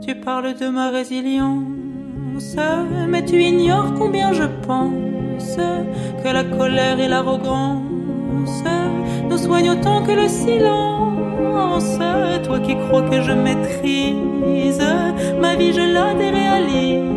tu 0.00 0.14
parles 0.14 0.54
de 0.54 0.68
ma 0.68 0.88
résilience, 0.88 2.56
mais 3.06 3.22
tu 3.22 3.42
ignores 3.42 3.92
combien 3.98 4.32
je 4.32 4.44
pense 4.66 5.11
que 6.22 6.28
la 6.28 6.44
colère 6.44 7.00
et 7.00 7.08
l'arrogance 7.08 7.82
nous 9.28 9.38
soignent 9.38 9.70
autant 9.72 10.02
que 10.02 10.12
le 10.12 10.28
silence. 10.28 11.98
Toi 12.44 12.58
qui 12.60 12.76
crois 12.76 13.02
que 13.02 13.20
je 13.22 13.32
maîtrise 13.32 14.82
ma 15.40 15.54
vie, 15.56 15.72
je 15.72 15.80
la 15.80 16.14
déréalise. 16.14 17.10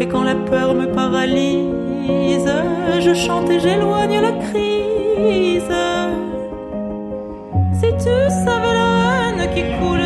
Et 0.00 0.06
quand 0.08 0.24
la 0.24 0.34
peur 0.34 0.74
me 0.74 0.86
paralyse, 0.86 2.52
je 3.00 3.14
chante 3.14 3.48
et 3.50 3.60
j'éloigne 3.60 4.20
la 4.20 4.32
crise. 4.32 5.74
Si 7.78 7.88
tu 8.04 8.14
savais 8.44 8.74
la 8.80 8.90
haine 9.28 9.44
qui 9.54 9.62
coule 9.78 10.01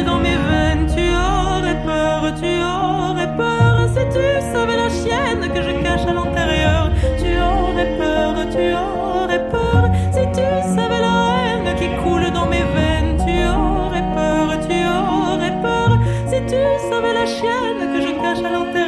mes 12.47 12.65
veines, 12.75 13.17
tu 13.25 13.35
aurais 13.55 14.07
peur, 14.15 14.59
tu 14.69 14.79
aurais 14.97 15.55
peur. 15.63 15.99
Si 16.31 16.39
tu 16.51 16.61
savais 16.89 17.15
la 17.15 17.27
chienne 17.27 17.81
que 17.93 18.01
je 18.01 18.13
cache 18.23 18.45
à 18.45 18.51
l'intérieur. 18.51 18.86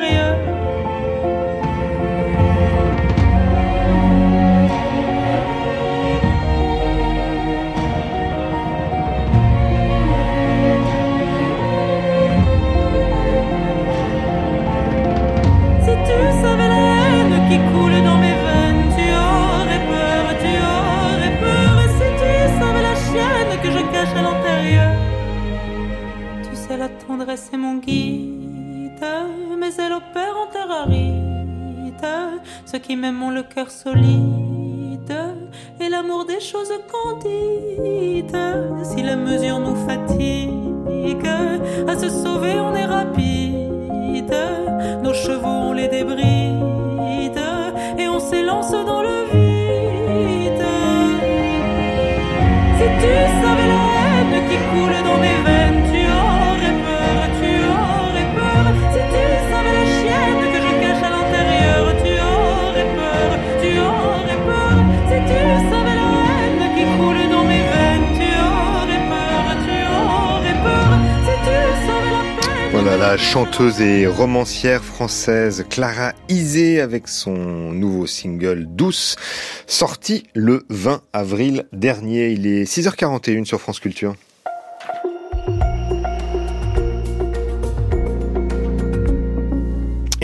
La 27.28 27.34
tendresse 27.34 27.50
est 27.52 27.58
mon 27.58 27.74
guide, 27.74 29.04
mais 29.58 29.74
elle 29.76 29.92
opère 29.92 30.34
en 30.42 30.46
terrarite. 30.50 32.06
Ceux 32.64 32.78
qui 32.78 32.96
m'aiment 32.96 33.22
ont 33.22 33.30
le 33.30 33.42
cœur 33.42 33.70
solide 33.70 35.12
et 35.78 35.88
l'amour 35.90 36.24
des 36.24 36.40
choses 36.40 36.72
candides. 36.90 38.34
Si 38.82 39.02
la 39.02 39.16
mesure 39.16 39.60
nous 39.60 39.76
fatigue, 39.86 41.26
à 41.86 41.98
se 41.98 42.08
sauver 42.08 42.54
on 42.60 42.74
est 42.74 42.86
rapide. 42.86 44.34
Nos 45.02 45.12
chevaux 45.12 45.58
on 45.68 45.74
les 45.74 45.88
débride 45.88 47.42
et 47.98 48.08
on 48.08 48.20
s'élance 48.20 48.70
dans 48.70 49.02
le 49.02 49.24
vide. 49.32 49.48
La 72.98 73.16
chanteuse 73.16 73.80
et 73.80 74.08
romancière 74.08 74.82
française 74.82 75.64
Clara 75.70 76.14
Isé 76.28 76.80
avec 76.80 77.06
son 77.06 77.32
nouveau 77.72 78.06
single 78.06 78.66
Douce, 78.68 79.14
sorti 79.68 80.24
le 80.34 80.66
20 80.68 81.02
avril 81.12 81.66
dernier. 81.72 82.30
Il 82.30 82.46
est 82.46 82.64
6h41 82.64 83.44
sur 83.44 83.60
France 83.60 83.78
Culture. 83.78 84.14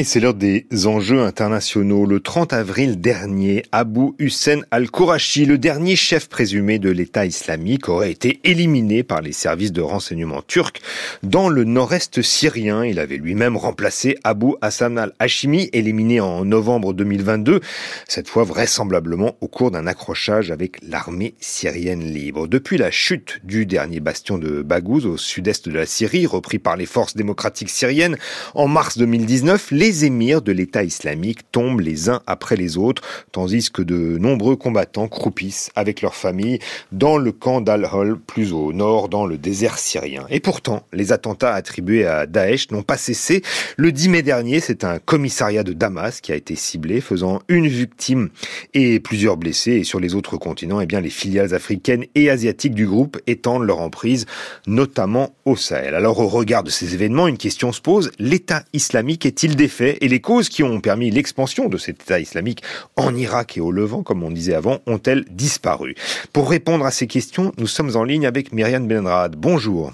Et 0.05 0.07
c'est 0.07 0.21
l'heure 0.21 0.35
des 0.35 0.67
enjeux 0.85 1.23
internationaux. 1.23 2.05
Le 2.05 2.21
30 2.21 2.53
avril 2.53 3.01
dernier, 3.01 3.63
Abu 3.73 4.11
Hussein 4.19 4.61
al-Kourachi, 4.71 5.47
le 5.47 5.57
dernier 5.57 5.97
chef 5.97 6.29
présumé 6.29 6.79
de 6.79 6.91
l'État 6.91 7.25
islamique, 7.25 7.89
aurait 7.89 8.11
été 8.11 8.39
éliminé 8.45 9.03
par 9.03 9.23
les 9.23 9.33
services 9.33 9.73
de 9.73 9.81
renseignement 9.81 10.43
turcs 10.43 10.83
dans 11.23 11.49
le 11.49 11.65
nord-est 11.65 12.21
syrien. 12.21 12.85
Il 12.85 12.99
avait 12.99 13.17
lui-même 13.17 13.57
remplacé 13.57 14.19
Abu 14.25 14.49
Hassan 14.61 14.99
al-Hashimi, 14.99 15.71
éliminé 15.73 16.21
en 16.21 16.45
novembre 16.45 16.93
2022, 16.93 17.61
cette 18.07 18.29
fois 18.29 18.45
vraisemblablement 18.45 19.39
au 19.41 19.49
cours 19.49 19.71
d'un 19.71 19.87
accrochage 19.87 20.51
avec 20.51 20.77
l'armée 20.87 21.33
syrienne 21.41 22.05
libre. 22.05 22.47
Depuis 22.47 22.77
la 22.77 22.91
chute 22.91 23.41
du 23.43 23.65
dernier 23.65 24.01
bastion 24.01 24.37
de 24.37 24.61
Baghouz 24.61 25.07
au 25.07 25.17
sud-est 25.17 25.67
de 25.71 25.79
la 25.79 25.87
Syrie, 25.87 26.27
repris 26.27 26.59
par 26.59 26.77
les 26.77 26.85
forces 26.85 27.17
démocratiques 27.17 27.71
syriennes 27.71 28.19
en 28.55 28.69
mars 28.69 28.99
2019, 28.99 29.71
les 29.71 29.94
émirs 30.03 30.43
de 30.43 30.51
l'État 30.51 30.83
islamique 30.83 31.51
tombent 31.53 31.81
les 31.81 32.09
uns 32.09 32.21
après 32.27 32.57
les 32.57 32.77
autres, 32.77 33.03
tandis 33.31 33.71
que 33.71 33.83
de 33.83 34.19
nombreux 34.19 34.57
combattants 34.57 35.09
croupissent 35.09 35.71
avec 35.77 36.03
leurs 36.03 36.17
familles 36.17 36.59
dans 36.91 37.19
le 37.19 37.31
camp 37.31 37.61
d'Al-Hol, 37.61 38.19
plus 38.19 38.53
au 38.53 38.73
nord, 38.73 39.09
dans 39.09 39.27
le 39.27 39.39
désert 39.39 39.79
syrien. 39.79 40.27
Et 40.31 40.41
pourtant, 40.41 40.87
les 40.93 41.13
attentats 41.13 41.55
attribués 41.55 42.07
à 42.07 42.27
Daesh 42.27 42.71
n'ont 42.71 42.83
pas 42.83 42.97
cessé. 42.97 43.43
Le 43.77 43.93
10 43.93 44.09
mai 44.09 44.23
dernier, 44.23 44.61
c'est 44.61 44.83
un 44.85 44.99
commissariat 44.99 45.63
de 45.63 45.73
Damas 45.73 46.21
qui 46.21 46.33
a 46.33 46.35
été 46.35 46.57
ciblé, 46.57 47.01
faisant 47.01 47.41
une 47.49 47.69
victime 47.69 48.31
et 48.73 48.99
plusieurs 49.01 49.37
blessés. 49.37 49.73
Et 49.73 49.85
sur 49.85 50.01
les 50.01 50.15
autres 50.15 50.37
continents, 50.37 50.81
eh 50.81 50.87
bien, 50.87 51.01
les 51.01 51.11
filiales 51.11 51.55
africaines 51.55 52.07
et 52.15 52.31
asiatiques 52.31 52.75
du 52.75 52.87
groupe 52.87 53.21
étendent 53.27 53.65
leur 53.65 53.81
emprise, 53.81 54.27
notamment 54.67 55.35
au 55.45 55.57
Sahel. 55.57 55.95
Alors, 55.95 56.19
au 56.19 56.29
regard 56.29 56.63
de 56.63 56.71
ces 56.71 56.95
événements, 56.95 57.29
une 57.29 57.37
question 57.37 57.73
se 57.73 57.81
pose. 57.81 58.11
L'État 58.19 58.65
islamique 58.73 59.27
est-il 59.27 59.57
défait? 59.57 59.84
Et 59.85 60.09
les 60.09 60.21
causes 60.21 60.49
qui 60.49 60.63
ont 60.63 60.81
permis 60.81 61.11
l'expansion 61.11 61.69
de 61.69 61.79
cet 61.79 62.03
État 62.03 62.21
islamique 62.21 62.63
en 62.97 63.15
Irak 63.15 63.57
et 63.57 63.61
au 63.61 63.71
Levant, 63.71 64.03
comme 64.03 64.23
on 64.23 64.31
disait 64.31 64.55
avant, 64.55 64.79
ont-elles 64.87 65.25
disparu? 65.31 65.95
Pour 66.33 66.51
répondre 66.51 66.85
à 66.87 66.91
ces 66.91 67.07
questions, 67.07 67.53
nous 67.59 67.67
sommes 67.67 67.97
en 67.97 68.05
ligne 68.05 68.27
avec 68.27 68.53
Myriam 68.53 68.87
Benrad. 68.87 69.37
Bonjour. 69.37 69.93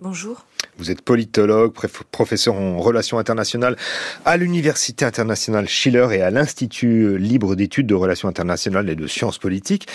Bonjour. 0.00 0.44
Vous 0.78 0.90
êtes 0.90 1.00
politologue, 1.02 1.72
professeur 2.10 2.54
en 2.54 2.78
relations 2.78 3.18
internationales 3.18 3.76
à 4.24 4.36
l'Université 4.36 5.04
internationale 5.04 5.68
Schiller 5.68 6.08
et 6.12 6.20
à 6.20 6.30
l'Institut 6.30 7.18
libre 7.18 7.56
d'études 7.56 7.86
de 7.86 7.94
relations 7.94 8.28
internationales 8.28 8.90
et 8.90 8.94
de 8.94 9.06
sciences 9.06 9.38
politiques. 9.38 9.86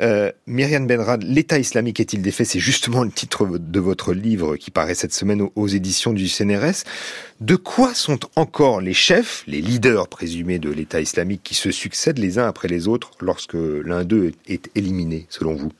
Euh, 0.00 0.30
Myriam 0.46 0.86
Benrad, 0.86 1.22
l'État 1.22 1.58
islamique 1.58 2.00
est-il 2.00 2.22
défait? 2.22 2.44
C'est 2.44 2.60
justement 2.60 3.02
le 3.02 3.10
titre 3.10 3.58
de 3.58 3.80
votre 3.80 4.12
livre 4.12 4.56
qui 4.56 4.70
paraît 4.70 4.94
cette 4.94 5.14
semaine 5.14 5.48
aux, 5.54 5.68
éditions 5.68 6.12
du 6.12 6.28
CNRS. 6.28 6.84
De 7.40 7.56
quoi 7.56 7.94
sont 7.94 8.20
encore 8.36 8.80
les 8.80 8.94
chefs, 8.94 9.42
les 9.46 9.60
leaders 9.60 10.08
présumés 10.08 10.58
de 10.58 10.70
l'État 10.70 11.00
islamique 11.00 11.42
qui 11.42 11.54
se 11.54 11.70
succèdent 11.70 12.18
les 12.18 12.38
uns 12.38 12.46
après 12.46 12.68
les 12.68 12.88
autres 12.88 13.10
lorsque 13.20 13.56
l'un 13.56 14.04
d'eux 14.04 14.32
est 14.46 14.70
éliminé, 14.74 15.26
selon 15.28 15.54
vous? 15.54 15.72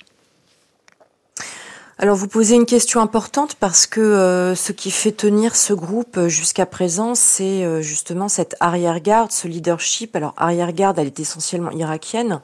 Alors 1.98 2.14
vous 2.14 2.28
posez 2.28 2.56
une 2.56 2.66
question 2.66 3.00
importante 3.00 3.54
parce 3.54 3.86
que 3.86 4.00
euh, 4.00 4.54
ce 4.54 4.72
qui 4.72 4.90
fait 4.90 5.12
tenir 5.12 5.56
ce 5.56 5.72
groupe 5.72 6.18
euh, 6.18 6.28
jusqu'à 6.28 6.66
présent, 6.66 7.14
c'est 7.14 7.64
euh, 7.64 7.80
justement 7.80 8.28
cette 8.28 8.54
arrière-garde, 8.60 9.32
ce 9.32 9.48
leadership. 9.48 10.14
Alors 10.14 10.34
arrière-garde, 10.36 10.98
elle 10.98 11.06
est 11.06 11.20
essentiellement 11.20 11.70
irakienne 11.70 12.42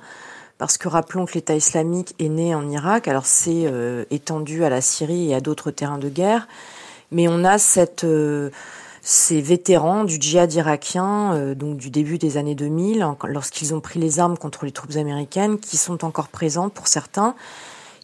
parce 0.57 0.79
que 0.79 0.89
rappelons 0.89 1.27
que 1.27 1.35
l'État 1.35 1.55
islamique 1.55 2.15
est 2.19 2.31
né 2.31 2.55
en 2.55 2.67
Irak. 2.71 3.09
Alors 3.09 3.27
c'est 3.27 3.67
étendu 4.11 4.65
à 4.65 4.71
la 4.71 4.81
Syrie 4.81 5.31
et 5.31 5.35
à 5.35 5.41
d'autres 5.41 5.71
terrains 5.71 5.99
de 5.99 6.09
guerre, 6.09 6.47
mais 7.11 7.27
on 7.29 7.45
a 7.45 7.59
ces 7.59 9.41
vétérans 9.41 10.05
du 10.05 10.19
djihad 10.21 10.53
irakien, 10.53 11.55
donc 11.57 11.79
du 11.79 11.91
début 11.91 12.17
des 12.17 12.37
années 12.37 12.55
2000, 12.55 13.05
lorsqu'ils 13.25 13.75
ont 13.75 13.81
pris 13.81 13.99
les 13.99 14.21
armes 14.21 14.39
contre 14.39 14.65
les 14.65 14.71
troupes 14.71 14.95
américaines, 14.95 15.59
qui 15.59 15.77
sont 15.77 16.05
encore 16.05 16.29
présents 16.29 16.69
pour 16.69 16.87
certains 16.87 17.35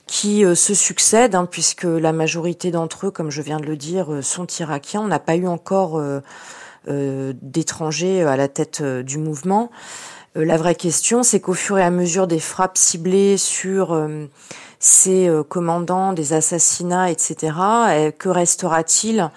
qui 0.08 0.44
euh, 0.44 0.56
se 0.56 0.74
succèdent, 0.74 1.36
hein, 1.36 1.46
puisque 1.48 1.84
la 1.84 2.12
majorité 2.12 2.72
d'entre 2.72 3.06
eux, 3.06 3.10
comme 3.12 3.30
je 3.30 3.42
viens 3.42 3.60
de 3.60 3.66
le 3.66 3.76
dire, 3.76 4.12
euh, 4.12 4.22
sont 4.22 4.46
irakiens. 4.46 5.02
On 5.02 5.06
n'a 5.06 5.20
pas 5.20 5.36
eu 5.36 5.46
encore 5.46 6.00
euh, 6.00 7.32
d'étrangers 7.42 8.22
à 8.22 8.36
la 8.36 8.48
tête 8.48 8.82
du 8.82 9.18
mouvement. 9.18 9.70
la 10.34 10.56
vraie 10.56 10.74
question, 10.74 11.22
c'est 11.22 11.38
qu'au 11.38 11.52
fur 11.52 11.78
et 11.78 11.82
à 11.82 11.90
mesure 11.90 12.26
des 12.26 12.40
frappes 12.40 12.78
ciblées 12.78 13.36
sur 13.36 14.08
ces 14.78 15.30
commandants, 15.50 16.14
des 16.14 16.32
assassinats, 16.32 17.10
etc., 17.10 17.52
que 18.18 18.30
restera-t-il 18.30 19.30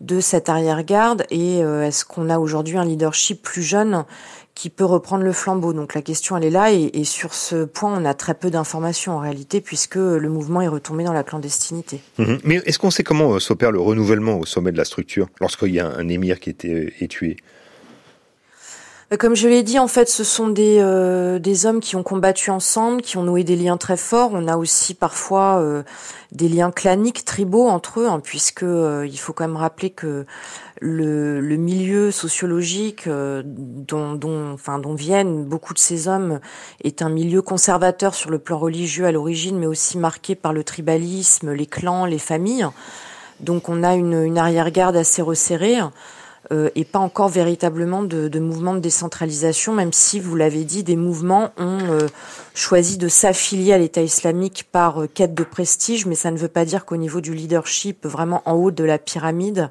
de 0.00 0.18
cette 0.18 0.48
arrière-garde? 0.48 1.26
Et 1.30 1.58
est-ce 1.58 2.04
qu'on 2.04 2.28
a 2.28 2.40
aujourd'hui 2.40 2.76
un 2.76 2.84
leadership 2.84 3.40
plus 3.40 3.62
jeune 3.62 4.04
qui 4.56 4.70
peut 4.70 4.86
reprendre 4.86 5.22
le 5.22 5.32
flambeau. 5.32 5.72
Donc 5.72 5.94
la 5.94 6.02
question, 6.02 6.36
elle 6.36 6.44
est 6.44 6.50
là, 6.50 6.72
et, 6.72 7.04
sur 7.04 7.34
ce 7.34 7.64
point, 7.64 7.94
on 7.96 8.04
a 8.04 8.14
très 8.14 8.34
peu 8.34 8.50
d'informations 8.50 9.12
en 9.12 9.20
réalité, 9.20 9.60
puisque 9.60 9.96
le 9.96 10.28
mouvement 10.28 10.62
est 10.62 10.68
retombé 10.68 11.04
dans 11.04 11.12
la 11.12 11.22
clandestinité. 11.22 12.00
Mmh. 12.18 12.36
Mais 12.42 12.56
est-ce 12.64 12.78
qu'on 12.78 12.90
sait 12.90 13.04
comment 13.04 13.34
euh, 13.34 13.38
s'opère 13.38 13.70
le 13.70 13.78
renouvellement 13.78 14.40
au 14.40 14.46
sommet 14.46 14.72
de 14.72 14.78
la 14.78 14.86
structure, 14.86 15.28
lorsqu'il 15.40 15.74
y 15.74 15.78
a 15.78 15.86
un 15.86 16.08
émir 16.08 16.40
qui 16.40 16.50
était, 16.50 16.94
est 16.98 17.08
tué? 17.08 17.36
euh, 17.36 17.42
comme 19.20 19.36
je 19.36 19.46
l'ai 19.46 19.62
dit, 19.62 19.78
en 19.78 19.86
fait, 19.86 20.08
ce 20.08 20.24
sont 20.24 20.48
des, 20.48 20.78
euh, 20.80 21.38
des 21.38 21.64
hommes 21.64 21.78
qui 21.78 21.94
ont 21.94 22.02
combattu 22.02 22.50
ensemble, 22.50 23.02
qui 23.02 23.16
ont 23.16 23.22
noué 23.22 23.44
des 23.44 23.54
liens 23.54 23.76
très 23.76 23.96
forts. 23.96 24.30
On 24.32 24.48
a 24.48 24.56
aussi 24.56 24.94
parfois 24.94 25.60
euh, 25.60 25.84
des 26.32 26.48
liens 26.48 26.72
claniques, 26.72 27.24
tribaux 27.24 27.68
entre 27.68 28.00
eux, 28.00 28.08
hein, 28.08 28.20
puisque 28.20 28.64
il 28.64 29.16
faut 29.16 29.32
quand 29.32 29.46
même 29.46 29.56
rappeler 29.56 29.90
que 29.90 30.26
le, 30.80 31.40
milieu 31.56 32.10
sociologique 32.10 33.08
dont, 33.08 34.14
dont, 34.14 34.52
enfin, 34.52 34.80
viennent 34.96 35.44
beaucoup 35.44 35.72
de 35.72 35.78
ces 35.78 36.08
hommes 36.08 36.40
est 36.82 37.00
un 37.00 37.08
milieu 37.08 37.42
conservateur 37.42 38.12
sur 38.12 38.30
le 38.30 38.40
plan 38.40 38.58
religieux 38.58 39.06
à 39.06 39.12
l'origine, 39.12 39.56
mais 39.56 39.66
aussi 39.66 39.98
marqué 39.98 40.34
par 40.34 40.52
le 40.52 40.64
tribalisme, 40.64 41.52
les 41.52 41.66
clans, 41.66 42.06
les 42.06 42.18
familles. 42.18 42.66
Donc 43.38 43.68
on 43.68 43.84
a 43.84 43.94
une 43.94 44.36
arrière-garde 44.36 44.96
assez 44.96 45.22
resserrée. 45.22 45.78
Euh, 46.52 46.70
et 46.76 46.84
pas 46.84 47.00
encore 47.00 47.28
véritablement 47.28 48.04
de, 48.04 48.28
de 48.28 48.38
mouvement 48.38 48.74
de 48.74 48.78
décentralisation, 48.78 49.72
même 49.72 49.92
si, 49.92 50.20
vous 50.20 50.36
l'avez 50.36 50.64
dit, 50.64 50.84
des 50.84 50.94
mouvements 50.94 51.50
ont 51.56 51.78
euh, 51.90 52.06
choisi 52.54 52.98
de 52.98 53.08
s'affilier 53.08 53.72
à 53.72 53.78
l'État 53.78 54.02
islamique 54.02 54.68
par 54.70 55.02
euh, 55.02 55.08
quête 55.12 55.34
de 55.34 55.42
prestige, 55.42 56.06
mais 56.06 56.14
ça 56.14 56.30
ne 56.30 56.36
veut 56.36 56.46
pas 56.46 56.64
dire 56.64 56.84
qu'au 56.84 56.96
niveau 56.96 57.20
du 57.20 57.34
leadership, 57.34 58.06
vraiment 58.06 58.42
en 58.44 58.52
haut 58.52 58.70
de 58.70 58.84
la 58.84 58.98
pyramide, 58.98 59.70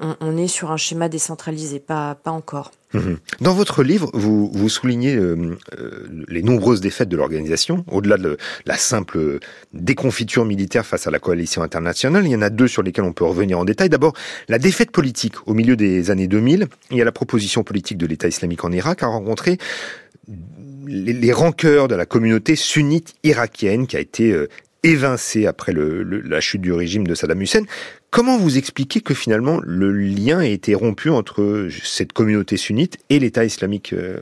on, 0.00 0.36
est 0.36 0.48
sur 0.48 0.70
un 0.70 0.76
schéma 0.76 1.08
décentralisé, 1.08 1.78
pas, 1.78 2.14
pas 2.14 2.30
encore. 2.30 2.72
Mhm. 2.94 3.18
Dans 3.40 3.54
votre 3.54 3.82
livre, 3.82 4.10
vous, 4.14 4.50
vous 4.52 4.68
soulignez 4.68 5.14
euh, 5.14 5.56
euh, 5.78 6.08
les 6.28 6.42
nombreuses 6.42 6.80
défaites 6.80 7.08
de 7.08 7.16
l'organisation, 7.16 7.84
au-delà 7.88 8.16
de 8.16 8.36
la 8.66 8.76
simple 8.76 9.38
déconfiture 9.72 10.44
militaire 10.44 10.84
face 10.86 11.06
à 11.06 11.10
la 11.10 11.18
coalition 11.18 11.62
internationale. 11.62 12.26
Il 12.26 12.32
y 12.32 12.36
en 12.36 12.42
a 12.42 12.50
deux 12.50 12.68
sur 12.68 12.82
lesquelles 12.82 13.04
on 13.04 13.12
peut 13.12 13.24
revenir 13.24 13.58
en 13.58 13.64
détail. 13.64 13.88
D'abord, 13.88 14.14
la 14.48 14.58
défaite 14.58 14.90
politique 14.90 15.34
au 15.46 15.54
milieu 15.54 15.76
des 15.76 16.10
années 16.10 16.28
2000. 16.28 16.66
Il 16.90 16.96
y 16.96 17.02
a 17.02 17.04
la 17.04 17.12
proposition 17.12 17.62
politique 17.62 17.98
de 17.98 18.06
l'État 18.06 18.28
islamique 18.28 18.64
en 18.64 18.72
Irak 18.72 19.02
a 19.02 19.06
rencontré 19.06 19.58
les, 20.86 21.12
les 21.12 21.32
rancœurs 21.32 21.88
de 21.88 21.94
la 21.94 22.06
communauté 22.06 22.56
sunnite 22.56 23.14
irakienne 23.22 23.86
qui 23.86 23.96
a 23.96 24.00
été 24.00 24.32
euh, 24.32 24.48
évincé 24.82 25.46
après 25.46 25.72
la 25.74 26.40
chute 26.40 26.60
du 26.60 26.72
régime 26.72 27.06
de 27.06 27.14
Saddam 27.14 27.40
Hussein. 27.42 27.64
Comment 28.10 28.38
vous 28.38 28.58
expliquez 28.58 29.00
que 29.00 29.14
finalement 29.14 29.60
le 29.62 29.92
lien 29.92 30.40
a 30.40 30.44
été 30.44 30.74
rompu 30.74 31.10
entre 31.10 31.68
cette 31.84 32.12
communauté 32.12 32.56
sunnite 32.56 32.98
et 33.08 33.20
l'État 33.20 33.44
islamique, 33.44 33.92
euh, 33.92 34.20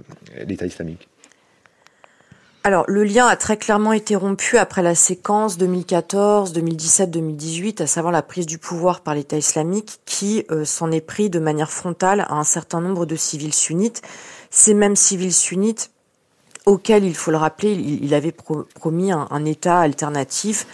alors, 2.64 2.84
le 2.86 3.02
lien 3.02 3.26
a 3.26 3.36
très 3.36 3.56
clairement 3.56 3.94
été 3.94 4.14
rompu 4.14 4.58
après 4.58 4.82
la 4.82 4.94
séquence 4.94 5.56
2014, 5.56 6.52
2017, 6.52 7.10
2018, 7.10 7.80
à 7.80 7.86
savoir 7.86 8.12
la 8.12 8.20
prise 8.20 8.44
du 8.44 8.58
pouvoir 8.58 9.00
par 9.00 9.14
l'État 9.14 9.38
islamique, 9.38 10.00
qui 10.04 10.44
euh, 10.50 10.66
s'en 10.66 10.90
est 10.90 11.00
pris 11.00 11.30
de 11.30 11.38
manière 11.38 11.70
frontale 11.70 12.26
à 12.28 12.34
un 12.34 12.44
certain 12.44 12.82
nombre 12.82 13.06
de 13.06 13.16
civils 13.16 13.54
sunnites. 13.54 14.02
Ces 14.50 14.74
mêmes 14.74 14.96
civils 14.96 15.32
sunnites 15.32 15.92
auquel, 16.66 17.04
il 17.04 17.14
faut 17.14 17.30
le 17.30 17.38
rappeler, 17.38 17.72
il, 17.72 18.12
avait 18.12 18.32
promis 18.32 19.10
un, 19.10 19.44
État 19.46 19.78
alternatif, 19.78 20.66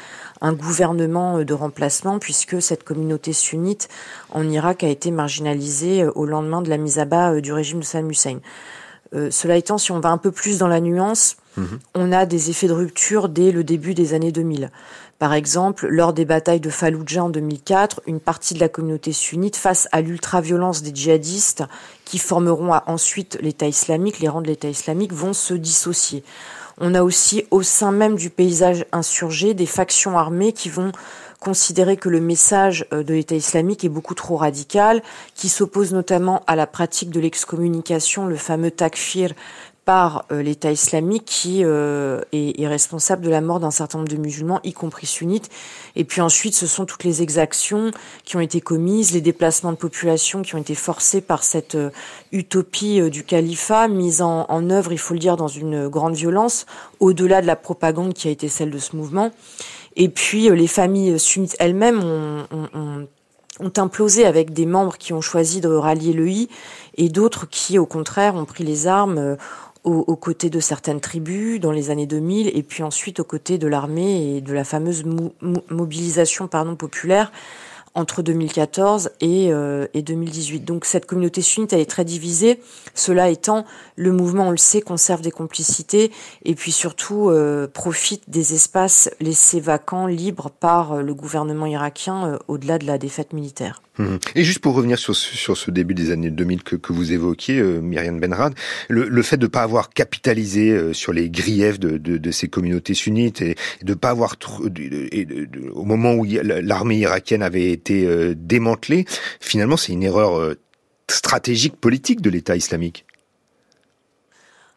un 0.45 0.53
gouvernement 0.53 1.38
euh, 1.38 1.45
de 1.45 1.55
remplacement, 1.55 2.18
puisque 2.18 2.61
cette 2.61 2.84
communauté 2.84 3.32
sunnite 3.32 3.88
en 4.30 4.49
Irak 4.49 4.84
a 4.84 4.88
été 4.88 5.11
marginalisée 5.11 6.03
euh, 6.03 6.12
au 6.14 6.26
lendemain 6.26 6.61
de 6.61 6.68
la 6.68 6.76
mise 6.76 6.99
à 6.99 7.07
bas 7.07 7.32
euh, 7.32 7.40
du 7.40 7.53
régime 7.53 7.80
de 7.80 7.84
Saddam 7.84 8.11
Hussein. 8.11 8.38
cela 9.30 9.57
étant, 9.57 9.78
si 9.78 9.92
on 9.92 10.01
va 10.01 10.11
un 10.11 10.18
peu 10.18 10.32
plus 10.32 10.59
dans 10.59 10.68
la 10.68 10.80
nuance, 10.80 11.36
mhm. 11.57 11.78
on 11.95 12.12
a 12.12 12.26
des 12.26 12.51
effets 12.51 12.66
de 12.66 12.72
rupture 12.72 13.28
dès 13.28 13.53
le 13.53 13.64
début 13.64 13.95
des 13.95 14.12
années 14.12 14.32
2000. 14.32 14.70
Par 15.18 15.32
exemple, 15.32 15.86
lors 15.86 16.12
des 16.12 16.24
batailles 16.24 16.61
de 16.61 16.68
Fallujah 16.68 17.24
en 17.24 17.30
2004, 17.30 18.03
une 18.07 18.20
partie 18.20 18.55
de 18.55 18.61
la 18.61 18.68
communauté 18.68 19.12
sunnite, 19.12 19.57
face 19.57 19.88
à 19.92 20.01
l'ultra-violence 20.01 20.82
des 20.82 20.92
djihadistes 20.92 21.62
qui 22.05 22.18
formeront 22.18 22.72
ensuite 22.86 23.38
l'État 23.40 23.68
islamique, 23.68 24.18
les 24.18 24.28
rangs 24.28 24.42
de 24.42 24.49
l'État 24.49 24.68
islamique, 24.68 25.12
vont 25.12 25.32
se 25.32 25.55
dissocier. 25.55 26.24
On 26.79 26.95
a 26.95 27.03
aussi 27.03 27.47
au 27.51 27.62
sein 27.62 27.93
même 27.93 28.16
du 28.16 28.31
paysage 28.31 28.85
insurgé 28.93 29.55
des 29.55 29.66
factions 29.66 30.18
armées 30.18 30.53
qui 30.53 30.68
vont 30.68 30.93
considérer 31.45 31.97
que 31.97 32.09
le 32.09 32.20
message 32.20 32.87
euh, 32.93 33.03
de 33.03 33.14
l'État 33.14 33.37
islamique 33.37 33.85
est 33.85 33.91
beaucoup 33.91 34.14
trop 34.14 34.37
radical, 34.37 35.03
qui 35.35 35.49
s'oppose 35.49 35.93
notamment 35.93 36.43
à 36.47 36.57
la 36.57 36.66
pratique 36.66 37.11
de 37.11 37.20
l'excommunication, 37.20 38.27
le 38.27 38.37
fameux 38.37 38.70
takfir 38.70 39.35
par 39.85 40.24
euh, 40.32 40.43
l'État 40.43 40.72
islamique 40.72 41.24
qui 41.24 41.61
euh, 41.62 42.20
est, 42.32 42.66
responsable 42.66 43.22
de 43.22 43.30
la 43.30 43.41
mort 43.41 43.61
d'un 43.61 43.70
certain 43.70 43.99
nombre 43.99 44.11
de 44.11 44.16
musulmans, 44.16 44.61
y 44.64 44.72
compris 44.72 45.07
sunnites. 45.07 45.51
Et 45.97 46.05
puis 46.05 46.20
ensuite, 46.20 46.55
ce 46.55 46.66
sont 46.66 46.87
toutes 46.87 47.05
les 47.05 47.22
exactions 47.22 47.91
qui 48.24 48.37
ont 48.37 48.41
été 48.41 48.61
commises, 48.61 49.12
les 49.12 49.20
déplacements 49.20 49.72
de 49.72 49.76
population 49.76 50.43
qui 50.43 50.55
ont 50.55 50.59
été 50.59 50.74
forcés 50.74 51.20
par 51.20 51.45
cette 51.45 51.74
euh, 51.74 51.91
utopie 52.32 53.11
du 53.11 53.24
califat, 53.24 53.89
mise 53.89 54.22
en, 54.22 54.47
en, 54.49 54.70
œuvre, 54.70 54.93
il 54.93 54.99
faut 54.99 55.14
le 55.14 55.20
dire, 55.20 55.37
dans 55.37 55.49
une 55.49 55.89
grande 55.89 56.14
violence, 56.14 56.66
au-delà 57.01 57.43
de 57.43 57.47
la 57.47 57.57
propagande 57.57 58.14
qui 58.14 58.28
a 58.28 58.30
été 58.30 58.49
celle 58.49 58.70
de 58.70 58.78
ce 58.78 58.97
mouvement. 58.97 59.30
Et 59.97 60.09
puis 60.09 60.49
les 60.49 60.66
familles 60.66 61.18
sunnites 61.20 61.55
elles-mêmes 61.61 62.03
ont, 62.03 62.47
ont, 62.51 63.07
ont 63.61 63.72
implosé 63.76 64.24
avec 64.24 64.53
des 64.53 64.66
membres 64.66 64.97
qui 64.99 65.12
ont 65.12 65.20
choisi 65.20 65.61
de 65.61 65.68
rallier 65.68 66.12
le 66.12 66.28
I 66.28 66.49
et 66.97 67.09
d'autres 67.09 67.49
qui, 67.49 67.78
au 67.78 67.87
contraire, 67.87 68.35
ont 68.35 68.45
pris 68.45 68.64
les 68.64 68.87
armes, 68.87 69.37
aux, 69.85 70.16
côtés 70.16 70.51
de 70.51 70.61
certaines 70.61 71.01
tribus 71.01 71.61
dans 71.61 71.70
les 71.70 71.91
années 71.91 72.07
2000 72.07 72.51
et 72.57 72.62
puis 72.62 72.82
ensuite 72.82 73.20
aux 73.20 73.24
côtés 73.24 73.59
de 73.59 73.66
l'armée 73.66 74.37
et 74.37 74.41
de 74.41 74.53
la 74.53 74.64
fameuse 74.64 75.05
mobilisation 75.70 76.49
pardon, 76.49 76.74
populaire 76.74 77.30
entre 77.95 78.22
2014 78.22 79.11
et, 79.20 79.53
euh, 79.53 79.87
et 79.95 80.03
2018. 80.03 80.64
Donc 80.64 80.85
cette 80.85 81.07
communauté 81.07 81.43
sunnite, 81.43 81.72
elle 81.72 81.80
est 81.80 81.91
très 81.91 82.05
divisée. 82.05 82.61
Cela 82.95 83.28
étant, 83.28 83.64
le 83.97 84.11
mouvement, 84.11 84.49
on 84.49 84.51
le 84.51 84.57
sait, 84.57 84.80
conserve 84.80 85.20
des 85.20 85.30
complicités 85.30 86.11
et 86.45 86.55
puis 86.55 86.72
surtout 86.72 87.30
euh, 87.30 87.68
profite 87.68 88.28
des 88.28 88.55
espaces 88.55 89.11
laissés 89.20 89.61
vacants, 89.61 90.07
libres 90.07 90.51
par 90.51 90.95
euh, 90.95 91.03
le 91.03 91.14
gouvernement 91.14 91.66
irakien 91.66 92.26
euh, 92.26 92.39
au-delà 92.49 92.78
de 92.78 92.87
la 92.87 92.99
défaite 92.99 93.32
militaire. 93.32 93.84
Mmh. 93.99 94.16
Et 94.34 94.42
juste 94.42 94.59
pour 94.59 94.74
revenir 94.74 94.99
sur, 94.99 95.14
sur 95.14 95.57
ce 95.57 95.70
début 95.70 95.95
des 95.95 96.11
années 96.11 96.30
2000 96.30 96.64
que, 96.64 96.74
que 96.74 96.92
vous 96.92 97.12
évoquiez, 97.12 97.61
euh, 97.61 97.80
Myriam 97.80 98.18
Benrad, 98.18 98.55
le, 98.88 99.09
le, 99.09 99.22
fait 99.22 99.36
de 99.36 99.45
ne 99.45 99.49
pas 99.49 99.62
avoir 99.62 99.90
capitalisé 99.90 100.70
euh, 100.70 100.92
sur 100.92 101.12
les 101.12 101.30
griefs 101.30 101.78
de, 101.78 101.97
de, 101.99 102.30
ces 102.32 102.49
communautés 102.49 102.95
sunnites 102.95 103.40
et, 103.40 103.55
de 103.82 103.95
pas 103.95 104.11
avoir, 104.11 104.36
au 105.72 105.84
moment 105.84 106.14
où 106.14 106.24
l'armée 106.24 106.97
irakienne 106.97 107.42
avait 107.42 107.70
été 107.70 108.05
euh, 108.05 108.34
démantelée, 108.36 109.05
finalement 109.40 109.76
c'est 109.76 109.92
une 109.92 110.03
erreur 110.03 110.57
stratégique 111.09 111.76
politique 111.76 112.20
de 112.20 112.30
l'État 112.30 112.57
islamique. 112.57 113.07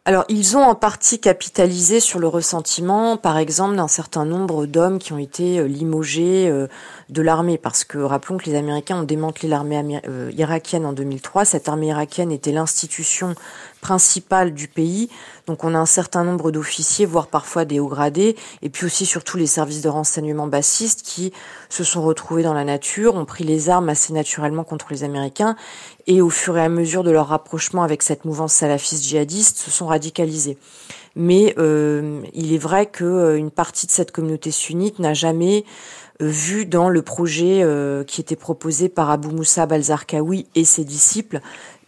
Alors, 0.08 0.24
ils 0.30 0.56
ont 0.56 0.62
en 0.62 0.74
partie 0.74 1.20
capitalisé 1.20 2.00
sur 2.00 2.18
le 2.18 2.28
ressentiment, 2.28 3.18
par 3.18 3.36
exemple, 3.36 3.76
d'un 3.76 3.88
certain 3.88 4.24
nombre 4.24 4.64
d'hommes 4.64 4.98
qui 4.98 5.12
ont 5.12 5.18
été 5.18 5.68
limogés 5.68 6.50
de 7.10 7.22
l'armée, 7.22 7.58
parce 7.58 7.84
que 7.84 7.98
rappelons 7.98 8.38
que 8.38 8.46
les 8.46 8.54
Américains 8.54 9.00
ont 9.00 9.04
démantelé 9.04 9.48
l'armée 9.48 10.00
euh, 10.08 10.30
irakienne 10.34 10.86
en 10.86 10.94
2003. 10.94 11.44
Cette 11.44 11.68
armée 11.68 11.88
irakienne 11.88 12.32
était 12.32 12.52
l'institution 12.52 13.34
principale 13.80 14.52
du 14.52 14.68
pays, 14.68 15.08
donc 15.46 15.64
on 15.64 15.74
a 15.74 15.78
un 15.78 15.86
certain 15.86 16.24
nombre 16.24 16.50
d'officiers, 16.50 17.06
voire 17.06 17.28
parfois 17.28 17.64
des 17.64 17.80
hauts 17.80 17.88
gradés, 17.88 18.36
et 18.62 18.68
puis 18.68 18.86
aussi 18.86 19.06
surtout 19.06 19.36
les 19.36 19.46
services 19.46 19.82
de 19.82 19.88
renseignement 19.88 20.46
bassistes 20.46 21.02
qui 21.02 21.32
se 21.68 21.84
sont 21.84 22.02
retrouvés 22.02 22.42
dans 22.42 22.54
la 22.54 22.64
nature, 22.64 23.14
ont 23.14 23.24
pris 23.24 23.44
les 23.44 23.68
armes 23.68 23.88
assez 23.88 24.12
naturellement 24.12 24.64
contre 24.64 24.88
les 24.90 25.04
Américains, 25.04 25.56
et 26.06 26.20
au 26.20 26.30
fur 26.30 26.56
et 26.56 26.62
à 26.62 26.68
mesure 26.68 27.04
de 27.04 27.10
leur 27.10 27.28
rapprochement 27.28 27.82
avec 27.82 28.02
cette 28.02 28.24
mouvance 28.24 28.52
salafiste 28.52 29.04
djihadiste, 29.04 29.58
se 29.58 29.70
sont 29.70 29.86
radicalisés. 29.86 30.58
Mais 31.16 31.54
euh, 31.58 32.20
il 32.32 32.52
est 32.52 32.58
vrai 32.58 32.86
qu'une 32.86 33.06
euh, 33.06 33.50
partie 33.50 33.86
de 33.86 33.92
cette 33.92 34.12
communauté 34.12 34.50
sunnite 34.50 34.98
n'a 34.98 35.14
jamais 35.14 35.64
vu 36.20 36.66
dans 36.66 36.88
le 36.88 37.02
projet 37.02 37.62
euh, 37.62 38.04
qui 38.04 38.20
était 38.20 38.36
proposé 38.36 38.88
par 38.88 39.10
Abu 39.10 39.28
Moussa 39.28 39.66
al-Zarqawi 39.70 40.46
et 40.54 40.64
ses 40.64 40.84
disciples 40.84 41.40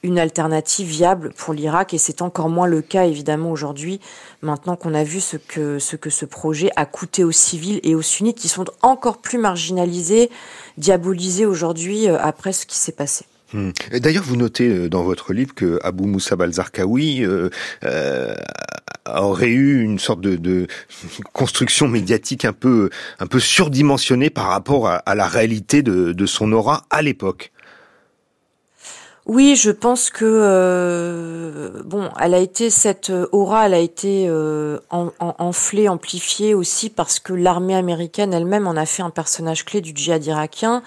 une 0.03 0.19
alternative 0.19 0.89
viable 0.89 1.33
pour 1.37 1.55
l'Irak 1.55 1.95
et 1.95 1.99
c'est 1.99 2.23
encore 2.23 2.49
moins 2.49 2.67
le 2.67 2.81
cas 2.83 3.05
évidemment 3.05 3.51
aujourd'hui 3.51 4.01
maintenant 4.43 4.77
qu'on 4.77 4.95
a 4.95 5.05
vu 5.05 5.21
ce 5.21 5.37
que 5.37 5.79
ce 5.79 5.97
que 5.97 6.11
ce 6.11 6.25
projet 6.25 6.71
a 6.77 6.87
coûté 6.87 7.25
aux 7.25 7.33
civils 7.33 7.81
et 7.83 7.95
aux 7.95 8.03
sunnites 8.03 8.39
qui 8.39 8.49
sont 8.49 8.65
encore 8.83 9.19
plus 9.19 9.39
marginalisés, 9.39 10.31
diabolisés 10.77 11.47
aujourd'hui 11.47 12.09
euh, 12.09 12.19
après 12.21 12.53
ce 12.53 12.67
qui 12.67 12.77
s'est 12.77 12.93
passé. 12.93 13.25
Hmm. 13.53 13.71
D'ailleurs, 13.93 14.23
vous 14.25 14.37
notez 14.37 14.69
euh, 14.69 14.89
dans 14.89 15.03
votre 15.03 15.33
livre 15.33 15.55
que 15.55 15.81
Abu 15.83 16.05
Moussa 16.05 16.37
al-Zarqawi 16.39 17.25
euh, 17.25 17.51
aurait 19.07 19.49
eu 19.49 19.83
une 19.83 19.99
sorte 19.99 20.21
de, 20.21 20.67
construction 21.33 21.89
médiatique 21.89 22.45
un 22.45 22.53
peu, 22.53 22.91
un 23.19 23.27
peu 23.27 23.41
surdimensionnée 23.41 24.31
par 24.31 24.47
rapport 24.47 24.89
à, 24.89 25.15
la 25.15 25.27
réalité 25.27 25.83
de, 25.83 26.27
son 26.27 26.53
aura 26.53 26.85
à 26.91 27.03
l'époque. 27.03 27.51
Oui, 29.27 29.55
je 29.55 29.71
pense 29.71 30.09
que 30.09 30.25
euh, 30.25 31.83
bon, 31.85 32.09
elle 32.19 32.33
a 32.33 32.39
été 32.39 32.71
cette 32.71 33.13
aura, 33.33 33.67
elle 33.67 33.75
a 33.75 33.79
été 33.79 34.27
euh, 34.29 34.79
en, 34.89 35.11
enflée, 35.19 35.89
amplifiée 35.89 36.55
aussi 36.55 36.89
parce 36.89 37.21
que 37.21 37.35
l'armée 37.35 37.77
américaine 37.77 38.33
elle-même 38.33 38.67
en 38.67 38.77
a 38.77 38.87
fait 38.87 39.03
un 39.03 39.11
personnage 39.11 39.67
clé 39.67 39.83
du 39.83 39.93
djihad 39.95 40.25
irakien, 40.25 40.83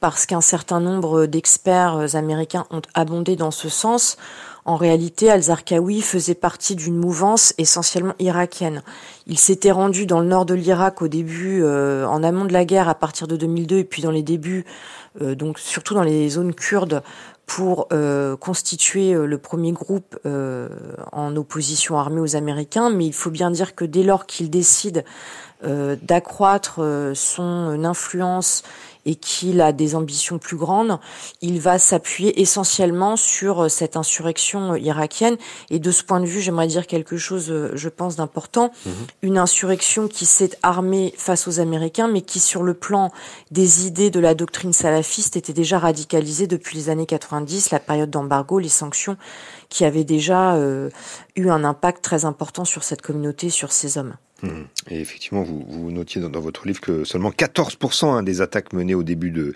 parce 0.00 0.24
qu'un 0.24 0.40
certain 0.40 0.80
nombre 0.80 1.26
d'experts 1.26 2.14
américains 2.14 2.64
ont 2.70 2.80
abondé 2.94 3.36
dans 3.36 3.50
ce 3.50 3.68
sens 3.68 4.16
En 4.64 4.76
réalité, 4.76 5.30
Al-Zarqawi 5.30 6.00
faisait 6.00 6.34
partie 6.34 6.74
d'une 6.74 6.96
mouvance 6.96 7.52
essentiellement 7.58 8.14
irakienne. 8.18 8.82
Il 9.26 9.38
s'était 9.38 9.72
rendu 9.72 10.06
dans 10.06 10.20
le 10.20 10.26
nord 10.26 10.46
de 10.46 10.54
l'Irak 10.54 11.02
au 11.02 11.08
début, 11.08 11.64
en 11.64 12.22
amont 12.22 12.44
de 12.44 12.52
la 12.52 12.64
guerre, 12.64 12.88
à 12.88 12.94
partir 12.94 13.26
de 13.26 13.36
2002, 13.36 13.78
et 13.78 13.84
puis 13.84 14.02
dans 14.02 14.10
les 14.10 14.22
débuts, 14.22 14.66
donc 15.20 15.58
surtout 15.58 15.94
dans 15.94 16.02
les 16.02 16.28
zones 16.28 16.54
kurdes, 16.54 17.02
pour 17.48 17.88
euh, 17.94 18.36
constituer 18.36 19.14
euh, 19.14 19.24
le 19.24 19.38
premier 19.38 19.72
groupe 19.72 20.18
euh, 20.26 20.68
en 21.12 21.34
opposition 21.34 21.98
armée 21.98 22.20
aux 22.20 22.36
Américains, 22.36 22.90
mais 22.90 23.06
il 23.06 23.14
faut 23.14 23.30
bien 23.30 23.50
dire 23.50 23.74
que 23.74 23.86
dès 23.86 24.02
lors 24.02 24.26
qu'il 24.26 24.50
décide 24.50 25.02
d'accroître 25.62 26.80
son 27.14 27.84
influence 27.84 28.62
et 29.08 29.14
qu'il 29.14 29.62
a 29.62 29.72
des 29.72 29.94
ambitions 29.94 30.38
plus 30.38 30.58
grandes, 30.58 30.98
il 31.40 31.60
va 31.60 31.78
s'appuyer 31.78 32.42
essentiellement 32.42 33.16
sur 33.16 33.64
euh, 33.64 33.68
cette 33.68 33.96
insurrection 33.96 34.74
euh, 34.74 34.78
irakienne. 34.78 35.38
Et 35.70 35.78
de 35.78 35.90
ce 35.90 36.02
point 36.02 36.20
de 36.20 36.26
vue, 36.26 36.42
j'aimerais 36.42 36.66
dire 36.66 36.86
quelque 36.86 37.16
chose, 37.16 37.50
euh, 37.50 37.70
je 37.74 37.88
pense, 37.88 38.16
d'important. 38.16 38.70
Mhm. 38.84 38.92
Une 39.22 39.38
insurrection 39.38 40.08
qui 40.08 40.26
s'est 40.26 40.50
armée 40.62 41.14
face 41.16 41.48
aux 41.48 41.58
Américains, 41.58 42.06
mais 42.06 42.20
qui, 42.20 42.38
sur 42.38 42.62
le 42.62 42.74
plan 42.74 43.10
des 43.50 43.86
idées 43.86 44.10
de 44.10 44.20
la 44.20 44.34
doctrine 44.34 44.74
salafiste, 44.74 45.36
était 45.36 45.54
déjà 45.54 45.78
radicalisée 45.78 46.46
depuis 46.46 46.76
les 46.76 46.90
années 46.90 47.06
90, 47.06 47.70
la 47.70 47.80
période 47.80 48.10
d'embargo, 48.10 48.58
les 48.58 48.68
sanctions 48.68 49.16
qui 49.70 49.86
avaient 49.86 50.04
déjà 50.04 50.56
eu 51.36 51.50
un 51.50 51.64
impact 51.64 52.02
très 52.02 52.24
important 52.24 52.64
sur 52.64 52.84
cette 52.84 53.02
communauté, 53.02 53.50
sur 53.50 53.70
ces 53.70 53.98
hommes. 53.98 54.14
Et 54.88 55.00
effectivement, 55.00 55.42
vous, 55.42 55.64
vous 55.66 55.90
notiez 55.90 56.20
dans, 56.20 56.40
votre 56.40 56.66
livre 56.66 56.80
que 56.80 57.02
seulement 57.04 57.30
14% 57.30 58.06
hein, 58.06 58.22
des 58.22 58.40
attaques 58.40 58.72
menées 58.72 58.94
au 58.94 59.02
début 59.02 59.30
de, 59.30 59.52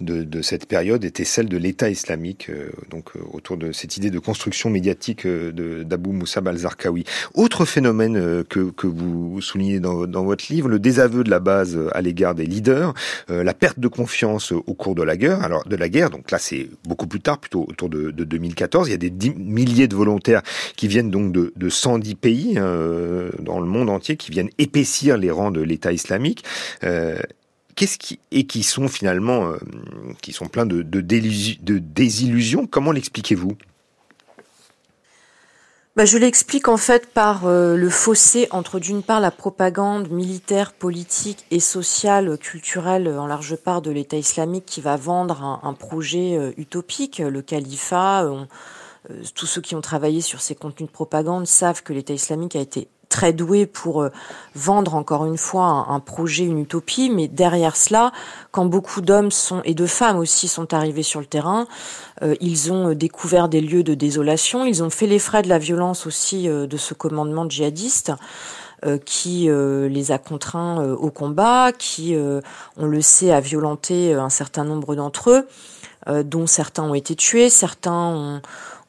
de, 0.00 0.24
de, 0.24 0.42
cette 0.42 0.66
période 0.66 1.04
étaient 1.04 1.24
celles 1.24 1.48
de 1.48 1.56
l'État 1.56 1.88
islamique, 1.88 2.50
euh, 2.50 2.70
donc 2.90 3.16
euh, 3.16 3.20
autour 3.32 3.56
de 3.56 3.72
cette 3.72 3.96
idée 3.96 4.10
de 4.10 4.18
construction 4.18 4.68
médiatique 4.68 5.24
euh, 5.24 5.84
d'Abu 5.84 6.10
Moussa 6.10 6.42
al-Zarqawi. 6.44 7.04
Autre 7.34 7.64
phénomène 7.64 8.44
que, 8.44 8.70
que 8.70 8.86
vous 8.86 9.40
soulignez 9.40 9.80
dans, 9.80 10.06
dans, 10.06 10.24
votre 10.24 10.52
livre, 10.52 10.68
le 10.68 10.78
désaveu 10.78 11.24
de 11.24 11.30
la 11.30 11.40
base 11.40 11.78
à 11.92 12.02
l'égard 12.02 12.34
des 12.34 12.44
leaders, 12.44 12.92
la 13.28 13.54
perte 13.54 13.78
de 13.78 13.88
confiance 13.88 14.52
au 14.52 14.74
cours 14.74 14.94
de 14.94 15.02
la 15.02 15.16
guerre. 15.16 15.42
Alors 15.42 15.66
de 15.66 15.76
la 15.76 15.88
guerre, 15.88 16.10
donc 16.10 16.30
là 16.30 16.38
c'est 16.38 16.68
beaucoup 16.86 17.06
plus 17.06 17.20
tard, 17.20 17.38
plutôt 17.38 17.64
autour 17.68 17.88
de, 17.88 18.10
de 18.10 18.24
2014. 18.24 18.88
Il 18.88 18.90
y 18.90 18.94
a 18.94 18.96
des 18.98 19.34
milliers 19.34 19.88
de 19.88 19.96
volontaires 19.96 20.42
qui 20.76 20.88
viennent 20.88 21.10
donc 21.10 21.32
de, 21.32 21.52
de 21.56 21.68
110 21.68 22.14
pays 22.16 22.54
dans 22.54 23.60
le 23.60 23.66
monde 23.66 23.90
entier 23.90 24.16
viennent 24.32 24.50
épaissir 24.58 25.16
les 25.16 25.30
rangs 25.30 25.50
de 25.50 25.60
l'État 25.60 25.92
islamique. 25.92 26.44
Euh, 26.84 27.18
qui 27.76 28.18
et 28.30 28.46
qui 28.46 28.62
sont 28.62 28.88
finalement 28.88 29.50
euh, 29.50 29.58
qui 30.22 30.32
pleins 30.50 30.66
de, 30.66 30.82
désillusions 30.82 32.66
Comment 32.66 32.92
l'expliquez-vous? 32.92 33.56
Bah, 35.94 36.04
je 36.04 36.18
l'explique 36.18 36.68
en 36.68 36.76
fait 36.76 37.06
par 37.06 37.46
euh, 37.46 37.76
le 37.76 37.88
fossé 37.88 38.48
entre 38.50 38.78
d'une 38.78 39.02
part 39.02 39.20
la 39.20 39.30
propagande 39.30 40.10
militaire, 40.10 40.72
politique 40.72 41.46
et 41.50 41.60
sociale, 41.60 42.36
culturelle 42.38 43.08
en 43.08 43.26
large 43.26 43.56
part 43.56 43.82
de 43.82 43.90
l'État 43.90 44.16
islamique 44.16 44.66
qui 44.66 44.80
va 44.80 44.96
vendre 44.96 45.42
un, 45.42 45.60
un 45.62 45.72
projet 45.72 46.54
utopique, 46.56 47.18
le 47.18 47.42
califat. 47.42 48.26
tous 49.34 49.46
ceux 49.46 49.60
qui 49.60 49.74
ont 49.74 49.80
travaillé 49.80 50.20
sur 50.20 50.40
ces 50.40 50.54
contenus 50.54 50.88
de 50.88 50.92
propagande 50.94 51.46
savent 51.46 51.82
que 51.82 51.92
l'État 51.92 52.14
islamique 52.14 52.56
a 52.56 52.60
été 52.60 52.88
très 53.08 53.32
doué 53.32 53.66
pour 53.66 54.02
euh, 54.02 54.10
vendre 54.54 54.94
encore 54.94 55.26
une 55.26 55.38
fois 55.38 55.86
un, 55.88 56.00
projet, 56.00 56.44
une 56.44 56.58
utopie, 56.58 57.10
mais 57.10 57.28
derrière 57.28 57.76
cela, 57.76 58.12
quand 58.50 58.66
beaucoup 58.66 59.00
d'hommes 59.00 59.30
sont 59.30 59.62
et 59.64 59.74
de 59.74 59.86
femmes 59.86 60.18
aussi 60.18 60.48
sont 60.48 60.74
arrivés 60.74 61.02
sur 61.02 61.20
le 61.20 61.26
terrain, 61.26 61.66
euh, 62.22 62.34
ils 62.40 62.72
ont 62.72 62.90
euh, 62.90 62.94
découvert 62.94 63.48
des 63.48 63.60
lieux 63.60 63.82
de 63.82 63.94
désolation, 63.94 64.64
ils 64.64 64.82
ont 64.82 64.90
fait 64.90 65.06
les 65.06 65.18
frais 65.18 65.42
de 65.42 65.48
la 65.48 65.58
violence 65.58 66.06
aussi 66.06 66.48
de 66.48 66.76
ce 66.76 66.94
commandement 66.94 67.48
djihadiste. 67.48 68.12
qui 69.04 69.48
les 69.48 70.12
a 70.12 70.18
contraints 70.18 70.82
au 70.92 71.10
combat, 71.10 71.72
qui, 71.72 72.14
on 72.76 72.86
le 72.86 73.00
sait, 73.00 73.32
a 73.32 73.40
violenté 73.40 74.14
un 74.14 74.28
certain 74.28 74.64
nombre 74.64 74.94
d'entre 74.94 75.30
eux, 75.30 76.22
dont 76.22 76.46
certains 76.46 76.84
ont 76.84 76.94
été 76.94 77.16
tués, 77.16 77.50
certains 77.50 77.92
ont, 77.92 78.42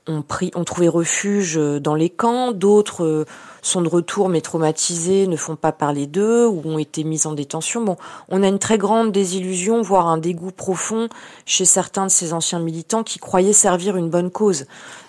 ont, 0.07 0.21
pris, 0.21 0.51
ont 0.55 0.63
trouvé 0.63 0.87
refuge 0.87 1.55
dans 1.55 1.95
les 1.95 2.09
camps, 2.09 2.51
d'autres 2.51 3.25
sont 3.61 3.81
de 3.81 3.89
retour 3.89 4.29
mais 4.29 4.41
traumatisés, 4.41 5.27
ne 5.27 5.35
font 5.35 5.55
pas 5.55 5.71
parler 5.71 6.07
d'eux 6.07 6.47
ou 6.47 6.61
ont 6.65 6.77
été 6.77 7.03
mis 7.03 7.27
en 7.27 7.33
détention. 7.33 7.83
Bon, 7.83 7.97
on 8.29 8.43
a 8.43 8.47
une 8.47 8.59
très 8.59 8.77
grande 8.77 9.11
désillusion, 9.11 9.81
voire 9.81 10.07
un 10.07 10.17
dégoût 10.17 10.51
profond 10.51 11.09
chez 11.45 11.65
certains 11.65 12.05
de 12.05 12.11
ces 12.11 12.33
anciens 12.33 12.59
militants 12.59 13.03
qui 13.03 13.19
croyaient 13.19 13.53
servir 13.53 13.97
une 13.97 14.09
bonne 14.09 14.31
cause. 14.31 14.65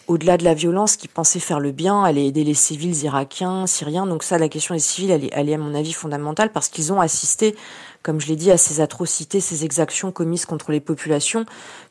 Au-delà 0.09 0.39
de 0.39 0.45
la 0.45 0.55
violence, 0.55 0.97
qui 0.97 1.07
pensaient 1.07 1.39
faire 1.39 1.61
le 1.61 1.71
bien, 1.71 2.03
aller 2.03 2.25
aider 2.25 2.43
les 2.43 2.55
civils 2.55 3.05
irakiens, 3.05 3.67
syriens. 3.67 4.07
Donc 4.07 4.23
ça, 4.23 4.39
la 4.39 4.49
question 4.49 4.75
des 4.75 4.81
civils, 4.81 5.11
elle 5.11 5.25
est, 5.25 5.31
elle 5.33 5.51
est 5.51 5.55
à 5.55 5.59
mon 5.59 5.75
avis 5.75 5.93
fondamentale 5.93 6.51
parce 6.51 6.69
qu'ils 6.69 6.95
ont 6.95 7.01
assisté 7.01 7.55
comme 8.03 8.21
je 8.21 8.29
l'ai 8.29 8.37
dit, 8.37 8.51
à 8.51 8.57
ces 8.57 8.81
atrocités, 8.81 9.41
ces 9.41 9.65
exactions 9.65 10.13
commises 10.13 10.47
contre 10.47 10.73
les 10.73 10.81
populations, 10.81 11.45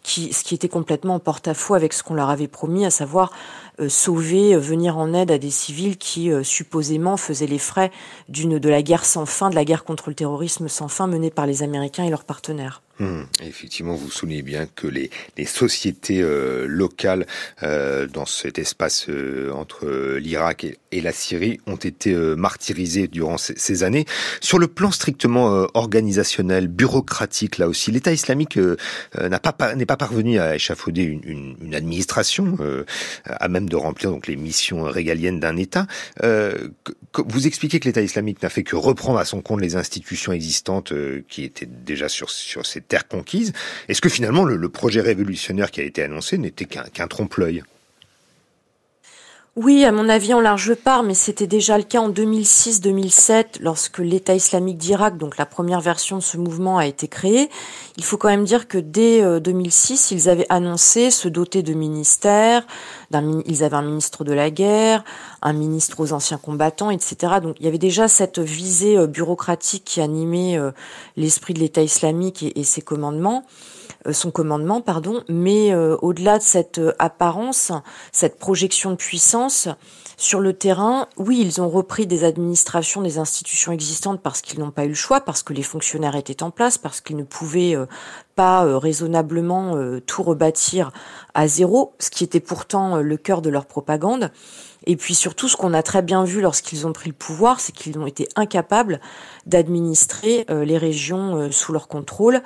ce 0.03 0.43
qui 0.43 0.55
était 0.55 0.69
complètement 0.69 1.15
en 1.15 1.19
porte-à-faux 1.19 1.73
avec 1.73 1.93
ce 1.93 2.03
qu'on 2.03 2.13
leur 2.13 2.29
avait 2.29 2.47
promis, 2.47 2.85
à 2.85 2.89
savoir 2.89 3.31
euh, 3.79 3.89
sauver, 3.89 4.55
euh, 4.55 4.59
venir 4.59 4.97
en 4.97 5.13
aide 5.13 5.31
à 5.31 5.37
des 5.37 5.51
civils 5.51 5.97
qui 5.97 6.31
euh, 6.31 6.43
supposément 6.43 7.17
faisaient 7.17 7.47
les 7.47 7.59
frais 7.59 7.91
d'une 8.29 8.57
de 8.57 8.69
la 8.69 8.81
guerre 8.81 9.05
sans 9.05 9.25
fin, 9.25 9.49
de 9.49 9.55
la 9.55 9.65
guerre 9.65 9.83
contre 9.83 10.09
le 10.09 10.15
terrorisme 10.15 10.67
sans 10.67 10.87
fin 10.87 11.07
menée 11.07 11.29
par 11.29 11.45
les 11.45 11.61
Américains 11.61 12.03
et 12.03 12.09
leurs 12.09 12.23
partenaires. 12.23 12.81
Hum, 12.99 13.27
effectivement, 13.43 13.93
vous 13.93 14.09
soulignez 14.09 14.41
bien 14.41 14.65
que 14.65 14.87
les, 14.87 15.11
les 15.37 15.45
sociétés 15.45 16.19
euh, 16.21 16.65
locales 16.65 17.27
euh, 17.61 18.07
dans 18.07 18.25
cet 18.25 18.57
espace 18.57 19.05
euh, 19.07 19.51
entre 19.51 20.17
l'Irak 20.17 20.65
et, 20.91 21.01
la 21.01 21.11
Syrie 21.11 21.59
ont 21.67 21.75
été 21.75 22.15
martyrisées 22.15 23.07
durant 23.07 23.37
ces, 23.37 23.53
ces, 23.55 23.83
années. 23.83 24.05
Sur 24.41 24.57
le 24.57 24.67
plan 24.67 24.89
strictement 24.89 25.67
organisationnel, 25.75 26.67
bureaucratique, 26.67 27.59
là 27.59 27.69
aussi, 27.69 27.91
l'État 27.91 28.11
islamique 28.11 28.57
n'a 29.15 29.39
pas 29.39 29.75
n'est 29.75 29.85
pas 29.85 29.95
parvenu 29.95 30.39
à 30.39 30.55
échafauder 30.55 31.03
une, 31.03 31.21
une, 31.23 31.55
une 31.61 31.75
administration 31.75 32.57
à 33.25 33.47
même 33.47 33.69
de 33.69 33.75
remplir 33.75 34.09
donc 34.09 34.25
les 34.25 34.35
missions 34.35 34.81
régaliennes 34.81 35.39
d'un 35.39 35.55
État. 35.55 35.85
vous 36.23 37.47
expliquez 37.47 37.79
que 37.79 37.85
l'État 37.85 38.01
islamique 38.01 38.41
n'a 38.41 38.49
fait 38.49 38.63
que 38.63 38.75
reprendre 38.75 39.19
à 39.19 39.25
son 39.25 39.41
compte 39.41 39.61
les 39.61 39.75
institutions 39.75 40.33
existantes 40.33 40.93
qui 41.29 41.43
étaient 41.43 41.67
déjà 41.67 42.09
sur 42.09 42.31
sur 42.31 42.65
ces 42.65 42.81
terre 42.87 43.07
conquise. 43.07 43.53
Est-ce 43.87 44.01
que 44.01 44.09
finalement 44.09 44.43
le, 44.43 44.69
projet 44.69 45.01
révolutionnaire 45.01 45.71
qui 45.71 45.81
a 45.81 45.83
été 45.83 46.03
annoncé 46.03 46.37
n'était 46.37 46.65
qu'un 46.65 47.07
trompe-l'œil? 47.07 47.63
Oui, 49.57 49.85
à 49.85 49.91
mon 49.91 50.07
avis, 50.07 50.35
en 50.35 50.39
large 50.39 50.75
part, 50.75 51.01
mais 51.01 51.15
c'était 51.15 51.47
déjà 51.47 51.79
le 51.79 51.83
cas 51.83 51.99
en 51.99 52.11
2006-2007, 52.11 53.59
lorsque 53.59 53.97
l'État 53.97 54.35
islamique 54.35 54.77
d'Irak, 54.77 55.17
donc 55.17 55.35
la 55.37 55.47
première 55.47 55.81
version 55.81 56.17
de 56.17 56.21
ce 56.21 56.37
mouvement, 56.37 56.77
a 56.77 56.85
été 56.85 57.07
créé. 57.07 57.49
Il 57.97 58.03
faut 58.03 58.17
quand 58.17 58.27
même 58.27 58.43
dire 58.43 58.67
que 58.67 58.77
dès 58.77 59.39
2006, 59.39 60.11
euh, 60.11 60.15
ils 60.15 60.29
avaient 60.29 60.45
annoncé 60.49 61.09
se 61.09 61.27
doter 61.27 61.63
de 61.63 61.73
ministères, 61.73 62.67
ils 63.11 63.63
avaient 63.63 63.75
un 63.75 63.81
ministre 63.81 64.23
de 64.23 64.31
la 64.31 64.51
guerre, 64.51 65.03
un 65.41 65.53
ministre 65.53 66.01
aux 66.01 66.13
anciens 66.13 66.37
combattants, 66.37 66.91
etc. 66.91 67.37
Donc 67.41 67.55
il 67.59 67.65
y 67.65 67.67
avait 67.67 67.79
déjà 67.79 68.07
cette 68.07 68.37
visée 68.37 68.95
euh, 68.95 69.07
bureaucratique 69.07 69.85
qui 69.85 70.01
animait 70.01 70.59
euh, 70.59 70.69
l'esprit 71.15 71.55
de 71.55 71.59
l'État 71.59 71.81
islamique 71.81 72.45
et 72.55 72.63
ses 72.63 72.83
commandements. 72.83 73.43
Euh, 74.07 74.13
son 74.13 74.31
commandement, 74.31 74.81
pardon, 74.81 75.23
mais 75.29 75.73
euh, 75.73 75.97
au-delà 76.01 76.37
de 76.37 76.43
cette 76.43 76.79
euh, 76.79 76.93
apparence, 76.99 77.71
cette 78.11 78.39
projection 78.39 78.91
de 78.91 78.95
puissance, 78.95 79.67
sur 80.19 80.39
le 80.39 80.53
terrain, 80.53 81.07
oui, 81.17 81.39
ils 81.39 81.61
ont 81.61 81.69
repris 81.69 82.07
des 82.07 82.23
administrations, 82.23 83.03
des 83.03 83.19
institutions 83.19 83.71
existantes 83.71 84.19
parce 84.21 84.41
qu'ils 84.41 84.59
n'ont 84.59 84.71
pas 84.71 84.85
eu 84.85 84.89
le 84.89 84.93
choix, 84.95 85.21
parce 85.21 85.43
que 85.43 85.53
les 85.53 85.61
fonctionnaires 85.61 86.15
étaient 86.15 86.41
en 86.41 86.49
place, 86.49 86.79
parce 86.79 87.01
qu'ils 87.01 87.17
ne 87.17 87.23
pouvaient 87.23 87.75
pas 88.35 88.79
raisonnablement 88.79 89.75
tout 90.07 90.23
rebâtir 90.23 90.91
à 91.37 91.47
zéro, 91.47 91.93
ce 91.99 92.09
qui 92.09 92.23
était 92.23 92.41
pourtant 92.41 92.97
le 92.97 93.15
cœur 93.15 93.41
de 93.41 93.49
leur 93.49 93.65
propagande. 93.65 94.31
Et 94.85 94.95
puis 94.95 95.15
surtout, 95.15 95.47
ce 95.47 95.55
qu'on 95.55 95.73
a 95.73 95.83
très 95.83 96.01
bien 96.01 96.23
vu 96.23 96.41
lorsqu'ils 96.41 96.87
ont 96.87 96.93
pris 96.93 97.09
le 97.09 97.15
pouvoir, 97.15 97.59
c'est 97.59 97.73
qu'ils 97.73 97.99
ont 97.99 98.07
été 98.07 98.27
incapables 98.35 98.99
d'administrer 99.45 100.45
les 100.49 100.77
régions 100.77 101.51
sous 101.51 101.73
leur 101.73 101.87
contrôle. 101.87 102.41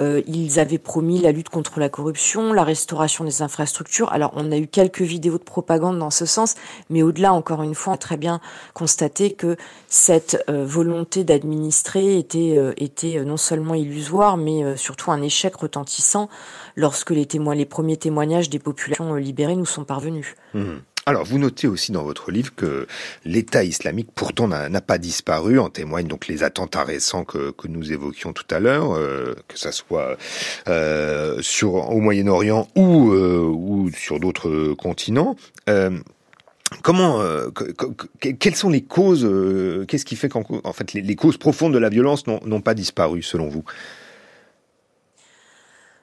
Euh, 0.00 0.22
ils 0.26 0.60
avaient 0.60 0.78
promis 0.78 1.18
la 1.18 1.32
lutte 1.32 1.48
contre 1.48 1.80
la 1.80 1.88
corruption, 1.88 2.52
la 2.52 2.62
restauration 2.62 3.24
des 3.24 3.42
infrastructures. 3.42 4.12
Alors 4.12 4.32
on 4.34 4.52
a 4.52 4.56
eu 4.56 4.68
quelques 4.68 5.02
vidéos 5.02 5.38
de 5.38 5.44
propagande 5.44 5.98
dans 5.98 6.10
ce 6.10 6.24
sens, 6.24 6.54
mais 6.88 7.02
au-delà, 7.02 7.32
encore 7.32 7.62
une 7.62 7.74
fois, 7.74 7.92
on 7.92 7.96
a 7.96 7.98
très 7.98 8.16
bien 8.16 8.40
constaté 8.74 9.32
que 9.32 9.56
cette 9.88 10.44
euh, 10.48 10.64
volonté 10.64 11.24
d'administrer 11.24 12.18
était, 12.18 12.54
euh, 12.56 12.72
était 12.76 13.24
non 13.24 13.36
seulement 13.36 13.74
illusoire, 13.74 14.36
mais 14.36 14.76
surtout 14.76 15.10
un 15.10 15.22
échec 15.22 15.56
retentissant 15.56 16.28
lorsque 16.78 17.10
les, 17.10 17.26
premiers 17.66 17.96
témoignages 17.96 18.48
des 18.48 18.60
populations 18.60 19.14
libérées 19.16 19.56
nous 19.56 19.66
sont 19.66 19.84
parvenus. 19.84 20.34
Mmh. 20.54 20.76
Alors, 21.06 21.24
vous 21.24 21.38
notez 21.38 21.66
aussi 21.66 21.90
dans 21.90 22.04
votre 22.04 22.30
livre 22.30 22.54
que 22.54 22.86
l'État 23.24 23.64
islamique, 23.64 24.10
pourtant, 24.14 24.46
n'a 24.46 24.80
pas 24.80 24.98
disparu. 24.98 25.58
En 25.58 25.70
témoignent 25.70 26.06
donc 26.06 26.28
les 26.28 26.42
attentats 26.42 26.84
récents 26.84 27.24
que, 27.24 27.50
que 27.50 27.66
nous 27.66 27.92
évoquions 27.92 28.34
tout 28.34 28.44
à 28.50 28.60
l'heure, 28.60 28.92
euh, 28.92 29.34
que 29.48 29.58
ça 29.58 29.72
soit 29.72 30.18
euh, 30.68 31.40
au 31.62 32.00
Moyen-Orient 32.00 32.68
ou, 32.76 33.12
euh, 33.12 33.40
ou 33.40 33.90
sur 33.90 34.20
d'autres 34.20 34.74
continents. 34.74 35.34
Euh, 35.70 35.98
Comment, 36.82 37.22
euh, 37.22 37.48
quelles 38.20 38.54
sont 38.54 38.68
les 38.68 38.82
causes 38.82 39.24
euh, 39.24 39.86
Qu'est-ce 39.86 40.04
qui 40.04 40.16
fait 40.16 40.28
qu'en 40.28 40.44
en 40.64 40.72
fait 40.74 40.92
les, 40.92 41.16
causes 41.16 41.38
profondes 41.38 41.72
de 41.72 41.78
la 41.78 41.88
violence 41.88 42.26
n'ont 42.26 42.60
pas 42.60 42.74
disparu 42.74 43.22
selon 43.22 43.48
vous? 43.48 43.64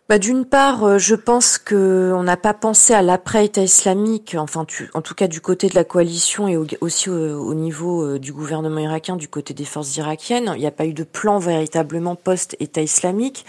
Bah, 0.10 0.20
D'une 0.20 0.46
part, 0.46 0.84
euh, 0.84 0.98
je 0.98 1.16
pense 1.16 1.58
qu'on 1.58 2.24
n'a 2.24 2.38
pas 2.38 2.54
pensé 2.54 2.94
à 2.94 3.02
l'après-État 3.02 3.62
islamique, 3.62 4.36
enfin 4.38 4.66
tu, 4.66 4.90
en 4.94 5.02
tout 5.02 5.16
cas 5.16 5.28
du 5.28 5.42
côté 5.42 5.68
de 5.68 5.76
la 5.76 5.84
coalition 5.84 6.48
et 6.48 6.58
aussi 6.82 7.10
au, 7.10 7.44
au, 7.44 7.54
niveau 7.54 8.18
du 8.18 8.34
gouvernement 8.34 8.80
irakien, 8.80 9.16
du 9.16 9.28
côté 9.28 9.54
des 9.54 9.66
forces 9.66 9.96
irakiennes. 9.98 10.52
Il 10.56 10.60
n'y 10.60 10.68
a 10.68 10.72
pas 10.72 10.86
eu 10.86 10.94
de 10.94 11.04
plan 11.04 11.40
véritablement 11.40 12.16
post-État 12.16 12.82
islamique. 12.82 13.46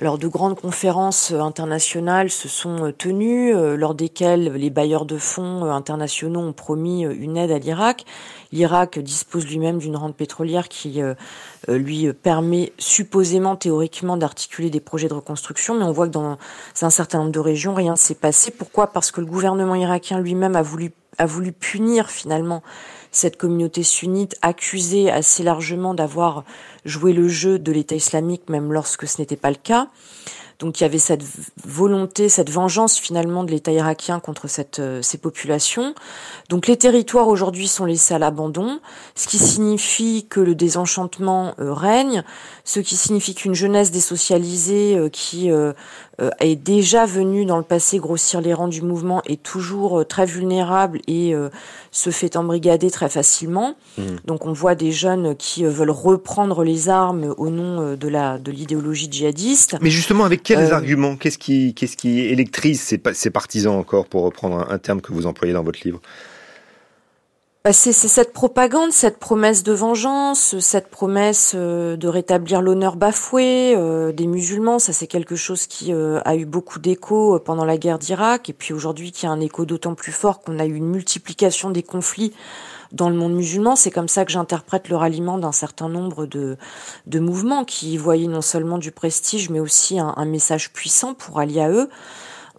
Alors 0.00 0.16
de 0.16 0.28
grandes 0.28 0.58
conférences 0.58 1.30
euh, 1.30 1.40
internationales 1.40 2.30
se 2.30 2.48
sont 2.48 2.86
euh, 2.86 2.90
tenues, 2.90 3.54
euh, 3.54 3.76
lors 3.76 3.94
desquelles 3.94 4.50
les 4.54 4.70
bailleurs 4.70 5.04
de 5.04 5.18
fonds 5.18 5.64
internationaux 5.64 6.40
ont 6.40 6.54
promis 6.54 7.02
une 7.02 7.36
aide 7.36 7.50
à 7.50 7.58
l'Irak. 7.58 8.06
L'Irak 8.50 8.98
dispose 8.98 9.46
lui-même 9.46 9.76
d'une 9.76 9.96
rente 9.96 10.16
pétrolière 10.16 10.68
qui 10.68 11.00
lui 11.68 12.12
permet 12.12 12.72
supposément, 12.78 13.54
théoriquement, 13.54 14.16
d'articuler 14.16 14.70
des 14.70 14.80
projets 14.80 15.06
de 15.06 15.14
reconstruction, 15.14 15.78
mais 15.78 15.84
on 15.84 15.92
voit 15.92 16.08
que 16.08 16.12
dans 16.12 16.36
un 16.82 16.90
certain 16.90 17.18
nombre 17.18 17.30
de 17.30 17.38
régions, 17.38 17.74
rien 17.74 17.92
ne 17.92 17.96
s'est 17.96 18.16
passé. 18.16 18.50
Pourquoi? 18.50 18.88
Parce 18.88 19.12
que 19.12 19.20
le 19.20 19.26
gouvernement 19.28 19.76
irakien 19.76 20.18
lui-même 20.18 20.56
a 20.56 20.62
voulu, 20.62 20.92
a 21.18 21.26
voulu 21.26 21.52
punir 21.52 22.10
finalement 22.10 22.64
cette 23.10 23.36
communauté 23.36 23.82
sunnite 23.82 24.36
accusée 24.42 25.10
assez 25.10 25.42
largement 25.42 25.94
d'avoir 25.94 26.44
joué 26.84 27.12
le 27.12 27.28
jeu 27.28 27.58
de 27.58 27.72
l'État 27.72 27.94
islamique, 27.94 28.48
même 28.48 28.72
lorsque 28.72 29.06
ce 29.06 29.20
n'était 29.20 29.36
pas 29.36 29.50
le 29.50 29.56
cas. 29.56 29.88
Donc 30.60 30.78
il 30.78 30.82
y 30.82 30.86
avait 30.86 30.98
cette 30.98 31.24
volonté, 31.64 32.28
cette 32.28 32.50
vengeance 32.50 32.98
finalement 32.98 33.44
de 33.44 33.50
l'État 33.50 33.72
irakien 33.72 34.20
contre 34.20 34.46
cette, 34.46 34.78
euh, 34.78 35.00
ces 35.00 35.16
populations. 35.16 35.94
Donc 36.50 36.66
les 36.66 36.76
territoires 36.76 37.28
aujourd'hui 37.28 37.66
sont 37.66 37.86
laissés 37.86 38.12
à 38.12 38.18
l'abandon, 38.18 38.78
ce 39.14 39.26
qui 39.26 39.38
signifie 39.38 40.26
que 40.28 40.38
le 40.38 40.54
désenchantement 40.54 41.54
euh, 41.58 41.72
règne, 41.72 42.24
ce 42.64 42.80
qui 42.80 42.96
signifie 42.96 43.34
qu'une 43.34 43.54
jeunesse 43.54 43.90
désocialisée 43.90 44.96
euh, 44.96 45.08
qui 45.08 45.50
est 46.40 46.56
déjà 46.56 47.06
venue 47.06 47.44
dans 47.44 47.56
le 47.56 47.62
passé 47.62 47.98
grossir 47.98 48.40
les 48.40 48.52
rangs 48.52 48.68
du 48.68 48.82
mouvement 48.82 49.22
est 49.26 49.42
toujours 49.42 50.06
très 50.06 50.26
vulnérable 50.26 51.00
et 51.06 51.34
se 51.90 52.10
fait 52.10 52.36
embrigader 52.36 52.90
très 52.90 53.08
facilement. 53.08 53.76
Mmh. 53.96 54.02
Donc 54.26 54.46
on 54.46 54.52
voit 54.52 54.74
des 54.74 54.92
jeunes 54.92 55.34
qui 55.36 55.64
veulent 55.64 55.90
reprendre 55.90 56.62
les 56.64 56.88
armes 56.88 57.34
au 57.38 57.50
nom 57.50 57.96
de 57.96 58.08
la 58.08 58.38
de 58.38 58.50
l'idéologie 58.50 59.08
djihadiste. 59.10 59.76
Mais 59.80 59.90
justement 59.90 60.24
avec 60.24 60.42
quels 60.42 60.58
euh... 60.58 60.74
arguments? 60.74 61.16
Qu'est-ce 61.16 61.38
qui, 61.38 61.74
qu'est-ce 61.74 61.96
qui 61.96 62.20
électrise 62.20 62.80
ces, 62.80 63.00
ces, 63.12 63.30
partisans 63.30 63.74
encore, 63.74 64.06
pour 64.06 64.22
reprendre 64.22 64.66
un, 64.70 64.78
terme 64.78 65.00
que 65.00 65.12
vous 65.12 65.26
employez 65.26 65.52
dans 65.52 65.62
votre 65.62 65.80
livre? 65.84 66.00
C'est, 67.66 67.92
c'est 67.92 68.08
cette 68.08 68.32
propagande, 68.32 68.90
cette 68.90 69.18
promesse 69.18 69.62
de 69.62 69.72
vengeance, 69.72 70.58
cette 70.60 70.88
promesse 70.88 71.52
euh, 71.54 71.96
de 71.96 72.08
rétablir 72.08 72.62
l'honneur 72.62 72.96
bafoué 72.96 73.74
euh, 73.76 74.12
des 74.12 74.26
musulmans. 74.26 74.78
Ça, 74.78 74.94
c'est 74.94 75.06
quelque 75.06 75.36
chose 75.36 75.66
qui 75.66 75.92
euh, 75.92 76.20
a 76.24 76.36
eu 76.36 76.46
beaucoup 76.46 76.78
d'écho 76.78 77.38
pendant 77.40 77.66
la 77.66 77.76
guerre 77.76 77.98
d'Irak, 77.98 78.48
et 78.48 78.54
puis 78.54 78.72
aujourd'hui 78.72 79.12
qui 79.12 79.26
a 79.26 79.30
un 79.30 79.40
écho 79.40 79.66
d'autant 79.66 79.94
plus 79.94 80.12
fort 80.12 80.40
qu'on 80.40 80.58
a 80.58 80.64
eu 80.64 80.74
une 80.74 80.88
multiplication 80.88 81.70
des 81.70 81.82
conflits 81.82 82.32
dans 82.92 83.10
le 83.10 83.14
monde 83.14 83.34
musulman. 83.34 83.76
C'est 83.76 83.90
comme 83.90 84.08
ça 84.08 84.24
que 84.24 84.32
j'interprète 84.32 84.88
le 84.88 84.96
ralliement 84.96 85.36
d'un 85.36 85.52
certain 85.52 85.90
nombre 85.90 86.24
de, 86.24 86.56
de 87.06 87.18
mouvements 87.20 87.66
qui 87.66 87.98
voyaient 87.98 88.26
non 88.26 88.40
seulement 88.40 88.78
du 88.78 88.90
prestige, 88.90 89.50
mais 89.50 89.60
aussi 89.60 89.98
un, 89.98 90.14
un 90.16 90.24
message 90.24 90.72
puissant 90.72 91.12
pour 91.12 91.38
allier 91.38 91.60
à 91.60 91.70
eux 91.70 91.90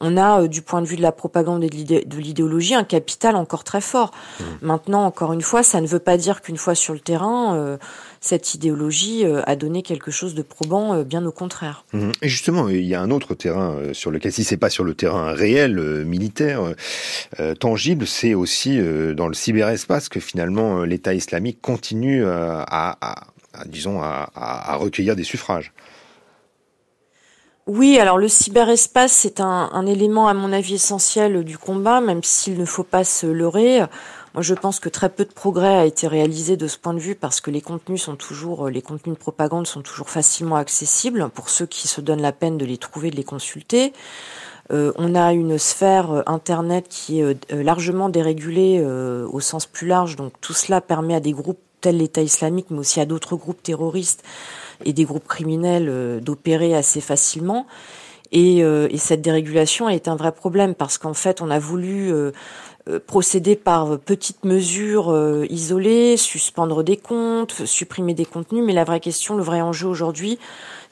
on 0.02 0.18
a, 0.18 0.42
euh, 0.42 0.48
du 0.48 0.62
point 0.62 0.82
de 0.82 0.88
vue 0.88 0.98
de 0.98 1.02
la 1.02 1.12
propagande 1.12 1.64
et 1.64 1.70
de 1.70 2.18
l'idéologie, 2.18 2.76
un 2.76 2.84
capital 2.84 3.36
encore 3.36 3.64
très 3.64 3.82
fort. 3.82 4.12
Mmh. 4.12 4.44
Maintenant, 4.62 5.06
encore 5.06 5.32
une 5.32 5.42
fois, 5.42 5.64
ça 5.64 5.80
ne 5.80 5.88
veut 5.88 6.00
pas 6.00 6.18
dire 6.18 6.42
qu'une 6.42 6.58
fois 6.58 6.76
sur 6.76 6.94
le 6.94 7.00
terrain, 7.00 7.56
euh, 7.56 7.78
cette 8.20 8.54
idéologie 8.54 9.26
euh, 9.26 9.42
a 9.46 9.56
donné 9.56 9.84
quelque 9.84 10.12
chose 10.12 10.36
de 10.36 10.42
probant, 10.42 10.94
euh, 10.94 11.04
bien 11.04 11.26
au 11.26 11.32
contraire. 11.32 11.86
Mmh. 11.94 12.12
Et 12.22 12.28
justement, 12.28 12.68
il 12.68 12.86
y 12.86 12.96
a 12.96 13.02
un 13.02 13.12
autre 13.12 13.36
terrain 13.36 13.78
sur 13.94 14.12
lequel, 14.12 14.34
si 14.34 14.44
c'est 14.44 14.58
pas 14.58 14.70
sur 14.70 14.84
le 14.84 14.94
terrain 14.96 15.32
réel, 15.34 15.78
militaire, 16.06 16.62
tangible, 17.60 18.08
c'est 18.08 18.34
aussi 18.34 18.80
dans 19.16 19.28
le 19.28 19.34
cyberespace 19.34 20.10
que 20.10 20.20
finalement 20.20 20.84
l'État 20.84 21.14
islamique 21.14 21.62
continue 21.62 22.26
à, 22.26 22.66
à, 22.68 22.98
à 23.54 23.66
disons, 23.66 24.02
à, 24.02 24.30
à 24.36 24.76
recueillir 24.76 25.16
des 25.16 25.24
suffrages. 25.24 25.72
Oui, 27.68 28.00
alors 28.00 28.18
le 28.18 28.28
cyberespace, 28.28 29.12
c'est 29.12 29.40
un, 29.40 29.86
élément, 29.86 30.28
à 30.28 30.34
mon 30.34 30.52
avis, 30.52 30.76
essentiel 30.76 31.44
du 31.44 31.58
combat, 31.58 32.02
même 32.02 32.24
s'il 32.24 32.60
ne 32.60 32.66
faut 32.66 32.84
pas 32.84 33.04
se 33.04 33.28
leurrer. 33.28 33.82
Moi, 34.34 34.42
je 34.42 34.54
pense 34.56 34.80
que 34.80 34.90
très 34.90 35.10
peu 35.10 35.26
de 35.26 35.32
progrès 35.32 35.76
a 35.76 35.86
été 35.86 36.08
réalisé 36.08 36.58
de 36.58 36.68
ce 36.68 36.78
point 36.78 36.94
de 36.94 37.00
vue 37.00 37.16
parce 37.16 37.40
que 37.40 37.52
les 37.52 37.62
contenus 37.62 38.02
sont 38.02 38.16
toujours, 38.16 38.70
les 38.70 38.82
contenus 38.82 39.16
de 39.16 39.20
propagande 39.20 39.68
sont 39.68 39.82
toujours 39.82 40.10
facilement 40.10 40.56
accessibles 40.56 41.30
pour 41.30 41.50
ceux 41.50 41.66
qui 41.66 41.88
se 41.88 42.02
donnent 42.02 42.22
la 42.22 42.32
peine 42.32 42.58
de 42.58 42.66
les 42.66 42.78
trouver, 42.78 43.12
de 43.12 43.16
les 43.16 43.24
consulter. 43.24 43.94
Euh, 44.72 44.94
on 44.98 45.16
a 45.16 45.34
une 45.34 45.58
sphère 45.58 46.24
Internet 46.28 46.88
qui 46.90 47.20
est 47.20 47.24
euh, 47.24 47.64
largement 47.64 48.10
dérégulée 48.10 48.80
euh, 48.80 49.28
au 49.30 49.40
sens 49.42 49.66
plus 49.66 49.88
large, 49.88 50.16
donc 50.16 50.34
tout 50.40 50.54
cela 50.54 50.80
permet 50.80 51.16
à 51.16 51.20
des 51.20 51.34
groupes 51.34 51.60
tels 51.82 51.98
l'État 51.98 52.22
islamique, 52.22 52.68
mais 52.70 52.80
aussi 52.80 53.00
à 53.00 53.06
d'autres 53.06 53.36
groupes 53.36 53.62
terroristes 53.62 54.24
et 54.86 54.94
des 54.94 55.04
groupes 55.04 55.28
criminels 55.28 55.88
euh, 55.90 56.20
d'opérer 56.20 56.74
assez 56.76 57.02
facilement. 57.02 57.68
Et, 58.32 58.64
euh, 58.64 58.88
et, 58.90 58.98
cette 58.98 59.22
dérégulation 59.22 59.90
est 59.90 60.08
un 60.08 60.16
vrai 60.16 60.32
problème 60.32 60.74
parce 60.74 60.98
qu'en 60.98 61.14
fait, 61.14 61.42
on 61.42 61.50
a 61.50 61.60
voulu 61.60 62.14
euh, 62.14 62.32
procéder 63.06 63.56
par 63.56 64.00
petites 64.00 64.44
mesures 64.44 65.16
isolées, 65.50 66.18
suspendre 66.18 66.84
des 66.84 66.98
comptes, 66.98 67.66
supprimer 67.66 68.14
des 68.14 68.26
contenus, 68.26 68.64
mais 68.66 68.74
la 68.74 68.84
vraie 68.84 69.00
question, 69.00 69.36
le 69.36 69.44
vrai 69.44 69.62
enjeu 69.62 69.88
aujourd'hui, 69.88 70.40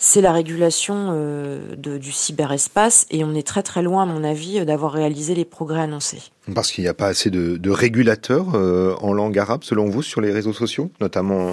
c'est 0.01 0.21
la 0.21 0.31
régulation 0.31 1.09
euh, 1.11 1.75
de, 1.75 1.97
du 1.97 2.13
cyberespace 2.13 3.05
et 3.11 3.25
on 3.25 3.35
est 3.35 3.45
très 3.45 3.63
très 3.63 3.81
loin, 3.81 4.03
à 4.03 4.05
mon 4.05 4.23
avis, 4.23 4.65
d'avoir 4.65 4.93
réalisé 4.93 5.35
les 5.35 5.43
progrès 5.43 5.81
annoncés. 5.81 6.21
Parce 6.55 6.71
qu'il 6.71 6.85
n'y 6.85 6.87
a 6.87 6.93
pas 6.93 7.07
assez 7.07 7.29
de, 7.29 7.57
de 7.57 7.69
régulateurs 7.69 8.55
euh, 8.55 8.95
en 9.01 9.13
langue 9.13 9.37
arabe, 9.37 9.63
selon 9.63 9.89
vous, 9.89 10.01
sur 10.01 10.21
les 10.21 10.31
réseaux 10.31 10.53
sociaux, 10.53 10.89
notamment. 11.01 11.51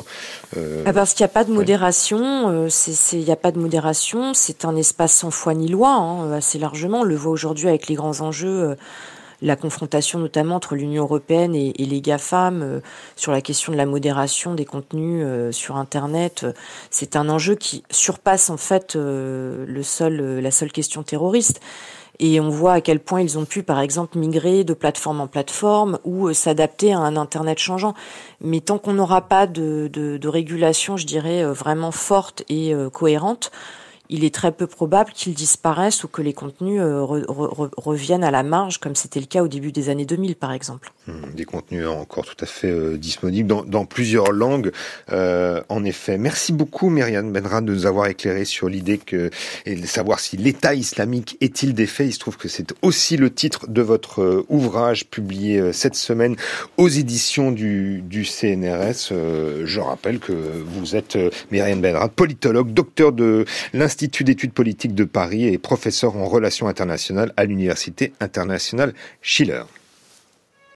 Euh... 0.57 0.85
Ah, 0.87 0.93
parce 0.93 1.13
qu'il 1.13 1.25
n'y 1.25 1.31
a 1.31 1.35
pas 1.35 1.45
de 1.45 1.53
modération. 1.53 2.21
Euh, 2.49 2.69
il 3.13 3.25
n'y 3.25 3.33
a 3.33 3.37
pas 3.37 3.51
de 3.51 3.59
modération. 3.59 4.33
C'est 4.33 4.65
un 4.65 4.77
espace 4.77 5.13
sans 5.13 5.33
foi 5.33 5.53
ni 5.53 5.67
loi, 5.67 5.91
hein, 5.91 6.31
assez 6.33 6.59
largement. 6.59 7.01
On 7.01 7.05
le 7.05 7.17
voit 7.17 7.33
aujourd'hui 7.33 7.69
avec 7.69 7.89
les 7.89 7.97
grands 7.97 8.21
enjeux 8.21 8.71
euh, 8.71 8.75
la 9.43 9.57
confrontation 9.57 10.19
notamment 10.19 10.57
entre 10.57 10.75
l'Union 10.75 11.03
européenne 11.03 11.55
et, 11.55 11.73
les 11.73 12.01
GAFAM 12.01 12.63
euh, 12.63 12.81
sur 13.17 13.33
la 13.33 13.41
question 13.41 13.73
de 13.73 13.77
la 13.77 13.87
modération 13.87 14.55
des 14.55 14.65
contenus 14.65 15.23
euh, 15.25 15.53
sur 15.53 15.77
Internet. 15.77 16.43
Euh, 16.45 16.53
c'est 16.91 17.17
un 17.17 17.29
enjeu 17.29 17.55
qui 17.55 17.85
surpasse 17.91 18.51
en 18.51 18.57
fait 18.57 18.97
le 18.97 19.83
seul, 19.83 20.41
la 20.41 20.51
seule 20.51 20.73
question 20.73 21.03
terroriste. 21.03 21.61
Et 22.19 22.41
on 22.41 22.49
voit 22.49 22.73
à 22.73 22.81
quel 22.81 22.99
point 22.99 23.21
ils 23.21 23.39
ont 23.39 23.45
pu, 23.45 23.63
par 23.63 23.79
exemple, 23.81 24.17
migrer 24.17 24.65
de 24.65 24.73
plateforme 24.73 25.21
en 25.21 25.27
plateforme 25.27 25.99
ou 26.05 26.33
s'adapter 26.33 26.95
à 26.95 26.99
un 26.99 27.15
Internet 27.15 27.59
changeant. 27.59 27.93
Mais 28.41 28.61
tant 28.61 28.79
qu'on 28.79 28.95
n'aura 28.95 29.29
pas 29.29 29.47
de, 29.47 29.91
de, 29.93 30.17
de, 30.17 30.29
régulation, 30.29 30.97
je 30.97 31.05
dirais, 31.05 31.45
vraiment 31.45 31.91
forte 31.91 32.43
et 32.49 32.73
cohérente, 32.91 33.53
il 34.09 34.25
est 34.25 34.35
très 34.35 34.53
peu 34.53 34.67
probable 34.67 35.11
qu'ils 35.13 35.35
disparaissent 35.35 36.05
ou 36.05 36.09
que 36.09 36.23
les 36.23 36.33
contenus 36.33 36.81
euh, 36.81 37.03
re, 37.03 37.25
re, 37.29 37.71
reviennent 37.77 38.25
à 38.25 38.31
la 38.31 38.43
marge, 38.43 38.79
comme 38.79 38.95
c'était 38.95 39.21
le 39.21 39.27
cas 39.27 39.43
au 39.43 39.49
début 39.49 39.73
des 39.73 39.89
années 39.89 40.05
2000, 40.05 40.37
par 40.37 40.53
exemple. 40.53 40.93
Mmh, 41.07 41.13
des 41.35 41.45
contenus 41.45 41.87
encore 41.87 42.25
tout 42.25 42.37
à 42.41 42.47
fait 42.47 42.71
euh, 42.71 42.97
disponibles 42.97 43.65
dans, 43.67 43.85
plusieurs 43.85 44.33
langues, 44.33 44.73
euh, 45.13 45.63
en 45.69 45.85
effet. 45.85 46.19
Merci 46.19 46.53
beaucoup, 46.53 46.91
Myriam 46.91 47.33
Benra, 47.33 47.61
de 47.61 47.73
nous 47.73 47.87
avoir 47.87 48.07
éclairé 48.07 48.45
sur 48.45 48.69
l'idée 48.69 48.99
que, 48.99 49.31
et 49.65 49.75
de 49.75 49.87
savoir 49.87 50.21
si 50.21 50.37
l'État 50.37 50.75
islamique 50.75 51.37
est-il 51.41 51.75
défait. 51.75 52.07
Il 52.07 52.13
se 52.13 52.19
trouve 52.19 52.37
que 52.37 52.49
c'est 52.49 52.75
aussi 52.83 53.17
le 53.17 53.33
titre 53.33 53.69
de 53.69 53.83
votre 53.83 54.45
ouvrage 54.49 55.07
publié 55.07 55.73
cette 55.73 55.95
semaine 55.95 56.37
aux 56.77 56.89
éditions 56.89 57.53
du, 57.53 58.03
du 58.03 58.25
CNRS. 58.25 59.13
je 59.65 59.81
rappelle 59.81 60.19
que 60.19 60.33
vous 60.33 60.97
êtes 60.97 61.19
Myriam 61.51 61.81
Benra, 61.81 62.09
politologue, 62.09 62.73
docteur 62.73 63.13
de 63.13 63.45
l'Institut 63.73 63.96
l'Institut 63.97 64.25
d'études 64.25 64.53
politiques 64.53 64.95
de 64.95 65.05
Paris 65.05 65.47
et 65.47 65.57
professeur 65.57 66.19
en 66.19 66.27
relations 66.27 66.69
internationales 66.69 67.33
à 67.39 67.47
l'Université 67.47 68.13
internationale 68.21 68.93
Schiller. 69.23 69.63